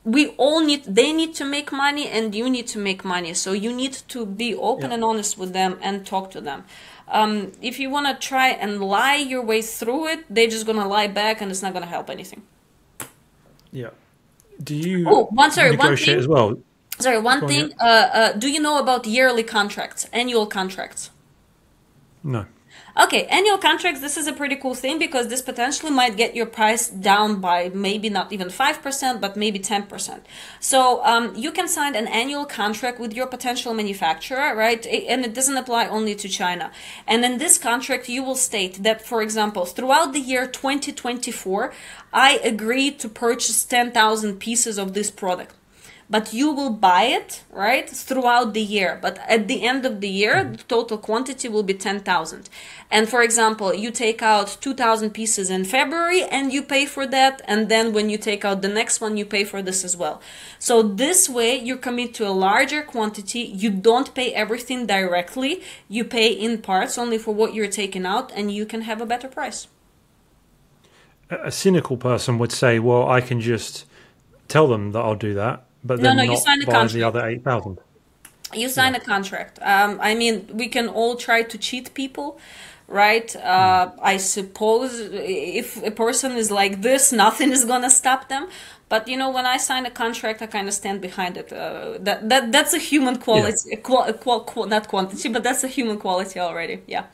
we 0.04 0.28
all 0.36 0.60
need 0.60 0.82
they 0.84 1.12
need 1.12 1.32
to 1.34 1.44
make 1.44 1.70
money 1.70 2.08
and 2.08 2.34
you 2.34 2.48
need 2.50 2.66
to 2.66 2.78
make 2.78 3.04
money 3.04 3.32
so 3.34 3.52
you 3.52 3.72
need 3.72 3.92
to 4.08 4.26
be 4.26 4.54
open 4.54 4.88
Yeah. 4.90 4.94
and 4.94 5.04
honest 5.04 5.38
with 5.38 5.52
them 5.52 5.78
and 5.80 6.04
talk 6.06 6.30
to 6.32 6.40
them 6.40 6.64
um, 7.10 7.52
if 7.62 7.78
you 7.80 7.88
want 7.88 8.06
to 8.06 8.14
try 8.28 8.48
and 8.48 8.80
lie 8.80 9.16
your 9.16 9.42
way 9.42 9.62
through 9.62 10.08
it 10.08 10.20
they're 10.28 10.48
just 10.56 10.66
gonna 10.66 10.88
lie 10.88 11.06
back 11.06 11.40
and 11.40 11.50
it's 11.52 11.62
not 11.62 11.72
gonna 11.72 11.86
help 11.96 12.10
anything 12.10 12.42
Yeah. 13.70 13.90
Do 14.62 14.74
you 14.74 15.06
Oh, 15.08 15.28
one- 15.30 15.52
sorry, 15.52 15.76
one 15.76 15.96
thing- 15.96 16.18
as 16.18 16.26
well? 16.26 16.48
Sorry 16.98 17.18
one 17.18 17.40
Go 17.40 17.48
thing 17.48 17.72
uh, 17.80 17.84
uh, 17.84 18.32
do 18.32 18.48
you 18.50 18.60
know 18.60 18.78
about 18.78 19.06
yearly 19.06 19.42
contracts 19.42 20.06
annual 20.12 20.46
contracts 20.46 21.10
No. 22.22 22.46
Okay, 23.00 23.26
annual 23.26 23.58
contracts, 23.58 24.00
this 24.00 24.16
is 24.16 24.26
a 24.26 24.32
pretty 24.32 24.56
cool 24.56 24.74
thing 24.74 24.98
because 24.98 25.28
this 25.28 25.40
potentially 25.40 25.92
might 25.92 26.16
get 26.16 26.34
your 26.34 26.46
price 26.46 26.88
down 26.88 27.40
by 27.40 27.68
maybe 27.72 28.08
not 28.08 28.32
even 28.32 28.48
5%, 28.48 29.20
but 29.20 29.36
maybe 29.36 29.60
10%. 29.60 30.20
So 30.58 31.04
um, 31.04 31.32
you 31.36 31.52
can 31.52 31.68
sign 31.68 31.94
an 31.94 32.08
annual 32.08 32.44
contract 32.44 32.98
with 32.98 33.14
your 33.14 33.28
potential 33.28 33.72
manufacturer, 33.72 34.52
right? 34.56 34.84
And 34.84 35.24
it 35.24 35.32
doesn't 35.32 35.56
apply 35.56 35.86
only 35.86 36.16
to 36.16 36.28
China. 36.28 36.72
And 37.06 37.24
in 37.24 37.38
this 37.38 37.56
contract, 37.56 38.08
you 38.08 38.24
will 38.24 38.34
state 38.34 38.82
that, 38.82 39.06
for 39.06 39.22
example, 39.22 39.64
throughout 39.64 40.12
the 40.12 40.20
year 40.20 40.48
2024, 40.48 41.72
I 42.12 42.40
agree 42.42 42.90
to 42.90 43.08
purchase 43.08 43.62
10,000 43.64 44.40
pieces 44.40 44.76
of 44.76 44.94
this 44.94 45.12
product 45.12 45.54
but 46.10 46.32
you 46.32 46.50
will 46.52 46.70
buy 46.70 47.02
it 47.04 47.44
right 47.50 47.88
throughout 47.88 48.54
the 48.54 48.62
year. 48.62 48.98
But 49.00 49.18
at 49.28 49.46
the 49.48 49.64
end 49.64 49.84
of 49.84 50.00
the 50.00 50.08
year 50.08 50.44
the 50.44 50.62
total 50.64 50.98
quantity 50.98 51.48
will 51.48 51.62
be 51.62 51.74
10,000 51.74 52.48
and 52.90 53.08
for 53.08 53.22
example 53.22 53.74
you 53.74 53.90
take 53.90 54.22
out 54.22 54.56
2,000 54.60 55.10
pieces 55.10 55.50
in 55.50 55.64
February 55.64 56.22
and 56.24 56.52
you 56.52 56.62
pay 56.62 56.86
for 56.86 57.06
that 57.06 57.42
and 57.46 57.68
then 57.68 57.92
when 57.92 58.08
you 58.08 58.18
take 58.18 58.44
out 58.44 58.62
the 58.62 58.68
next 58.68 59.00
one 59.00 59.16
you 59.16 59.24
pay 59.24 59.44
for 59.44 59.60
this 59.62 59.84
as 59.84 59.96
well. 59.96 60.20
So 60.58 60.82
this 60.82 61.28
way 61.28 61.56
you 61.56 61.76
commit 61.76 62.14
to 62.14 62.26
a 62.26 62.30
larger 62.30 62.82
quantity. 62.82 63.40
You 63.40 63.70
don't 63.70 64.14
pay 64.14 64.32
everything 64.32 64.86
directly. 64.86 65.62
You 65.88 66.04
pay 66.04 66.28
in 66.28 66.58
parts 66.58 66.96
only 66.96 67.18
for 67.18 67.34
what 67.34 67.54
you're 67.54 67.68
taking 67.68 68.06
out 68.06 68.32
and 68.34 68.50
you 68.50 68.64
can 68.64 68.82
have 68.82 69.00
a 69.00 69.06
better 69.06 69.28
price. 69.28 69.68
A 71.30 71.48
a 71.48 71.50
cynical 71.50 71.98
person 71.98 72.38
would 72.38 72.52
say, 72.52 72.78
"Well, 72.78 73.06
I 73.06 73.20
can 73.20 73.38
just 73.40 73.84
tell 74.48 74.66
them 74.66 74.92
that 74.92 75.00
I'll 75.00 75.14
do 75.14 75.34
that, 75.34 75.67
but 75.88 76.00
No, 76.00 76.08
then 76.08 76.16
no, 76.16 76.22
you 76.22 76.36
not 76.36 76.44
sign 76.48 76.62
a 76.62 76.66
the 76.66 76.72
contract. 76.78 77.02
other 77.02 77.26
eight 77.26 77.42
thousand. 77.44 77.78
you 78.54 78.68
sign 78.68 78.94
a 78.94 79.00
contract 79.00 79.58
um, 79.62 79.98
i 80.00 80.14
mean 80.14 80.46
we 80.54 80.68
can 80.68 80.88
all 80.88 81.16
try 81.16 81.42
to 81.42 81.58
cheat 81.58 81.92
people 81.94 82.38
right 82.86 83.36
uh, 83.36 83.90
i 84.02 84.16
suppose 84.16 85.00
if 85.00 85.82
a 85.82 85.90
person 85.90 86.32
is 86.32 86.50
like 86.50 86.80
this 86.82 87.12
nothing 87.12 87.50
is 87.52 87.64
gonna 87.64 87.90
stop 87.90 88.28
them 88.28 88.46
But 88.94 89.06
you 89.12 89.18
know, 89.20 89.30
when 89.36 89.46
I 89.56 89.58
sign 89.58 89.84
a 89.86 89.90
contract, 90.04 90.38
I 90.40 90.46
kind 90.56 90.66
of 90.70 90.74
stand 90.82 90.98
behind 91.08 91.36
it. 91.42 91.48
Uh, 91.52 91.98
that 92.06 92.18
that 92.30 92.42
that's 92.54 92.74
a 92.80 92.82
human 92.92 93.16
quality, 93.26 93.68
yeah. 93.70 93.80
qual, 93.88 94.04
qual, 94.24 94.40
qual, 94.50 94.66
not 94.74 94.84
quantity, 94.92 95.28
but 95.34 95.42
that's 95.46 95.62
a 95.68 95.68
human 95.78 95.98
quality 96.04 96.38
already. 96.40 96.76
Yeah. 96.94 97.04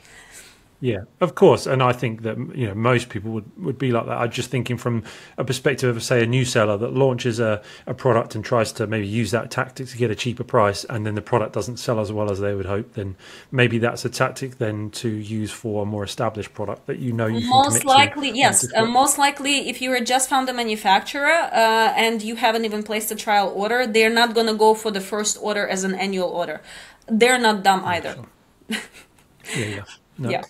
Yeah, 0.85 1.05
of 1.23 1.35
course, 1.35 1.67
and 1.67 1.83
I 1.83 1.95
think 1.95 2.25
that 2.25 2.37
you 2.55 2.67
know 2.67 2.75
most 2.75 3.09
people 3.09 3.31
would, 3.31 3.51
would 3.57 3.79
be 3.79 3.91
like 3.91 4.05
that. 4.05 4.19
I'm 4.19 4.31
just 4.31 4.51
thinking 4.51 4.77
from 4.77 5.03
a 5.39 5.43
perspective 5.43 5.97
of 5.97 6.03
say 6.03 6.23
a 6.23 6.27
new 6.27 6.45
seller 6.45 6.77
that 6.77 6.93
launches 6.93 7.41
a, 7.41 7.63
a 7.87 7.95
product 7.95 8.35
and 8.35 8.45
tries 8.45 8.71
to 8.73 8.87
maybe 8.87 9.07
use 9.07 9.31
that 9.31 9.51
tactic 9.51 9.87
to 9.89 9.97
get 9.97 10.11
a 10.11 10.15
cheaper 10.15 10.45
price, 10.45 10.85
and 10.85 11.07
then 11.07 11.15
the 11.15 11.23
product 11.23 11.55
doesn't 11.55 11.79
sell 11.79 12.01
as 12.01 12.13
well 12.13 12.31
as 12.31 12.39
they 12.39 12.55
would 12.55 12.67
hope. 12.67 12.93
Then 12.93 13.17
maybe 13.51 13.79
that's 13.79 14.05
a 14.05 14.11
tactic 14.11 14.59
then 14.59 14.91
to 14.91 15.09
use 15.09 15.51
for 15.51 15.85
a 15.85 15.87
more 15.87 16.05
established 16.05 16.53
product 16.53 16.85
that 16.85 16.99
you 16.99 17.15
know 17.15 17.29
you 17.29 17.49
most 17.49 17.87
likely 17.87 18.33
yes, 18.33 18.71
uh, 18.75 18.85
most 18.85 19.17
likely 19.17 19.71
if 19.71 19.81
you're 19.81 20.05
just 20.05 20.29
found 20.29 20.51
a 20.51 20.53
manufacturer 20.53 21.49
uh, 21.51 21.95
and 21.97 22.21
you 22.21 22.37
haven't 22.37 22.67
even 22.67 22.83
placed 22.83 23.11
a 23.11 23.17
trial 23.17 23.51
order, 23.57 23.87
they're 23.87 24.11
not 24.23 24.35
going 24.35 24.49
to 24.49 24.55
go 24.67 24.75
for 24.75 24.91
the 24.91 25.01
first 25.01 25.39
order 25.41 25.67
as 25.67 25.83
an 25.83 25.95
annual 25.95 26.29
order. 26.29 26.61
They're 27.07 27.39
not 27.39 27.63
dumb 27.63 27.83
either. 27.87 28.17
Sure. 28.17 28.27
yeah, 29.57 29.67
yeah. 29.77 29.85
No. 30.19 30.29
Yeah 30.29 30.43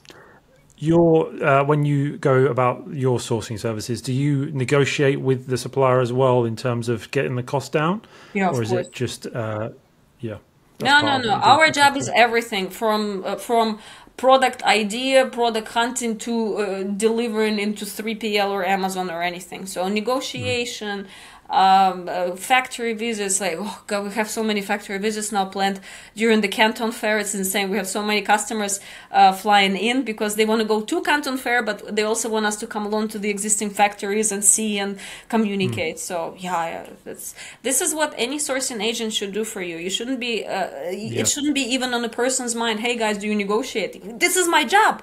your 0.84 1.44
uh, 1.44 1.64
when 1.64 1.84
you 1.84 2.18
go 2.18 2.46
about 2.46 2.86
your 2.92 3.18
sourcing 3.18 3.58
services, 3.58 4.02
do 4.02 4.12
you 4.12 4.50
negotiate 4.52 5.20
with 5.20 5.46
the 5.46 5.58
supplier 5.58 6.00
as 6.00 6.12
well 6.12 6.44
in 6.44 6.56
terms 6.56 6.88
of 6.88 7.10
getting 7.10 7.36
the 7.36 7.42
cost 7.42 7.72
down? 7.72 8.02
Yeah, 8.32 8.50
or 8.50 8.62
is 8.62 8.70
course. 8.70 8.86
it 8.86 8.92
just 8.92 9.26
uh, 9.26 9.70
yeah? 10.20 10.38
No, 10.80 11.00
no, 11.00 11.18
no. 11.18 11.34
Our 11.34 11.70
job 11.70 11.96
is 11.96 12.10
everything 12.14 12.68
from 12.68 13.24
uh, 13.24 13.36
from 13.36 13.78
product 14.16 14.62
idea, 14.62 15.26
product 15.26 15.68
hunting 15.68 16.16
to 16.18 16.56
uh, 16.56 16.82
delivering 16.82 17.58
into 17.58 17.84
3PL 17.84 18.48
or 18.50 18.64
Amazon 18.64 19.10
or 19.10 19.22
anything. 19.22 19.66
So 19.66 19.88
negotiation. 19.88 21.06
Um, 21.50 22.08
uh, 22.08 22.36
factory 22.36 22.94
visits. 22.94 23.40
Like, 23.40 23.56
oh 23.58 23.82
god, 23.86 24.04
we 24.04 24.10
have 24.12 24.30
so 24.30 24.42
many 24.42 24.62
factory 24.62 24.98
visits 24.98 25.30
now 25.30 25.44
planned 25.44 25.78
during 26.16 26.40
the 26.40 26.48
Canton 26.48 26.90
Fair. 26.90 27.18
It's 27.18 27.34
insane. 27.34 27.68
We 27.70 27.76
have 27.76 27.86
so 27.86 28.02
many 28.02 28.22
customers 28.22 28.80
uh, 29.12 29.32
flying 29.32 29.76
in 29.76 30.04
because 30.04 30.36
they 30.36 30.46
want 30.46 30.62
to 30.62 30.66
go 30.66 30.80
to 30.80 31.02
Canton 31.02 31.36
Fair, 31.36 31.62
but 31.62 31.94
they 31.94 32.02
also 32.02 32.30
want 32.30 32.46
us 32.46 32.56
to 32.56 32.66
come 32.66 32.86
along 32.86 33.08
to 33.08 33.18
the 33.18 33.28
existing 33.28 33.70
factories 33.70 34.32
and 34.32 34.42
see 34.42 34.78
and 34.78 34.98
communicate. 35.28 35.96
Mm. 35.96 35.98
So 35.98 36.34
yeah, 36.38 36.86
it's, 37.04 37.34
this 37.62 37.82
is 37.82 37.94
what 37.94 38.14
any 38.16 38.38
sourcing 38.38 38.82
agent 38.82 39.12
should 39.12 39.32
do 39.32 39.44
for 39.44 39.60
you. 39.60 39.76
You 39.76 39.90
shouldn't 39.90 40.20
be. 40.20 40.46
Uh, 40.46 40.70
yeah. 40.90 41.20
It 41.20 41.28
shouldn't 41.28 41.54
be 41.54 41.62
even 41.74 41.92
on 41.92 42.04
a 42.04 42.08
person's 42.08 42.54
mind. 42.54 42.80
Hey 42.80 42.96
guys, 42.96 43.18
do 43.18 43.26
you 43.26 43.34
negotiate? 43.34 44.18
This 44.18 44.36
is 44.36 44.48
my 44.48 44.64
job. 44.64 45.02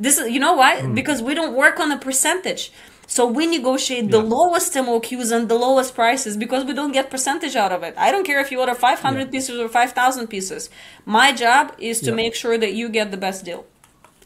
This 0.00 0.18
is 0.18 0.30
you 0.30 0.40
know 0.40 0.54
why? 0.54 0.76
Mm. 0.76 0.94
Because 0.94 1.20
we 1.22 1.34
don't 1.34 1.54
work 1.54 1.78
on 1.78 1.92
a 1.92 1.98
percentage 1.98 2.72
so 3.06 3.26
we 3.26 3.46
negotiate 3.46 4.10
the 4.10 4.20
lowest 4.20 4.72
MOQs 4.74 5.32
and 5.32 5.48
the 5.48 5.54
lowest 5.54 5.94
prices 5.94 6.36
because 6.36 6.64
we 6.64 6.72
don't 6.72 6.92
get 6.92 7.10
percentage 7.10 7.56
out 7.56 7.72
of 7.72 7.82
it. 7.82 7.94
I 7.96 8.10
don't 8.10 8.24
care 8.24 8.40
if 8.40 8.50
you 8.50 8.60
order 8.60 8.74
500 8.74 9.18
yeah. 9.18 9.26
pieces 9.26 9.58
or 9.58 9.68
5,000 9.68 10.28
pieces. 10.28 10.70
My 11.04 11.32
job 11.32 11.74
is 11.78 12.00
to 12.00 12.10
yeah. 12.10 12.16
make 12.16 12.34
sure 12.34 12.56
that 12.56 12.72
you 12.72 12.88
get 12.88 13.10
the 13.10 13.16
best 13.16 13.44
deal. 13.44 13.66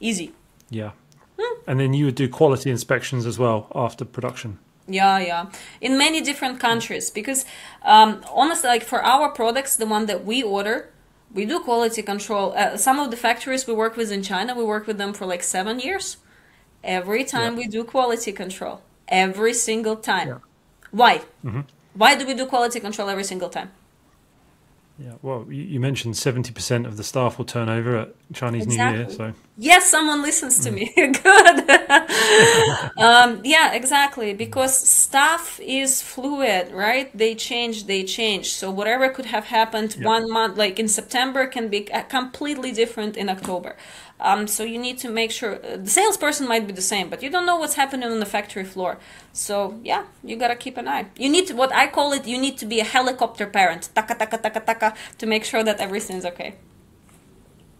Easy. 0.00 0.32
Yeah. 0.70 0.92
Hmm. 1.38 1.60
And 1.66 1.80
then 1.80 1.94
you 1.94 2.06
would 2.06 2.14
do 2.14 2.28
quality 2.28 2.70
inspections 2.70 3.26
as 3.26 3.38
well 3.38 3.66
after 3.74 4.04
production. 4.04 4.58
Yeah, 4.88 5.18
yeah. 5.18 5.46
In 5.80 5.98
many 5.98 6.20
different 6.20 6.60
countries 6.60 7.10
because 7.10 7.44
um, 7.82 8.22
honestly, 8.32 8.68
like 8.68 8.84
for 8.84 9.02
our 9.02 9.30
products, 9.30 9.74
the 9.76 9.86
one 9.86 10.06
that 10.06 10.24
we 10.24 10.42
order, 10.42 10.90
we 11.34 11.44
do 11.44 11.58
quality 11.58 12.02
control. 12.02 12.52
Uh, 12.56 12.76
some 12.76 13.00
of 13.00 13.10
the 13.10 13.16
factories 13.16 13.66
we 13.66 13.74
work 13.74 13.96
with 13.96 14.12
in 14.12 14.22
China, 14.22 14.54
we 14.54 14.62
work 14.62 14.86
with 14.86 14.96
them 14.96 15.12
for 15.12 15.26
like 15.26 15.42
seven 15.42 15.80
years 15.80 16.18
every 16.86 17.24
time 17.24 17.52
yeah. 17.52 17.58
we 17.58 17.66
do 17.66 17.84
quality 17.84 18.32
control 18.32 18.80
every 19.08 19.52
single 19.52 19.96
time 19.96 20.28
yeah. 20.28 20.38
why 20.90 21.18
mm-hmm. 21.44 21.60
why 21.94 22.14
do 22.14 22.26
we 22.26 22.34
do 22.34 22.46
quality 22.46 22.80
control 22.80 23.08
every 23.08 23.24
single 23.24 23.48
time 23.48 23.70
yeah 24.98 25.12
well 25.20 25.46
you 25.50 25.78
mentioned 25.78 26.14
70% 26.14 26.86
of 26.86 26.96
the 26.96 27.04
staff 27.04 27.36
will 27.36 27.44
turn 27.44 27.68
over 27.68 27.96
at 27.96 28.14
chinese 28.32 28.64
exactly. 28.64 28.98
new 28.98 29.04
year 29.04 29.10
so 29.10 29.32
yes 29.58 29.90
someone 29.90 30.22
listens 30.22 30.58
to 30.60 30.70
mm. 30.70 30.74
me 30.74 30.86
good 30.96 31.70
um, 32.98 33.40
yeah 33.44 33.74
exactly 33.74 34.32
because 34.32 34.76
staff 34.76 35.60
is 35.62 36.00
fluid 36.00 36.72
right 36.72 37.16
they 37.16 37.34
change 37.34 37.86
they 37.86 38.04
change 38.04 38.54
so 38.54 38.70
whatever 38.70 39.10
could 39.10 39.26
have 39.26 39.44
happened 39.44 39.94
yep. 39.96 40.04
one 40.04 40.30
month 40.30 40.56
like 40.56 40.78
in 40.78 40.88
september 40.88 41.46
can 41.46 41.68
be 41.68 41.82
completely 42.08 42.72
different 42.72 43.16
in 43.16 43.28
october 43.28 43.76
um, 44.20 44.46
so 44.46 44.62
you 44.64 44.78
need 44.78 44.98
to 44.98 45.08
make 45.10 45.30
sure 45.30 45.56
uh, 45.56 45.76
the 45.76 45.90
salesperson 45.90 46.48
might 46.48 46.66
be 46.66 46.72
the 46.72 46.82
same, 46.82 47.10
but 47.10 47.22
you 47.22 47.30
don't 47.30 47.46
know 47.46 47.56
what's 47.56 47.74
happening 47.74 48.10
on 48.10 48.20
the 48.20 48.26
factory 48.26 48.64
floor. 48.64 48.98
So 49.32 49.78
yeah, 49.84 50.04
you 50.24 50.36
gotta 50.36 50.56
keep 50.56 50.76
an 50.76 50.88
eye. 50.88 51.06
You 51.16 51.28
need 51.28 51.46
to, 51.48 51.54
what 51.54 51.72
I 51.74 51.86
call 51.86 52.12
it, 52.12 52.26
you 52.26 52.38
need 52.38 52.56
to 52.58 52.66
be 52.66 52.80
a 52.80 52.84
helicopter 52.84 53.46
parent, 53.46 53.90
taka 53.94 54.14
taka 54.14 54.38
taka 54.38 54.60
taka, 54.60 54.94
to 55.18 55.26
make 55.26 55.44
sure 55.44 55.62
that 55.62 55.80
everything's 55.80 56.24
okay. 56.24 56.54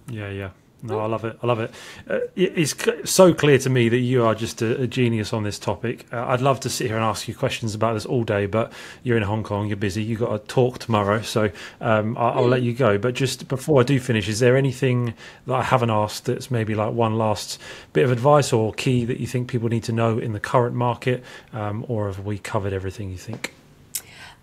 Yeah, 0.08 0.30
yeah. 0.30 0.50
No, 0.82 1.00
I 1.00 1.06
love 1.06 1.24
it. 1.24 1.38
I 1.42 1.46
love 1.46 1.58
it. 1.58 1.70
Uh, 2.08 2.18
it's 2.36 2.74
so 3.10 3.32
clear 3.32 3.58
to 3.58 3.70
me 3.70 3.88
that 3.88 3.98
you 3.98 4.24
are 4.24 4.34
just 4.34 4.60
a, 4.60 4.82
a 4.82 4.86
genius 4.86 5.32
on 5.32 5.42
this 5.42 5.58
topic. 5.58 6.06
Uh, 6.12 6.26
I'd 6.26 6.42
love 6.42 6.60
to 6.60 6.70
sit 6.70 6.86
here 6.86 6.96
and 6.96 7.04
ask 7.04 7.26
you 7.26 7.34
questions 7.34 7.74
about 7.74 7.94
this 7.94 8.04
all 8.04 8.24
day, 8.24 8.44
but 8.46 8.72
you're 9.02 9.16
in 9.16 9.22
Hong 9.22 9.42
Kong, 9.42 9.66
you're 9.68 9.76
busy, 9.76 10.04
you've 10.04 10.20
got 10.20 10.34
a 10.34 10.38
talk 10.38 10.78
tomorrow, 10.78 11.22
so 11.22 11.50
um, 11.80 12.16
I'll, 12.18 12.40
I'll, 12.40 12.48
let 12.48 12.62
you 12.62 12.74
go. 12.74 12.98
But 12.98 13.14
just 13.14 13.48
before 13.48 13.80
I 13.80 13.84
do 13.84 13.98
finish, 13.98 14.28
is 14.28 14.38
there 14.38 14.56
anything 14.56 15.14
that 15.46 15.54
I 15.54 15.62
haven't 15.62 15.90
asked 15.90 16.26
that's 16.26 16.50
maybe 16.50 16.74
like 16.74 16.92
one 16.92 17.16
last 17.16 17.58
bit 17.92 18.04
of 18.04 18.12
advice 18.12 18.52
or 18.52 18.72
key 18.74 19.06
that 19.06 19.18
you 19.18 19.26
think 19.26 19.48
people 19.48 19.68
need 19.68 19.84
to 19.84 19.92
know 19.92 20.18
in 20.18 20.34
the 20.34 20.40
current 20.40 20.76
market, 20.76 21.24
um, 21.52 21.86
or 21.88 22.06
have 22.06 22.24
we 22.24 22.38
covered 22.38 22.74
everything 22.74 23.10
you 23.10 23.18
think? 23.18 23.55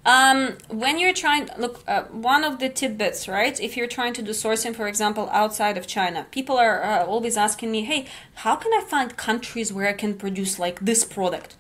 Um, 0.06 0.58
when 0.68 1.00
you're 1.00 1.14
trying, 1.14 1.50
look, 1.58 1.82
uh, 1.88 2.04
one 2.04 2.44
of 2.44 2.60
the 2.60 2.68
tidbits, 2.68 3.28
right? 3.28 3.58
If 3.60 3.78
you're 3.78 3.88
trying 3.88 4.14
to 4.14 4.22
do 4.22 4.32
sourcing, 4.32 4.76
for 4.76 4.88
example, 4.88 5.30
outside 5.32 5.78
of 5.78 5.88
China, 5.88 6.28
people 6.32 6.58
are 6.58 6.84
uh, 6.84 7.06
always 7.06 7.38
asking 7.38 7.72
me, 7.72 7.86
hey, 7.86 8.08
how 8.36 8.58
can 8.58 8.74
I 8.74 8.82
find 8.82 9.16
countries 9.16 9.72
where 9.72 9.88
I 9.88 9.94
can 9.94 10.16
produce 10.16 10.60
like 10.60 10.82
this 10.82 11.06
product? 11.06 11.56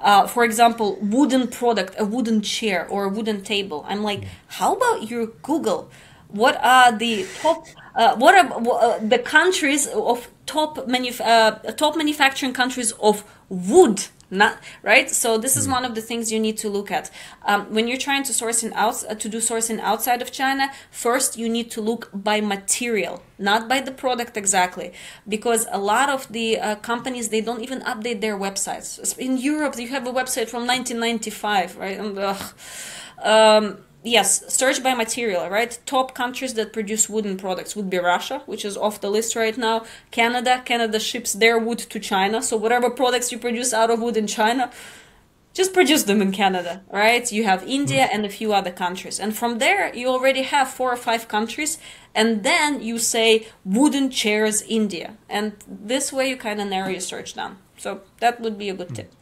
Uh, 0.00 0.26
for 0.26 0.44
example, 0.44 0.98
wooden 1.02 1.48
product, 1.48 1.94
a 1.98 2.04
wooden 2.04 2.42
chair 2.42 2.86
or 2.88 3.04
a 3.04 3.08
wooden 3.08 3.42
table. 3.42 3.84
I'm 3.88 4.02
like, 4.02 4.24
how 4.46 4.74
about 4.76 5.10
you 5.10 5.34
Google? 5.42 5.90
What 6.28 6.62
are 6.64 6.96
the 6.96 7.26
top? 7.40 7.66
Uh, 7.94 8.14
what 8.16 8.34
are 8.36 8.52
uh, 8.52 8.98
the 9.00 9.18
countries 9.18 9.88
of 9.88 10.30
top 10.46 10.76
manuf- 10.86 11.20
uh, 11.20 11.72
top 11.72 11.96
manufacturing 11.96 12.52
countries 12.52 12.92
of 12.92 13.24
wood? 13.48 14.06
Not 14.30 14.58
right? 14.82 15.10
So 15.10 15.38
this 15.38 15.56
is 15.56 15.66
hmm. 15.66 15.72
one 15.72 15.84
of 15.84 15.94
the 15.94 16.00
things 16.00 16.32
you 16.32 16.40
need 16.40 16.56
to 16.58 16.68
look 16.68 16.90
at. 16.90 17.10
Um, 17.44 17.72
when 17.74 17.88
you're 17.88 17.98
trying 17.98 18.22
to 18.24 18.32
source 18.32 18.62
in 18.62 18.72
out 18.74 19.04
uh, 19.08 19.14
to 19.14 19.28
do 19.28 19.38
sourcing 19.38 19.80
outside 19.80 20.22
of 20.22 20.30
china 20.30 20.70
first 20.90 21.36
you 21.36 21.48
need 21.48 21.70
to 21.72 21.80
look 21.80 22.10
by 22.12 22.40
material 22.40 23.22
not 23.38 23.68
by 23.68 23.80
the 23.80 23.90
product 23.90 24.36
exactly. 24.36 24.92
Because 25.28 25.66
a 25.70 25.78
lot 25.78 26.08
of 26.10 26.30
the 26.30 26.58
uh, 26.58 26.76
companies 26.76 27.30
they 27.30 27.40
don't 27.40 27.62
even 27.62 27.80
update 27.82 28.20
their 28.20 28.38
websites. 28.38 29.18
In 29.18 29.38
europe 29.38 29.78
you 29.78 29.88
have 29.88 30.06
a 30.06 30.12
website 30.12 30.48
from 30.48 30.66
1995 30.66 31.76
right? 31.76 31.98
And, 31.98 32.18
um, 33.22 33.78
yes, 34.02 34.52
search 34.52 34.82
by 34.82 34.94
material, 34.94 35.48
right? 35.48 35.78
Top 35.86 36.14
countries 36.14 36.54
that 36.54 36.72
produce 36.72 37.08
wooden 37.08 37.36
products 37.36 37.76
would 37.76 37.90
be 37.90 37.98
Russia, 37.98 38.42
which 38.46 38.64
is 38.64 38.76
off 38.76 39.00
the 39.00 39.10
list 39.10 39.36
right 39.36 39.56
now. 39.56 39.84
Canada, 40.10 40.62
Canada 40.64 40.98
ships 40.98 41.32
their 41.32 41.58
wood 41.58 41.78
to 41.78 42.00
China. 42.00 42.42
So 42.42 42.56
whatever 42.56 42.90
products 42.90 43.30
you 43.32 43.38
produce 43.38 43.72
out 43.72 43.90
of 43.90 44.00
wood 44.00 44.16
in 44.16 44.26
China, 44.26 44.70
just 45.52 45.72
produce 45.72 46.04
them 46.04 46.22
in 46.22 46.32
Canada, 46.32 46.82
right? 46.90 47.30
You 47.30 47.44
have 47.44 47.62
India 47.64 48.04
mm-hmm. 48.04 48.14
and 48.14 48.24
a 48.24 48.28
few 48.28 48.52
other 48.52 48.70
countries. 48.70 49.18
And 49.18 49.36
from 49.36 49.58
there, 49.58 49.94
you 49.94 50.08
already 50.08 50.42
have 50.42 50.68
four 50.68 50.92
or 50.92 50.96
five 50.96 51.28
countries. 51.28 51.78
And 52.14 52.44
then 52.44 52.80
you 52.82 52.98
say 52.98 53.48
wooden 53.64 54.10
chairs, 54.10 54.62
India. 54.62 55.16
And 55.28 55.52
this 55.66 56.12
way 56.12 56.28
you 56.28 56.36
kind 56.36 56.60
of 56.60 56.68
narrow 56.68 56.88
your 56.88 57.00
search 57.00 57.34
down. 57.34 57.58
So 57.76 58.02
that 58.20 58.40
would 58.40 58.58
be 58.58 58.68
a 58.68 58.74
good 58.74 58.88
mm. 58.88 58.96
tip. 58.96 59.12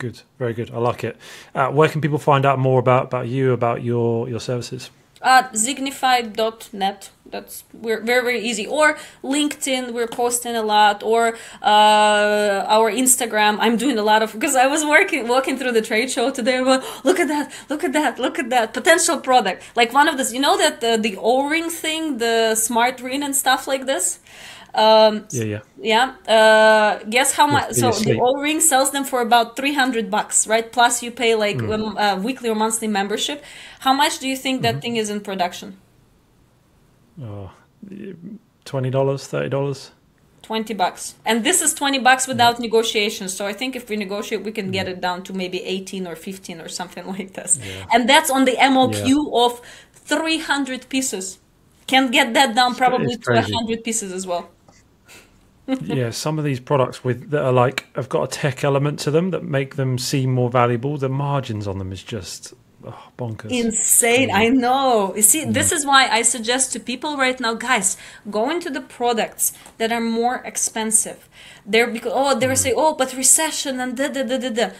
Good, 0.00 0.22
very 0.38 0.54
good. 0.54 0.70
I 0.70 0.78
like 0.78 1.04
it. 1.04 1.18
Uh, 1.54 1.68
where 1.68 1.86
can 1.86 2.00
people 2.00 2.18
find 2.18 2.46
out 2.46 2.58
more 2.58 2.80
about, 2.80 3.04
about 3.04 3.28
you, 3.28 3.52
about 3.52 3.82
your 3.82 4.26
your 4.30 4.40
services? 4.40 4.90
at 5.22 5.44
Uh, 5.44 5.48
Zignify.net. 5.52 7.10
That's 7.26 7.64
we're 7.74 8.00
very 8.00 8.22
very 8.22 8.40
easy. 8.40 8.66
Or 8.66 8.96
LinkedIn, 9.22 9.92
we're 9.92 10.08
posting 10.08 10.56
a 10.56 10.62
lot. 10.62 11.02
Or 11.02 11.36
uh, 11.62 12.64
our 12.76 12.90
Instagram. 12.90 13.58
I'm 13.60 13.76
doing 13.76 13.98
a 13.98 14.02
lot 14.02 14.22
of 14.22 14.32
because 14.32 14.56
I 14.56 14.66
was 14.66 14.82
working 14.84 15.28
walking 15.28 15.58
through 15.58 15.72
the 15.72 15.82
trade 15.82 16.10
show 16.10 16.30
today. 16.30 16.60
Look 17.04 17.20
at 17.20 17.28
that! 17.28 17.52
Look 17.68 17.84
at 17.84 17.92
that! 17.92 18.18
Look 18.18 18.38
at 18.38 18.48
that! 18.50 18.72
Potential 18.72 19.20
product. 19.20 19.62
Like 19.76 19.92
one 19.92 20.08
of 20.08 20.16
this. 20.16 20.32
You 20.32 20.40
know 20.40 20.56
that 20.56 20.80
the, 20.80 20.96
the 20.96 21.16
O 21.18 21.48
ring 21.48 21.68
thing, 21.68 22.18
the 22.18 22.54
smart 22.54 23.00
ring 23.00 23.22
and 23.22 23.36
stuff 23.36 23.68
like 23.68 23.84
this. 23.84 24.18
Um, 24.74 25.26
yeah, 25.30 25.44
yeah. 25.44 25.60
Yeah. 25.80 26.14
Uh, 26.34 27.04
guess 27.08 27.32
how 27.32 27.46
much? 27.46 27.72
So 27.72 27.90
the 27.90 28.20
O 28.20 28.40
ring 28.40 28.60
sells 28.60 28.90
them 28.92 29.04
for 29.04 29.20
about 29.20 29.56
three 29.56 29.74
hundred 29.74 30.10
bucks, 30.10 30.46
right? 30.46 30.70
Plus 30.70 31.02
you 31.02 31.10
pay 31.10 31.34
like 31.34 31.56
mm. 31.56 31.74
um, 31.74 31.96
uh, 31.96 32.16
weekly 32.16 32.48
or 32.48 32.54
monthly 32.54 32.88
membership. 32.88 33.44
How 33.80 33.92
much 33.92 34.18
do 34.18 34.28
you 34.28 34.36
think 34.36 34.62
that 34.62 34.74
mm-hmm. 34.74 34.80
thing 34.80 34.96
is 34.96 35.10
in 35.10 35.20
production? 35.20 35.78
Oh, 37.20 37.50
twenty 38.64 38.90
dollars, 38.90 39.26
thirty 39.26 39.48
dollars. 39.48 39.92
20 40.50 40.74
bucks. 40.74 41.14
And 41.24 41.44
this 41.44 41.60
is 41.62 41.74
20 41.74 42.00
bucks 42.00 42.26
without 42.26 42.54
yeah. 42.54 42.62
negotiation. 42.62 43.28
So 43.28 43.46
I 43.46 43.52
think 43.52 43.76
if 43.76 43.88
we 43.88 43.96
negotiate, 43.96 44.42
we 44.42 44.50
can 44.50 44.72
get 44.72 44.88
it 44.88 45.00
down 45.00 45.22
to 45.24 45.32
maybe 45.32 45.62
18 45.62 46.08
or 46.08 46.16
15 46.16 46.60
or 46.60 46.68
something 46.68 47.06
like 47.16 47.34
this. 47.34 47.60
Yeah. 47.62 47.86
And 47.92 48.08
that's 48.08 48.30
on 48.30 48.46
the 48.46 48.56
MOQ 48.56 49.06
yeah. 49.06 49.44
of 49.44 49.60
300 49.92 50.88
pieces. 50.88 51.38
Can 51.86 52.10
get 52.10 52.34
that 52.34 52.56
down 52.56 52.74
probably 52.74 53.16
to 53.16 53.32
100 53.32 53.84
pieces 53.84 54.10
as 54.10 54.26
well. 54.26 54.50
Yeah, 55.82 56.10
some 56.10 56.38
of 56.38 56.44
these 56.44 56.60
products 56.60 57.04
with 57.04 57.30
that 57.30 57.42
are 57.42 57.52
like 57.52 57.86
have 57.94 58.08
got 58.08 58.24
a 58.24 58.26
tech 58.28 58.64
element 58.64 58.98
to 59.00 59.10
them 59.10 59.30
that 59.30 59.44
make 59.44 59.76
them 59.76 59.98
seem 59.98 60.32
more 60.32 60.50
valuable. 60.50 60.96
The 60.96 61.08
margins 61.08 61.66
on 61.66 61.78
them 61.78 61.92
is 61.92 62.02
just 62.02 62.54
oh, 62.84 63.08
bonkers. 63.18 63.50
Insane. 63.50 64.30
I 64.32 64.48
know. 64.48 65.14
You 65.14 65.22
see, 65.22 65.44
mm. 65.44 65.52
this 65.52 65.72
is 65.72 65.86
why 65.86 66.08
I 66.08 66.22
suggest 66.22 66.72
to 66.72 66.80
people 66.80 67.16
right 67.16 67.38
now, 67.38 67.54
guys, 67.54 67.96
go 68.30 68.50
into 68.50 68.70
the 68.70 68.80
products 68.80 69.52
that 69.78 69.92
are 69.92 70.00
more 70.00 70.36
expensive. 70.44 71.28
They're 71.66 71.90
because 71.90 72.12
oh 72.14 72.38
they 72.38 72.46
mm. 72.46 72.56
say 72.56 72.72
oh 72.76 72.94
but 72.94 73.14
recession 73.14 73.80
and 73.80 73.96
da 73.96 74.08
da 74.08 74.22
da 74.22 74.38
da 74.38 74.50
da. 74.50 74.70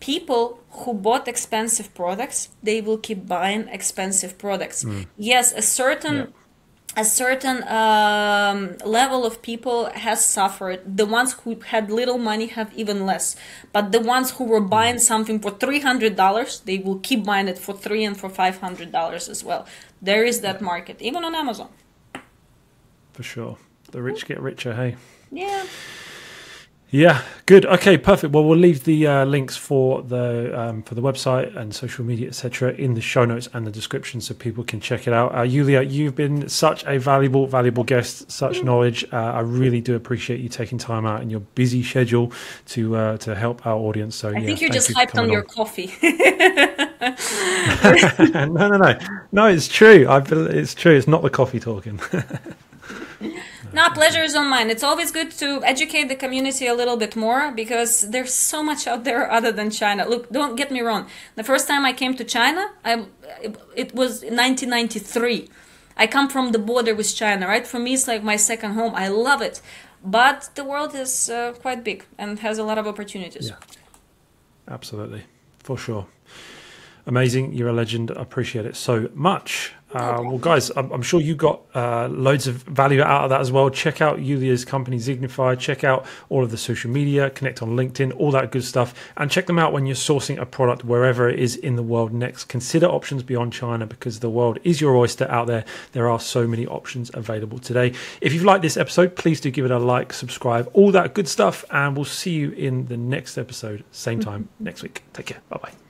People 0.00 0.60
who 0.70 0.94
bought 0.94 1.26
expensive 1.26 1.92
products, 1.92 2.50
they 2.62 2.80
will 2.80 2.98
keep 2.98 3.26
buying 3.26 3.66
expensive 3.68 4.38
products. 4.38 4.84
Mm. 4.84 5.06
Yes, 5.16 5.52
a 5.52 5.62
certain. 5.62 6.16
Yeah 6.16 6.26
a 6.98 7.04
certain 7.04 7.62
um, 7.68 8.76
level 8.84 9.24
of 9.24 9.40
people 9.40 9.86
has 9.94 10.24
suffered. 10.24 10.80
The 10.96 11.06
ones 11.06 11.30
who 11.44 11.60
had 11.60 11.90
little 11.90 12.18
money 12.18 12.46
have 12.46 12.70
even 12.74 13.06
less. 13.06 13.36
But 13.72 13.92
the 13.92 14.00
ones 14.00 14.32
who 14.32 14.44
were 14.44 14.60
buying 14.60 14.98
something 14.98 15.38
for 15.38 15.52
three 15.52 15.80
hundred 15.80 16.16
dollars, 16.16 16.60
they 16.60 16.78
will 16.78 16.98
keep 16.98 17.24
buying 17.24 17.46
it 17.46 17.58
for 17.58 17.72
three 17.72 18.04
and 18.04 18.16
for 18.16 18.28
five 18.28 18.58
hundred 18.58 18.90
dollars 18.90 19.28
as 19.28 19.44
well. 19.44 19.62
There 20.02 20.24
is 20.24 20.40
that 20.40 20.60
market, 20.60 21.00
even 21.00 21.22
on 21.24 21.34
Amazon. 21.34 21.68
For 23.12 23.22
sure, 23.22 23.58
the 23.92 24.02
rich 24.02 24.26
get 24.26 24.40
richer. 24.40 24.74
Hey. 24.74 24.96
Yeah. 25.30 25.64
Yeah, 26.90 27.20
good. 27.44 27.66
Okay, 27.66 27.98
perfect. 27.98 28.32
Well, 28.32 28.44
we'll 28.44 28.58
leave 28.58 28.84
the 28.84 29.06
uh, 29.06 29.24
links 29.26 29.58
for 29.58 30.00
the 30.00 30.58
um, 30.58 30.82
for 30.82 30.94
the 30.94 31.02
website 31.02 31.54
and 31.54 31.74
social 31.74 32.02
media, 32.02 32.28
etc., 32.28 32.72
in 32.72 32.94
the 32.94 33.02
show 33.02 33.26
notes 33.26 33.46
and 33.52 33.66
the 33.66 33.70
description, 33.70 34.22
so 34.22 34.32
people 34.32 34.64
can 34.64 34.80
check 34.80 35.06
it 35.06 35.12
out. 35.12 35.36
Uh, 35.36 35.42
Yulia, 35.42 35.82
you've 35.82 36.14
been 36.14 36.48
such 36.48 36.86
a 36.86 36.98
valuable, 36.98 37.46
valuable 37.46 37.84
guest. 37.84 38.30
Such 38.30 38.60
mm. 38.60 38.64
knowledge. 38.64 39.04
Uh, 39.12 39.16
I 39.16 39.40
really 39.40 39.82
do 39.82 39.96
appreciate 39.96 40.40
you 40.40 40.48
taking 40.48 40.78
time 40.78 41.04
out 41.04 41.20
in 41.20 41.28
your 41.28 41.40
busy 41.40 41.82
schedule 41.82 42.32
to 42.68 42.96
uh, 42.96 43.18
to 43.18 43.34
help 43.34 43.66
our 43.66 43.76
audience. 43.76 44.16
So 44.16 44.30
I 44.30 44.38
yeah, 44.38 44.46
think 44.46 44.62
you're 44.62 44.70
just 44.70 44.88
you 44.88 44.94
hyped 44.94 45.18
on, 45.18 45.24
on 45.24 45.30
your 45.30 45.42
coffee. 45.42 45.92
no, 48.48 48.66
no, 48.66 48.78
no, 48.78 48.98
no. 49.30 49.46
It's 49.46 49.68
true. 49.68 50.06
I 50.08 50.22
it's 50.26 50.74
true. 50.74 50.96
It's 50.96 51.06
not 51.06 51.20
the 51.20 51.30
coffee 51.30 51.60
talking. 51.60 52.00
No, 53.72 53.88
pleasure 53.90 54.22
is 54.22 54.34
on 54.34 54.48
mine. 54.48 54.70
It's 54.70 54.82
always 54.82 55.10
good 55.12 55.30
to 55.32 55.62
educate 55.64 56.08
the 56.08 56.14
community 56.14 56.66
a 56.66 56.74
little 56.74 56.96
bit 56.96 57.16
more 57.16 57.52
because 57.52 58.10
there's 58.10 58.32
so 58.32 58.62
much 58.62 58.86
out 58.86 59.04
there 59.04 59.30
other 59.38 59.52
than 59.52 59.70
China. 59.70 60.06
Look, 60.08 60.30
don't 60.30 60.56
get 60.56 60.70
me 60.70 60.80
wrong. 60.80 61.06
The 61.36 61.44
first 61.44 61.68
time 61.68 61.84
I 61.84 61.92
came 61.92 62.14
to 62.14 62.24
China, 62.24 62.70
I, 62.84 63.06
it 63.76 63.94
was 63.94 64.22
1993. 64.22 65.48
I 65.96 66.06
come 66.06 66.28
from 66.28 66.52
the 66.52 66.58
border 66.58 66.94
with 66.94 67.14
China, 67.14 67.46
right? 67.48 67.66
For 67.66 67.78
me, 67.78 67.94
it's 67.94 68.06
like 68.06 68.22
my 68.22 68.36
second 68.36 68.72
home. 68.74 68.94
I 68.94 69.08
love 69.08 69.42
it. 69.42 69.60
But 70.04 70.50
the 70.54 70.64
world 70.64 70.94
is 70.94 71.28
uh, 71.28 71.54
quite 71.60 71.82
big 71.82 72.04
and 72.16 72.38
has 72.38 72.58
a 72.58 72.64
lot 72.64 72.78
of 72.78 72.86
opportunities. 72.86 73.48
Yeah, 73.48 73.56
absolutely. 74.68 75.24
For 75.58 75.76
sure. 75.76 76.06
Amazing. 77.06 77.52
You're 77.54 77.68
a 77.68 77.72
legend. 77.72 78.12
I 78.12 78.22
appreciate 78.22 78.64
it 78.64 78.76
so 78.76 79.10
much. 79.14 79.72
Uh, 79.92 80.20
well, 80.22 80.38
guys, 80.38 80.70
I'm, 80.76 80.90
I'm, 80.92 81.02
sure 81.02 81.18
you 81.18 81.34
got 81.34 81.62
uh, 81.74 82.08
loads 82.08 82.46
of 82.46 82.56
value 82.64 83.00
out 83.00 83.24
of 83.24 83.30
that 83.30 83.40
as 83.40 83.50
well. 83.50 83.70
Check 83.70 84.02
out 84.02 84.18
Yulia's 84.18 84.64
company, 84.66 84.98
Zignify. 84.98 85.58
Check 85.58 85.82
out 85.82 86.04
all 86.28 86.44
of 86.44 86.50
the 86.50 86.58
social 86.58 86.90
media, 86.90 87.30
connect 87.30 87.62
on 87.62 87.70
LinkedIn, 87.70 88.14
all 88.18 88.30
that 88.32 88.52
good 88.52 88.64
stuff. 88.64 88.94
And 89.16 89.30
check 89.30 89.46
them 89.46 89.58
out 89.58 89.72
when 89.72 89.86
you're 89.86 89.96
sourcing 89.96 90.38
a 90.38 90.44
product 90.44 90.84
wherever 90.84 91.26
it 91.30 91.38
is 91.38 91.56
in 91.56 91.76
the 91.76 91.82
world 91.82 92.12
next. 92.12 92.44
Consider 92.44 92.86
options 92.86 93.22
beyond 93.22 93.54
China 93.54 93.86
because 93.86 94.20
the 94.20 94.28
world 94.28 94.58
is 94.62 94.78
your 94.78 94.94
oyster 94.94 95.26
out 95.30 95.46
there. 95.46 95.64
There 95.92 96.08
are 96.10 96.20
so 96.20 96.46
many 96.46 96.66
options 96.66 97.10
available 97.14 97.58
today. 97.58 97.94
If 98.20 98.34
you've 98.34 98.44
liked 98.44 98.62
this 98.62 98.76
episode, 98.76 99.16
please 99.16 99.40
do 99.40 99.50
give 99.50 99.64
it 99.64 99.70
a 99.70 99.78
like, 99.78 100.12
subscribe, 100.12 100.68
all 100.74 100.92
that 100.92 101.14
good 101.14 101.28
stuff. 101.28 101.64
And 101.70 101.96
we'll 101.96 102.04
see 102.04 102.32
you 102.32 102.50
in 102.50 102.86
the 102.86 102.98
next 102.98 103.38
episode, 103.38 103.84
same 103.90 104.20
time 104.20 104.50
next 104.60 104.82
week. 104.82 105.02
Take 105.14 105.26
care. 105.26 105.40
Bye 105.48 105.60
bye. 105.62 105.87